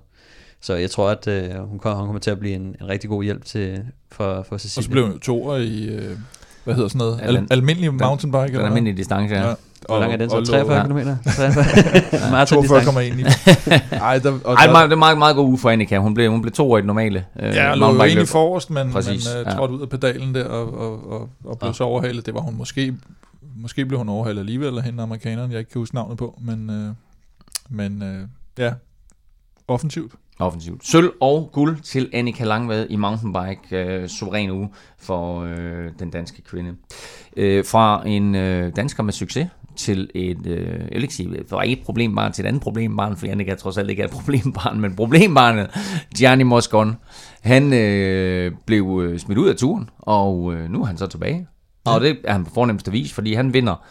[0.60, 3.10] så jeg tror, at øh, hun, kommer, hun kommer til at blive en, en rigtig
[3.10, 4.80] god hjælp til, for, for Cecilie.
[4.80, 6.16] Og så blev hun jo toer i, øh,
[6.64, 8.38] hvad hedder sådan noget, Ja, Al- den- almindelig mountainbike.
[8.40, 8.66] Den eller hvad?
[8.68, 9.48] almindelige distance, ja.
[9.48, 9.54] Ja.
[9.86, 10.36] Hvor lang er den så?
[10.36, 10.86] og lå- 43 ja.
[10.86, 10.98] km?
[11.24, 12.30] 43?
[12.30, 12.90] Maratondistance.
[12.90, 13.96] 42,1.
[13.96, 15.70] Ej, der, og Ej, det er der, meget, det er meget, meget god uge for
[15.70, 15.98] Annika.
[15.98, 17.24] Hun blev, hun blev to år i det normale.
[17.40, 19.56] Øh, Ja, lå jo egentlig forrest, men, Præcis, men uh, ja.
[19.56, 21.72] trådte ud af pedalen der og, og, og, og blev Ja.
[21.72, 22.26] så overhalet.
[22.26, 22.94] Det var hun måske,
[23.56, 26.70] måske blev hun overhalet alligevel, eller hende amerikaneren, jeg ikke kan huske navnet på, men,
[26.70, 26.94] uh,
[27.70, 28.72] men uh, ja,
[29.68, 30.12] offensivt.
[30.38, 30.86] Offensivt.
[30.86, 33.76] Sølv og guld til Annika Langvad i mountainbike.
[33.76, 36.76] Øh, suveræn uge for øh, den danske kvinde.
[37.36, 41.68] Øh, fra en øh, dansker med succes til et, øh, jeg vil ikke sige, fra
[41.68, 44.96] et problembarn til et andet problembarn, for Annika trods alt ikke er et problembarn, men
[44.96, 45.70] problembarnet,
[46.18, 46.96] Gianni Moscon,
[47.40, 51.46] han øh, blev øh, smidt ud af turen, og øh, nu er han så tilbage.
[51.84, 53.84] Og det er han på fornemmeste vis, fordi han vinder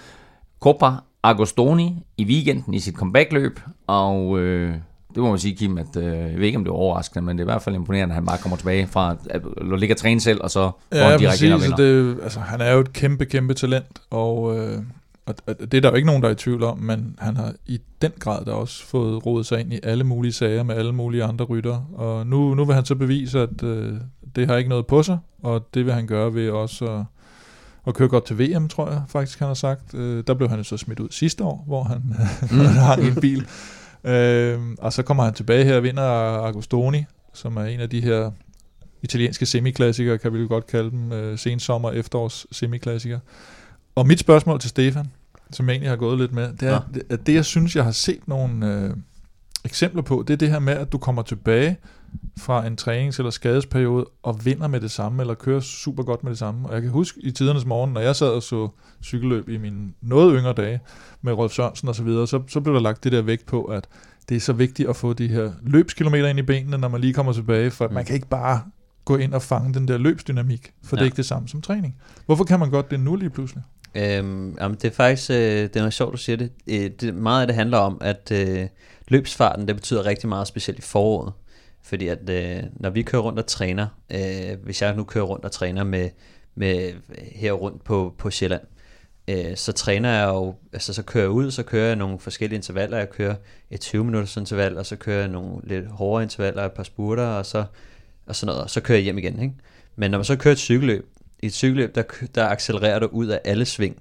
[0.59, 0.91] Coppa
[1.23, 4.75] Agostoni i weekenden i sit comebackløb, og øh,
[5.15, 7.37] det må man sige, Kim, at øh, jeg ved ikke, om det er overraskende, men
[7.37, 9.41] det er i hvert fald imponerende, at han bare kommer tilbage fra at
[9.79, 11.75] ligge og træne selv, og så går Ja, han direkte ind og vinder.
[11.75, 14.77] Det, altså, han er jo et kæmpe, kæmpe talent, og, øh,
[15.25, 17.37] og og det er der jo ikke nogen, der er i tvivl om, men han
[17.37, 20.75] har i den grad da også fået rodet sig ind i alle mulige sager med
[20.75, 23.93] alle mulige andre rytter, og nu, nu vil han så bevise, at øh,
[24.35, 27.03] det har ikke noget på sig, og det vil han gøre ved også at,
[27.87, 29.93] at køre godt til VM, tror jeg faktisk, han har sagt.
[29.93, 32.01] Øh, der blev han jo så smidt ud sidste år, hvor han
[32.51, 32.57] mm.
[32.57, 33.47] hang i en bil.
[34.03, 36.03] Øh, og så kommer han tilbage her og vinder
[36.43, 38.31] Agostoni, som er en af de her
[39.03, 43.19] italienske semiklassikere, kan vi jo godt kalde dem, øh, sensommer, efterårs semiklassikere.
[43.95, 45.11] Og mit spørgsmål til Stefan,
[45.51, 46.99] som jeg egentlig har gået lidt med, det er, ja.
[47.09, 48.93] at det jeg synes, jeg har set nogle øh,
[49.65, 51.77] eksempler på, det er det her med, at du kommer tilbage
[52.39, 56.31] fra en trænings- eller skadesperiode og vinder med det samme, eller kører super godt med
[56.31, 56.67] det samme.
[56.67, 58.69] Og jeg kan huske i tidernes morgen, når jeg sad og så
[59.03, 60.79] cykelløb i mine noget yngre dage
[61.21, 63.63] med Rolf Sørensen og så videre, så, så blev der lagt det der vægt på,
[63.63, 63.87] at
[64.29, 67.13] det er så vigtigt at få de her løbskilometer ind i benene, når man lige
[67.13, 67.93] kommer tilbage, for Mm.
[67.93, 68.61] man kan ikke bare
[69.05, 70.99] gå ind og fange den der løbsdynamik, for ja.
[70.99, 71.95] det er ikke det samme som træning.
[72.25, 73.63] Hvorfor kan man godt det nu lige pludselig?
[73.95, 76.51] Øhm, jamen, det er faktisk øh, det er noget sjovt, du siger det.
[76.67, 77.15] Øh, det.
[77.15, 78.67] Meget af det handler om, at øh,
[79.07, 81.33] løbsfarten, det betyder rigtig meget, specielt i foråret.
[81.83, 85.45] Fordi at øh, når vi kører rundt og træner, øh, hvis jeg nu kører rundt
[85.45, 86.09] og træner med,
[86.55, 86.93] med
[87.35, 88.61] her rundt på, på Sjælland,
[89.27, 92.57] øh, så træner jeg jo, altså så kører jeg ud, så kører jeg nogle forskellige
[92.57, 93.35] intervaller, jeg kører
[93.69, 97.23] et 20 minutters interval, og så kører jeg nogle lidt hårdere intervaller, et par spurter,
[97.23, 97.65] og så,
[98.25, 99.55] og sådan noget, og så kører jeg hjem igen, ikke?
[99.95, 101.05] Men når man så kører et cykelløb,
[101.41, 102.03] i et cykelløb, der,
[102.35, 103.97] der accelererer du ud af alle sving,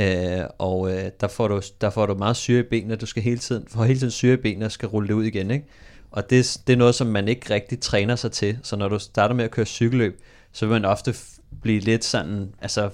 [0.00, 3.22] øh, og øh, der, får du, der får du meget syre i benene, du skal
[3.22, 5.66] hele tiden, får hele tiden syre i benene og skal rulle det ud igen, ikke?
[6.14, 8.98] Og det, det er noget, som man ikke rigtig træner sig til, så når du
[8.98, 10.20] starter med at køre cykelløb,
[10.52, 11.14] så vil man ofte
[11.62, 12.90] blive lidt sådan, altså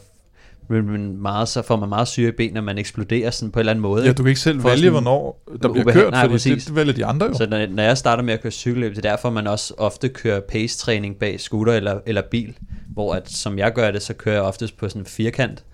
[0.69, 3.61] men meget, så får man meget syre i benene, når man eksploderer sådan på en
[3.61, 4.05] eller anden måde.
[4.05, 6.67] Ja, du kan ikke selv vælge, sådan, hvornår der bliver ubehag- kørt, nej, fordi det,
[6.67, 7.35] det vælger de andre jo.
[7.35, 10.09] Så når, når jeg starter med at køre cykelløb, det er derfor, man også ofte
[10.09, 12.57] kører pace-træning bag scooter eller, eller bil,
[12.89, 15.65] hvor at, som jeg gør det, så kører jeg oftest på sådan en firkant,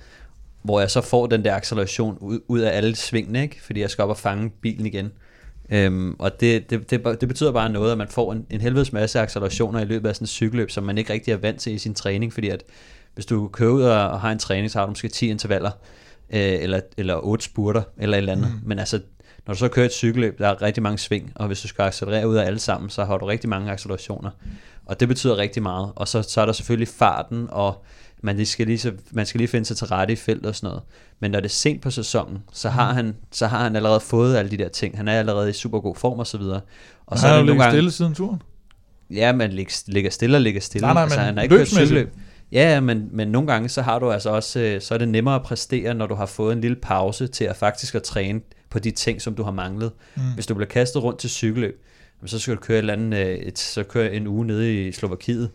[0.63, 3.63] hvor jeg så får den der acceleration ud, ud af alle svingene, ikke?
[3.63, 5.11] fordi jeg skal op og fange bilen igen.
[5.71, 8.93] Øhm, og det, det, det, det betyder bare noget, at man får en, en helvedes
[8.93, 11.73] masse accelerationer i løbet af sådan et cykelløb, som man ikke rigtig er vant til
[11.73, 12.63] i sin træning, fordi at
[13.15, 15.71] hvis du kører ud og, og har en træning, så har du måske 10 intervaller,
[16.31, 18.49] øh, eller, eller 8 spurter, eller et eller andet.
[18.49, 18.69] Mm.
[18.69, 19.01] Men altså,
[19.47, 21.83] når du så kører et cykelløb, der er rigtig mange sving, og hvis du skal
[21.83, 24.31] accelerere ud af alle sammen, så har du rigtig mange accelerationer.
[24.87, 25.93] Og det betyder rigtig meget.
[25.97, 27.85] Og så, så er der selvfølgelig farten, og
[28.27, 30.69] man skal, lige, så, man skal lige finde sig til rette i feltet og sådan
[30.69, 30.83] noget.
[31.21, 32.97] Men når det er sent på sæsonen, så har, mm.
[32.97, 34.97] han, så har han allerede fået alle de der ting.
[34.97, 36.61] Han er allerede i super god form og så videre.
[37.07, 37.77] Og så er det nogle gange...
[37.77, 38.43] stille siden turen?
[39.11, 39.53] Ja, man
[39.87, 40.87] ligger stille og ligger stille.
[40.87, 42.13] Nej, nej, altså, han har ikke kørt cykelløb.
[42.53, 45.35] Ja, men, men nogle gange så har du altså også, øh, så er det nemmere
[45.35, 48.41] at præstere, når du har fået en lille pause til at faktisk at træne
[48.71, 49.93] på de ting, som du har manglet.
[50.17, 50.23] Mm.
[50.35, 51.83] Hvis du bliver kastet rundt til cykelløb,
[52.27, 54.93] så skal du køre et eller andet, øh, et, så køre en uge nede i
[54.93, 55.51] Slovakiet,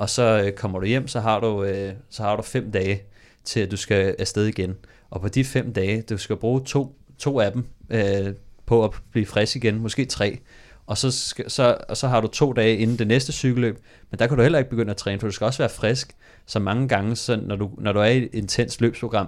[0.00, 3.02] og så øh, kommer du hjem, så har du, øh, så har du fem dage
[3.44, 4.76] til, at du skal afsted igen.
[5.10, 8.34] Og på de fem dage, du skal bruge to, to af dem øh,
[8.66, 10.38] på at blive frisk igen, måske tre
[10.86, 13.78] og så, skal, så, og så har du to dage inden det næste cykelløb,
[14.10, 16.16] men der kan du heller ikke begynde at træne, for du skal også være frisk.
[16.46, 19.26] Så mange gange, så når, du, når du er i et intens løbsprogram,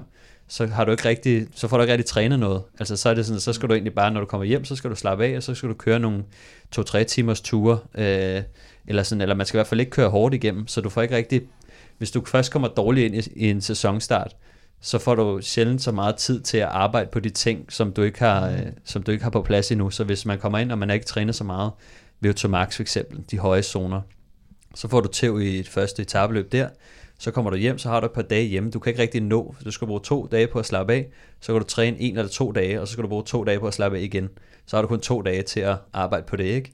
[0.49, 2.63] så har du ikke rigtig, så får du ikke rigtig trænet noget.
[2.79, 4.77] Altså så er det sådan, så skal du egentlig bare, når du kommer hjem, så
[4.77, 6.25] skal du slappe af, og så skal du køre nogle
[6.71, 8.43] to-tre timers ture, øh,
[8.87, 11.03] eller sådan, eller man skal i hvert fald ikke køre hårdt igennem, så du får
[11.03, 11.43] ikke rigtig,
[11.99, 14.37] hvis du først kommer dårligt ind i, i en sæsonstart,
[14.81, 18.03] så får du sjældent så meget tid til at arbejde på de ting, som du
[18.03, 18.55] ikke har, mm.
[18.55, 19.91] øh, som du ikke har på plads endnu.
[19.91, 21.71] Så hvis man kommer ind, og man ikke træner så meget,
[22.21, 24.01] ved Max for eksempel, de høje zoner,
[24.75, 26.69] så får du tæv i et første etabeløb der,
[27.19, 28.71] så kommer du hjem, så har du et par dage hjemme.
[28.71, 31.09] Du kan ikke rigtig nå, du skal bruge to dage på at slappe af,
[31.41, 33.61] så kan du træne en eller to dage, og så skal du bruge to dage
[33.61, 34.29] på at slappe af igen.
[34.67, 36.73] Så har du kun to dage til at arbejde på det, ikke?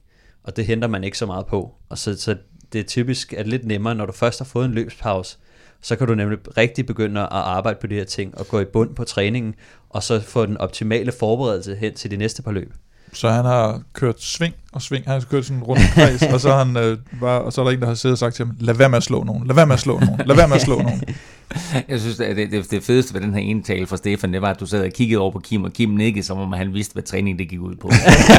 [0.49, 1.75] Og det henter man ikke så meget på.
[1.89, 2.37] Og så, så
[2.73, 5.39] det er typisk at lidt nemmere, når du først har fået en løbspause,
[5.81, 8.65] så kan du nemlig rigtig begynde at arbejde på de her ting, og gå i
[8.65, 9.55] bund på træningen,
[9.89, 12.73] og så få den optimale forberedelse hen til de næste par løb.
[13.13, 16.41] Så han har kørt sving og sving, han har kørt sådan en rundt kreds, og
[16.41, 18.47] så, han, øh, var, og så er der en, der har siddet og sagt til
[18.47, 20.49] ham, lad være med at slå nogen, lad være med at slå nogen, lad være
[20.49, 21.03] med at slå nogen.
[21.89, 24.43] Jeg synes, at det, det, det fedeste ved den her ene tale fra Stefan, det
[24.43, 26.75] var, at du sad og kiggede over på Kim, og Kim nikkede, som om han
[26.75, 27.91] vidste, hvad træning det gik ud på.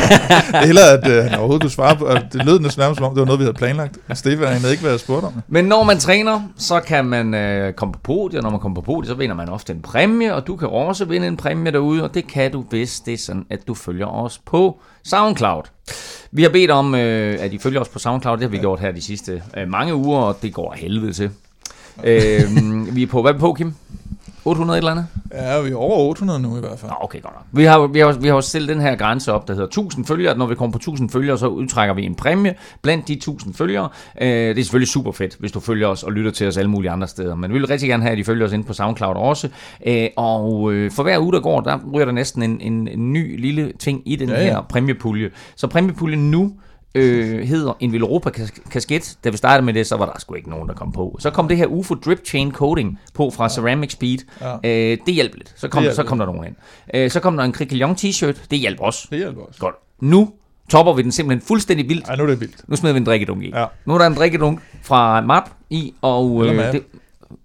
[0.69, 3.13] Eller at øh, han overhovedet kunne svare på, at det lød næsten nærmest som om,
[3.13, 3.97] det var noget, vi havde planlagt.
[4.13, 5.43] Stefan havde ikke været spurgt om det.
[5.47, 8.75] Men når man træner, så kan man øh, komme på podiet, og når man kommer
[8.75, 11.71] på podiet, så vinder man ofte en præmie, og du kan også vinde en præmie
[11.71, 15.63] derude, og det kan du, hvis det er sådan, at du følger os på SoundCloud.
[16.31, 18.37] Vi har bedt om, øh, at I følger os på SoundCloud.
[18.37, 18.61] Det har vi ja.
[18.61, 21.31] gjort her de sidste øh, mange uger, og det går helvede til.
[22.03, 23.73] øh, vi er på, hvad er vi på, Kim?
[24.49, 25.07] 800 et eller andet?
[25.33, 26.91] Ja, vi er over 800 nu i hvert fald.
[26.91, 27.43] Nå, okay, godt nok.
[27.51, 30.05] Vi har, vi, har, vi har også stillet den her grænse op, der hedder 1000
[30.05, 30.37] følgere.
[30.37, 33.89] Når vi kommer på 1000 følgere, så udtrækker vi en præmie blandt de 1000 følgere.
[34.21, 36.71] Øh, det er selvfølgelig super fedt, hvis du følger os og lytter til os alle
[36.71, 37.35] mulige andre steder.
[37.35, 39.49] Men vi vil rigtig gerne have, at I følger os ind på SoundCloud også.
[39.87, 43.13] Øh, og øh, for hver uge, der går, der ryger der næsten en, en, en
[43.13, 44.43] ny lille ting i den ja, ja.
[44.43, 45.29] her præmiepulje.
[45.55, 46.53] Så præmiepuljen nu
[46.95, 48.29] øh, hedder en Villeuropa
[48.71, 49.17] kasket.
[49.23, 51.17] Da vi startede med det, så var der sgu ikke nogen, der kom på.
[51.19, 53.49] Så kom det her UFO Drip Chain Coating på fra ja.
[53.49, 54.17] Ceramic Speed.
[54.41, 54.53] Ja.
[54.53, 55.53] Øh, det hjalp lidt.
[55.55, 56.55] Så kom, så kom der nogen ind.
[56.93, 58.37] Øh, så kom der en Krikilion t-shirt.
[58.51, 59.07] Det hjalp også.
[59.09, 59.59] Det hjalp også.
[59.59, 59.75] Godt.
[60.01, 60.31] Nu
[60.69, 62.07] topper vi den simpelthen fuldstændig vildt.
[62.09, 62.69] Ja, nu er det vildt.
[62.69, 63.51] Nu smider vi en drikkedunk i.
[63.55, 63.65] Ja.
[63.85, 66.41] Nu er der en drikkedunk fra MAP i, og...
[66.45, 66.83] Eller øh, det,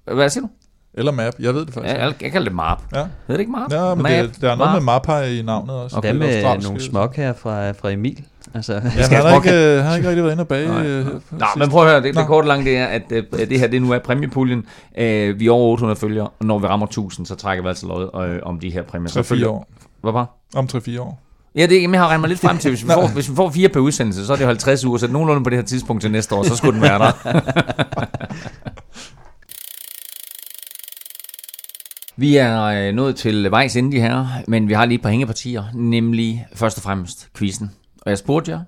[0.05, 0.49] hvad siger du?
[0.97, 1.95] Eller map, jeg ved det faktisk.
[1.95, 2.79] Ja, jeg, jeg kalder det MAP.
[2.95, 3.01] Ja.
[3.01, 3.73] Ved det ikke MAP?
[3.73, 4.83] Ja, men map, det, der er noget map.
[4.83, 5.97] med MAP her i navnet også.
[5.97, 8.25] Og hvad med nogle smok her fra, fra Emil?
[8.55, 10.69] Altså, ja, han, har ikke, øh, har ikke rigtig været inde og bage.
[10.69, 13.25] Nej, øh, Nå, men prøv at høre, det, det korte langt det er, at øh,
[13.33, 14.67] det her det nu er præmiepuljen.
[14.99, 17.87] Øh, vi er over 800 følgere, og når vi rammer 1000, så trækker vi altså
[17.87, 19.45] lod øh, om de her præmier.
[19.45, 19.69] 3-4 år.
[20.01, 20.37] Hvad var?
[20.55, 21.21] Om 3-4 år.
[21.55, 23.51] Ja, det, jeg har regnet mig lidt frem til, hvis vi, får, hvis vi får
[23.51, 26.11] fire per udsendelse, så er det 50 uger, så nogenlunde på det her tidspunkt til
[26.11, 27.13] næste år, så skulle den være der.
[32.17, 35.11] Vi er øh, nået til vejs ende de her, men vi har lige et par
[35.11, 37.71] hængepartier, nemlig først og fremmest quizzen.
[38.05, 38.61] Og jeg spurgte jer,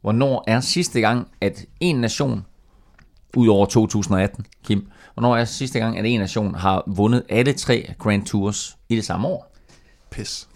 [0.00, 2.44] hvornår er sidste gang, at en nation,
[3.36, 7.94] ud over 2018, Kim, Hvornår er sidste gang, at en nation har vundet alle tre
[7.98, 9.54] Grand Tours i det samme år?
[10.10, 10.48] Pis.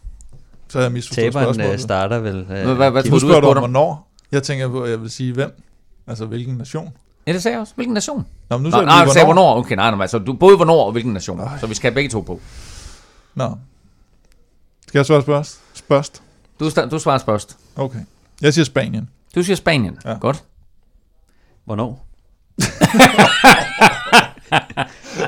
[0.68, 2.44] Så har jeg misforstået Taberen øh, starter vel...
[2.44, 4.10] Hvad, hvad, tror du, du om, hvornår.
[4.32, 5.62] Jeg tænker på, at jeg vil sige hvem.
[6.06, 6.92] Altså hvilken nation.
[7.26, 7.72] Ja, det sagde jeg også.
[7.74, 8.26] Hvilken nation?
[8.50, 9.56] Nå, men nu Nå, sagde nej, du sagde hvornår.
[9.56, 11.40] Okay, nej, nej, altså du både hvornår og hvilken nation.
[11.40, 11.58] Ej.
[11.60, 12.40] Så vi skal have begge to på.
[13.34, 13.54] Nå.
[14.88, 15.60] Skal jeg svare spørst?
[15.74, 16.22] Spørst?
[16.60, 17.56] Du, du svarer først.
[17.78, 17.98] Okay.
[18.42, 19.08] Jeg siger Spanien.
[19.34, 19.98] Du siger Spanien.
[20.04, 20.14] Ja.
[20.20, 20.44] Godt.
[21.64, 22.04] Hvornår?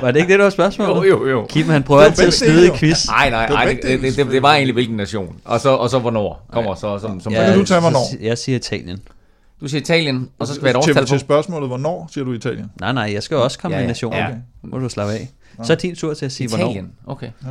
[0.01, 1.09] var det ikke det, der var spørgsmålet?
[1.09, 1.45] Jo, jo, jo.
[1.49, 3.07] Kim, han prøver altid at dele, i quiz.
[3.07, 5.35] Nej, nej, Det var nej, det, det, det, det var egentlig hvilken nation.
[5.45, 7.55] Og så, og så hvornår kommer så som, som Ja.
[7.55, 8.23] du tage hvornår?
[8.23, 9.01] Jeg siger Italien.
[9.61, 11.19] Du siger Italien, og så skal vi have et til, årstal til på.
[11.19, 12.71] spørgsmålet, hvornår siger du Italien?
[12.79, 14.17] Nej, nej, jeg skal jo også komme Ja, med ja, nationer.
[14.17, 14.25] ja.
[14.27, 14.37] Okay.
[14.63, 15.29] Må du slappe af.
[15.63, 16.65] Så er din tur til at sige, hvornår.
[16.65, 17.29] Italien, okay.
[17.45, 17.49] Ja.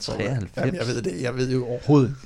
[0.00, 0.56] 93.
[0.56, 1.22] Jamen, jeg ved det.
[1.22, 2.20] Jeg ved jo overhovedet ikke.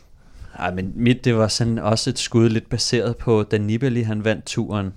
[0.58, 4.24] Ej, men mit, det var sådan også et skud lidt baseret på, da Nibali han
[4.24, 4.94] vandt turen,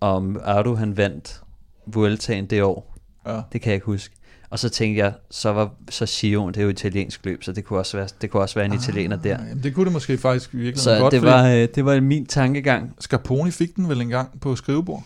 [0.00, 1.42] og Ardu han vandt
[1.86, 2.96] Vueltaen det år.
[3.26, 3.40] Ja.
[3.52, 4.14] Det kan jeg ikke huske.
[4.50, 7.64] Og så tænkte jeg, så var så Sion, det er jo italiensk løb, så det
[7.64, 9.38] kunne også være, det kunne også være en italiener der.
[9.38, 11.84] Ah, Jamen, det kunne det måske faktisk virkelig Så godt, det fordi var, øh, det
[11.84, 12.94] var min tankegang.
[12.98, 15.02] Scarponi fik den vel engang på skrivebord.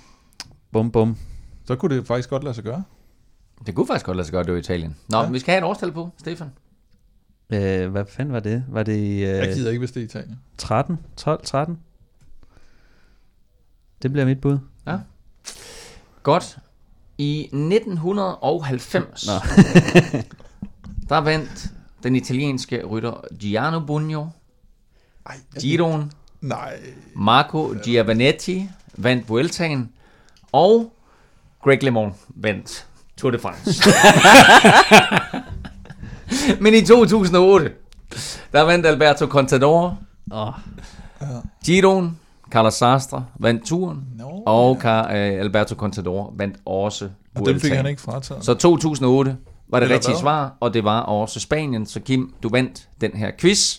[0.73, 1.17] Bum bum.
[1.67, 2.83] Så kunne det faktisk godt lade sig gøre.
[3.67, 4.97] Det kunne faktisk godt lade sig gøre, det var Italien.
[5.09, 5.31] Nå, ja.
[5.31, 6.51] vi skal have et årstal på, Stefan.
[7.55, 8.65] Øh, hvad fanden var det?
[8.69, 10.39] Var det i Jeg øh, gider ikke, hvis det er Italien.
[10.59, 10.99] 13?
[11.17, 11.45] 12?
[11.45, 11.79] 13?
[14.03, 14.59] Det bliver mit bud.
[16.23, 16.59] Godt.
[17.19, 19.33] I 1990, Nå.
[21.09, 21.67] der vandt
[22.03, 24.27] den italienske rytter Giano Bugno,
[25.27, 26.79] Ej, Giroen, Nej.
[27.17, 29.93] Marco Giovanetti vandt Vueltaen,
[30.53, 30.93] og
[31.63, 32.87] Greg LeMond vandt
[33.17, 33.83] Tour de France.
[36.61, 37.71] Men i 2008,
[38.53, 39.99] der vandt Alberto Contador,
[40.33, 40.53] Åh,
[41.65, 42.19] Giroen,
[42.51, 44.29] Carlos Sastre vandt turen, No.
[44.47, 48.45] og Car- øh, Alberto Contador vandt også Og dem fik han ikke frataget.
[48.45, 49.37] Så 2008
[49.69, 50.21] var det Eller rigtige hvad?
[50.21, 51.87] svar, og det var også Spanien.
[51.87, 53.79] Så Kim, du vandt den her quiz.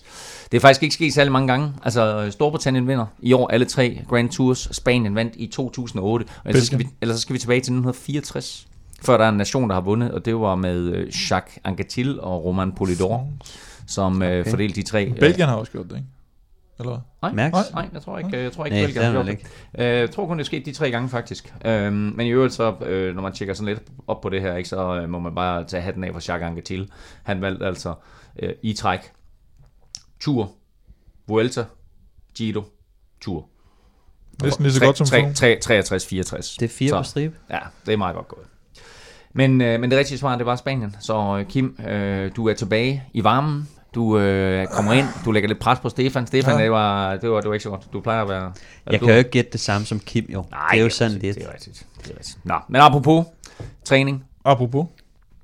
[0.52, 1.73] Det er faktisk ikke sket særlig mange gange.
[1.84, 4.69] Altså, Storbritannien vinder i år alle tre Grand Tours.
[4.72, 6.23] Spanien vandt i 2008.
[6.23, 8.68] Og ellers så, skal vi, ellers så skal vi tilbage til 1964,
[9.06, 12.19] før der er en nation, der har vundet, og det var med øh, Jacques Anquetil
[12.19, 13.27] og Roman Polidor,
[13.88, 14.49] som øh, Okay.
[14.49, 15.06] fordelte de tre.
[15.06, 16.07] øh, Belgien har også gjort det, ikke?
[16.80, 17.32] Eller hvad?
[17.34, 17.53] Nej, Max?
[17.53, 19.40] nej, nej, jeg tror ikke, jeg tror ikke Nej, Belgien har gjort det.
[19.73, 21.53] Jeg tror kun, det er sket de tre gange faktisk.
[21.65, 24.56] Øhm, men i øvrigt så, øh, når man tjekker sådan lidt op på det her,
[24.56, 26.90] ikke, så øh, må man bare tage hatten af for Jacques Anquetil.
[27.23, 27.94] Han valgte altså
[28.40, 28.99] øh, i træk
[30.19, 30.52] Tour,
[31.27, 31.65] Vuelta,
[32.38, 32.64] Giro,
[33.22, 33.45] Tour.
[34.44, 35.27] Næsten lige så godt som Froome.
[35.30, 36.56] 63-64.
[36.60, 37.36] det er fire Så- på stribe.
[37.49, 38.45] Ja, det er meget godt gået.
[39.36, 40.95] Men, øh, men det rigtige svar, det var Spanien.
[40.99, 43.70] Så øh, Kim, øh, du er tilbage i varmen.
[43.95, 46.28] Du øh, kommer ind, du lægger lidt pres på Stefan.
[46.28, 46.64] Stefan, Ja.
[46.64, 47.88] det, var, det, var, det var ikke så godt.
[47.94, 48.52] Du plejer at være...
[48.91, 50.45] Jeg du, kan jo ikke gætte det samme som Kim, jo.
[50.52, 51.36] Nej, det er jo sådan lidt.
[51.36, 51.86] Det er rigtigt.
[52.03, 52.38] Det er rigtigt.
[52.44, 53.26] Nå, men apropos
[53.86, 54.86] træning, Apropos.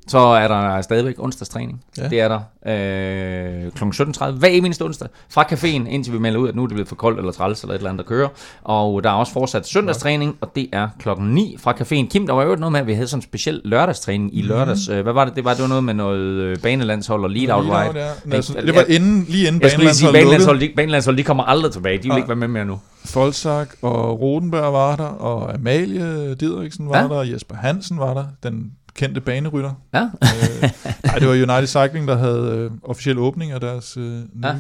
[0.08, 1.84] Så er der stadigvæk onsdagstræning.
[1.98, 2.04] Ja.
[2.04, 2.10] Ja.
[2.10, 3.84] Det er der øh, kl.
[3.84, 6.88] 17.30 hver eneste onsdag fra caféen, indtil vi melder ud, at nu er det blevet
[6.88, 8.28] for koldt eller træls eller et eller andet, der kører.
[8.64, 12.08] Og der er også fortsat søndagstræning, og det er klokken 9 fra caféen.
[12.10, 14.90] Kim, der var jo noget med, at vi havde sådan en speciel lørdagstræning i lørdags.
[14.90, 15.02] Mm.
[15.02, 15.36] Hvad var det?
[15.36, 18.06] Det var, det var noget med noget øh, banelandshold og lead-out Lead-out, ride.
[18.06, 18.12] ja.
[18.24, 21.44] Men altså, det var inden, lige inden Jeg lige sige, banelandshold, de, banelandshold, de kommer
[21.44, 21.98] aldrig tilbage.
[21.98, 22.18] De vil Nej.
[22.18, 22.80] ikke være med mere nu.
[23.06, 27.04] Folsak og Rodenberg var der, og Amalie Didriksen var Ja.
[27.04, 29.74] der, og Jesper Hansen var der, den kendte banerytter.
[29.94, 30.04] Ja.
[30.04, 30.70] øh,
[31.04, 34.56] nej, det var United Cycling, der havde øh, officiel åbning af deres øh, nye Ja.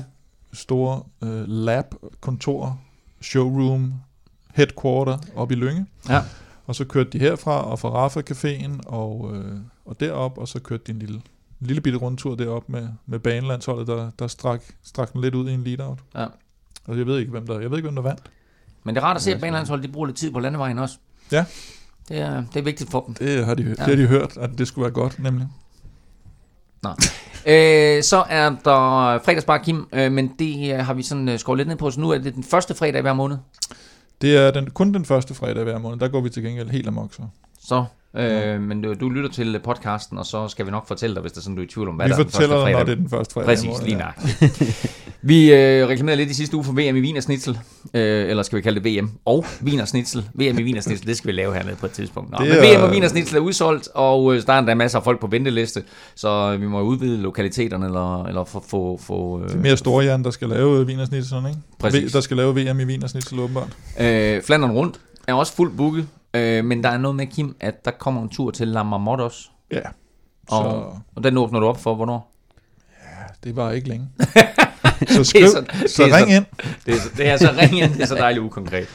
[0.53, 1.85] store øh, lab,
[2.21, 2.79] kontor,
[3.21, 3.93] showroom,
[4.53, 5.85] headquarter op i Lynge.
[6.09, 6.21] Ja.
[6.67, 9.55] Og så kørte de herfra og fra Rafa Caféen og, øh,
[9.85, 11.15] og derop, og så kørte de en lille,
[11.61, 15.49] en lille bitte rundtur derop med, med banelandsholdet, der, der strak, strak den lidt ud
[15.49, 15.99] i en lead-out.
[16.15, 16.25] Ja.
[16.87, 18.21] Og jeg ved ikke, hvem der, jeg ved ikke, hvem der vandt.
[18.83, 20.97] Men det er rart at se, at banelandshold, de bruger lidt tid på landevejen også.
[21.31, 21.45] Ja.
[22.11, 23.13] Det er, det er vigtigt for dem.
[23.15, 23.69] Det har de, ja.
[23.69, 25.47] Det har de hørt, at det skulle være godt, nemlig.
[27.45, 31.57] Øh, så er der fredagsbar, Kim, øh, men det øh, har vi sådan øh, skåret
[31.57, 33.37] lidt ned på, så nu er det den første fredag hver måned.
[34.21, 35.99] Det er den, kun den første fredag hver måned.
[35.99, 37.21] Der går vi til gengæld helt amok så.
[37.63, 37.85] Så,
[38.15, 38.57] øh, Ja.
[38.57, 41.39] men du, du lytter til podcasten, og så skal vi nok fortælle dig, hvis der
[41.39, 42.75] er sådan, du er i tvivl om, hvad Vi der er den fortæller første dig,
[42.75, 42.79] fredag.
[42.79, 43.45] når det er den første fredag.
[43.47, 44.11] Præcis, måned, lige ja.
[45.23, 47.59] Vi øh, reklamerede lidt i sidste uge for VM i Wienersnitzel,
[47.93, 50.21] øh, eller skal vi kalde det VM og Wienersnitzel.
[50.33, 52.31] VM i Wienersnitzel, det skal vi lave hernede på et tidspunkt.
[52.31, 54.97] Nå, Det men er- VM og Wienersnitzel er udsolgt, og øh, der er endda masser
[54.99, 55.83] af folk på venteliste,
[56.15, 58.63] så vi må udvide lokaliteterne, eller, eller få...
[58.67, 61.59] få, få Det er øh, mere Storjern, der skal lave Wienersnitzel, ikke?
[61.79, 62.11] Præcis.
[62.11, 63.77] Der skal lave VM i Wienersnitzel, åbenbart.
[63.99, 67.85] øh, Flandern rundt er også fuldt booket, øh, men der er noget med, Kim, at
[67.85, 69.79] der kommer en tur til La Marmotte også, Ja.
[70.49, 72.27] og, Så og den åbner du op for, hvornår?
[73.43, 74.07] det var ikke længe.
[75.07, 75.63] så skriv, så-
[76.03, 76.45] ring så- ind.
[76.85, 78.87] Det er, så- det er så ring ind, det er så dejligt ukonkret.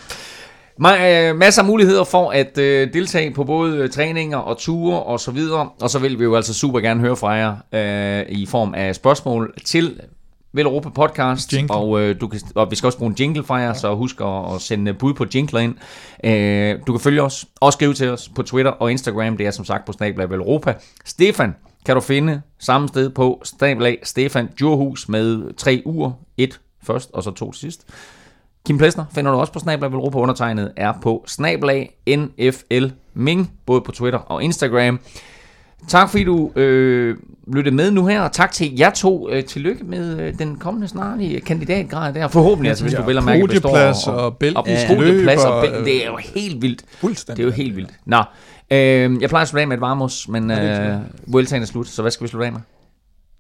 [0.81, 5.21] Øh, masser af muligheder for at øh, deltage på både øh, træninger og ture og
[5.21, 5.69] så videre.
[5.83, 8.95] Og så vil vi jo altså super gerne høre fra jer øh, i form af
[8.95, 10.01] spørgsmål til
[10.53, 11.53] Vel Europa Podcast.
[11.53, 11.75] Jingle.
[11.75, 14.21] Og, øh, du kan, og vi skal også bruge en jingle fra jer, så husk
[14.21, 15.75] at, at sende bud på jingler ind.
[16.25, 19.37] Øh, du kan følge os og skrive til os på Twitter og Instagram.
[19.37, 20.75] Det er som sagt på Vel Europa.
[21.05, 21.55] Stefan
[21.87, 26.11] kan du finde samme sted på Snablag Stefan Djurhus med tre uger.
[26.37, 27.85] Et først, og så to til sidst.
[28.67, 30.19] Kim Plesner finder du også på Snablag Europa.
[30.19, 35.01] Undertegnet er på Snablag NFL Ming, både på Twitter og Instagram.
[35.89, 37.17] Tak fordi du øh,
[37.53, 39.31] lyttede med nu her, og tak til jer to.
[39.31, 42.29] Øh, tillykke med øh, den kommende snarlige kandidatgrad der.
[42.29, 43.69] Forhåbentlig, altså, hvis du vil have mærke består.
[43.69, 46.79] Podieplads og og belgisk podieplads løb og, og, bæ- det er jo helt vildt.
[46.81, 47.43] Det Fuldstændig.
[47.43, 47.91] er jo helt vildt.
[48.05, 48.23] Nå,
[48.71, 52.03] Øh, jeg plejer at slutte af med et varmos, men øh, Vueltaen er slut, så
[52.03, 52.61] hvad skal vi slutte af med?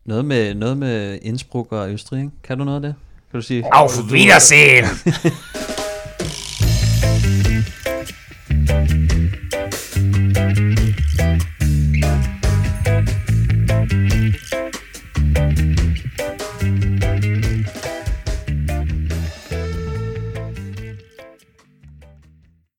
[0.04, 2.30] Noget med, noget med Innsbruck og Østrig, ikke?
[2.44, 2.94] Kan du noget af det?
[3.30, 3.64] Kan du sige?
[3.74, 4.84] Auf Wiedersehen!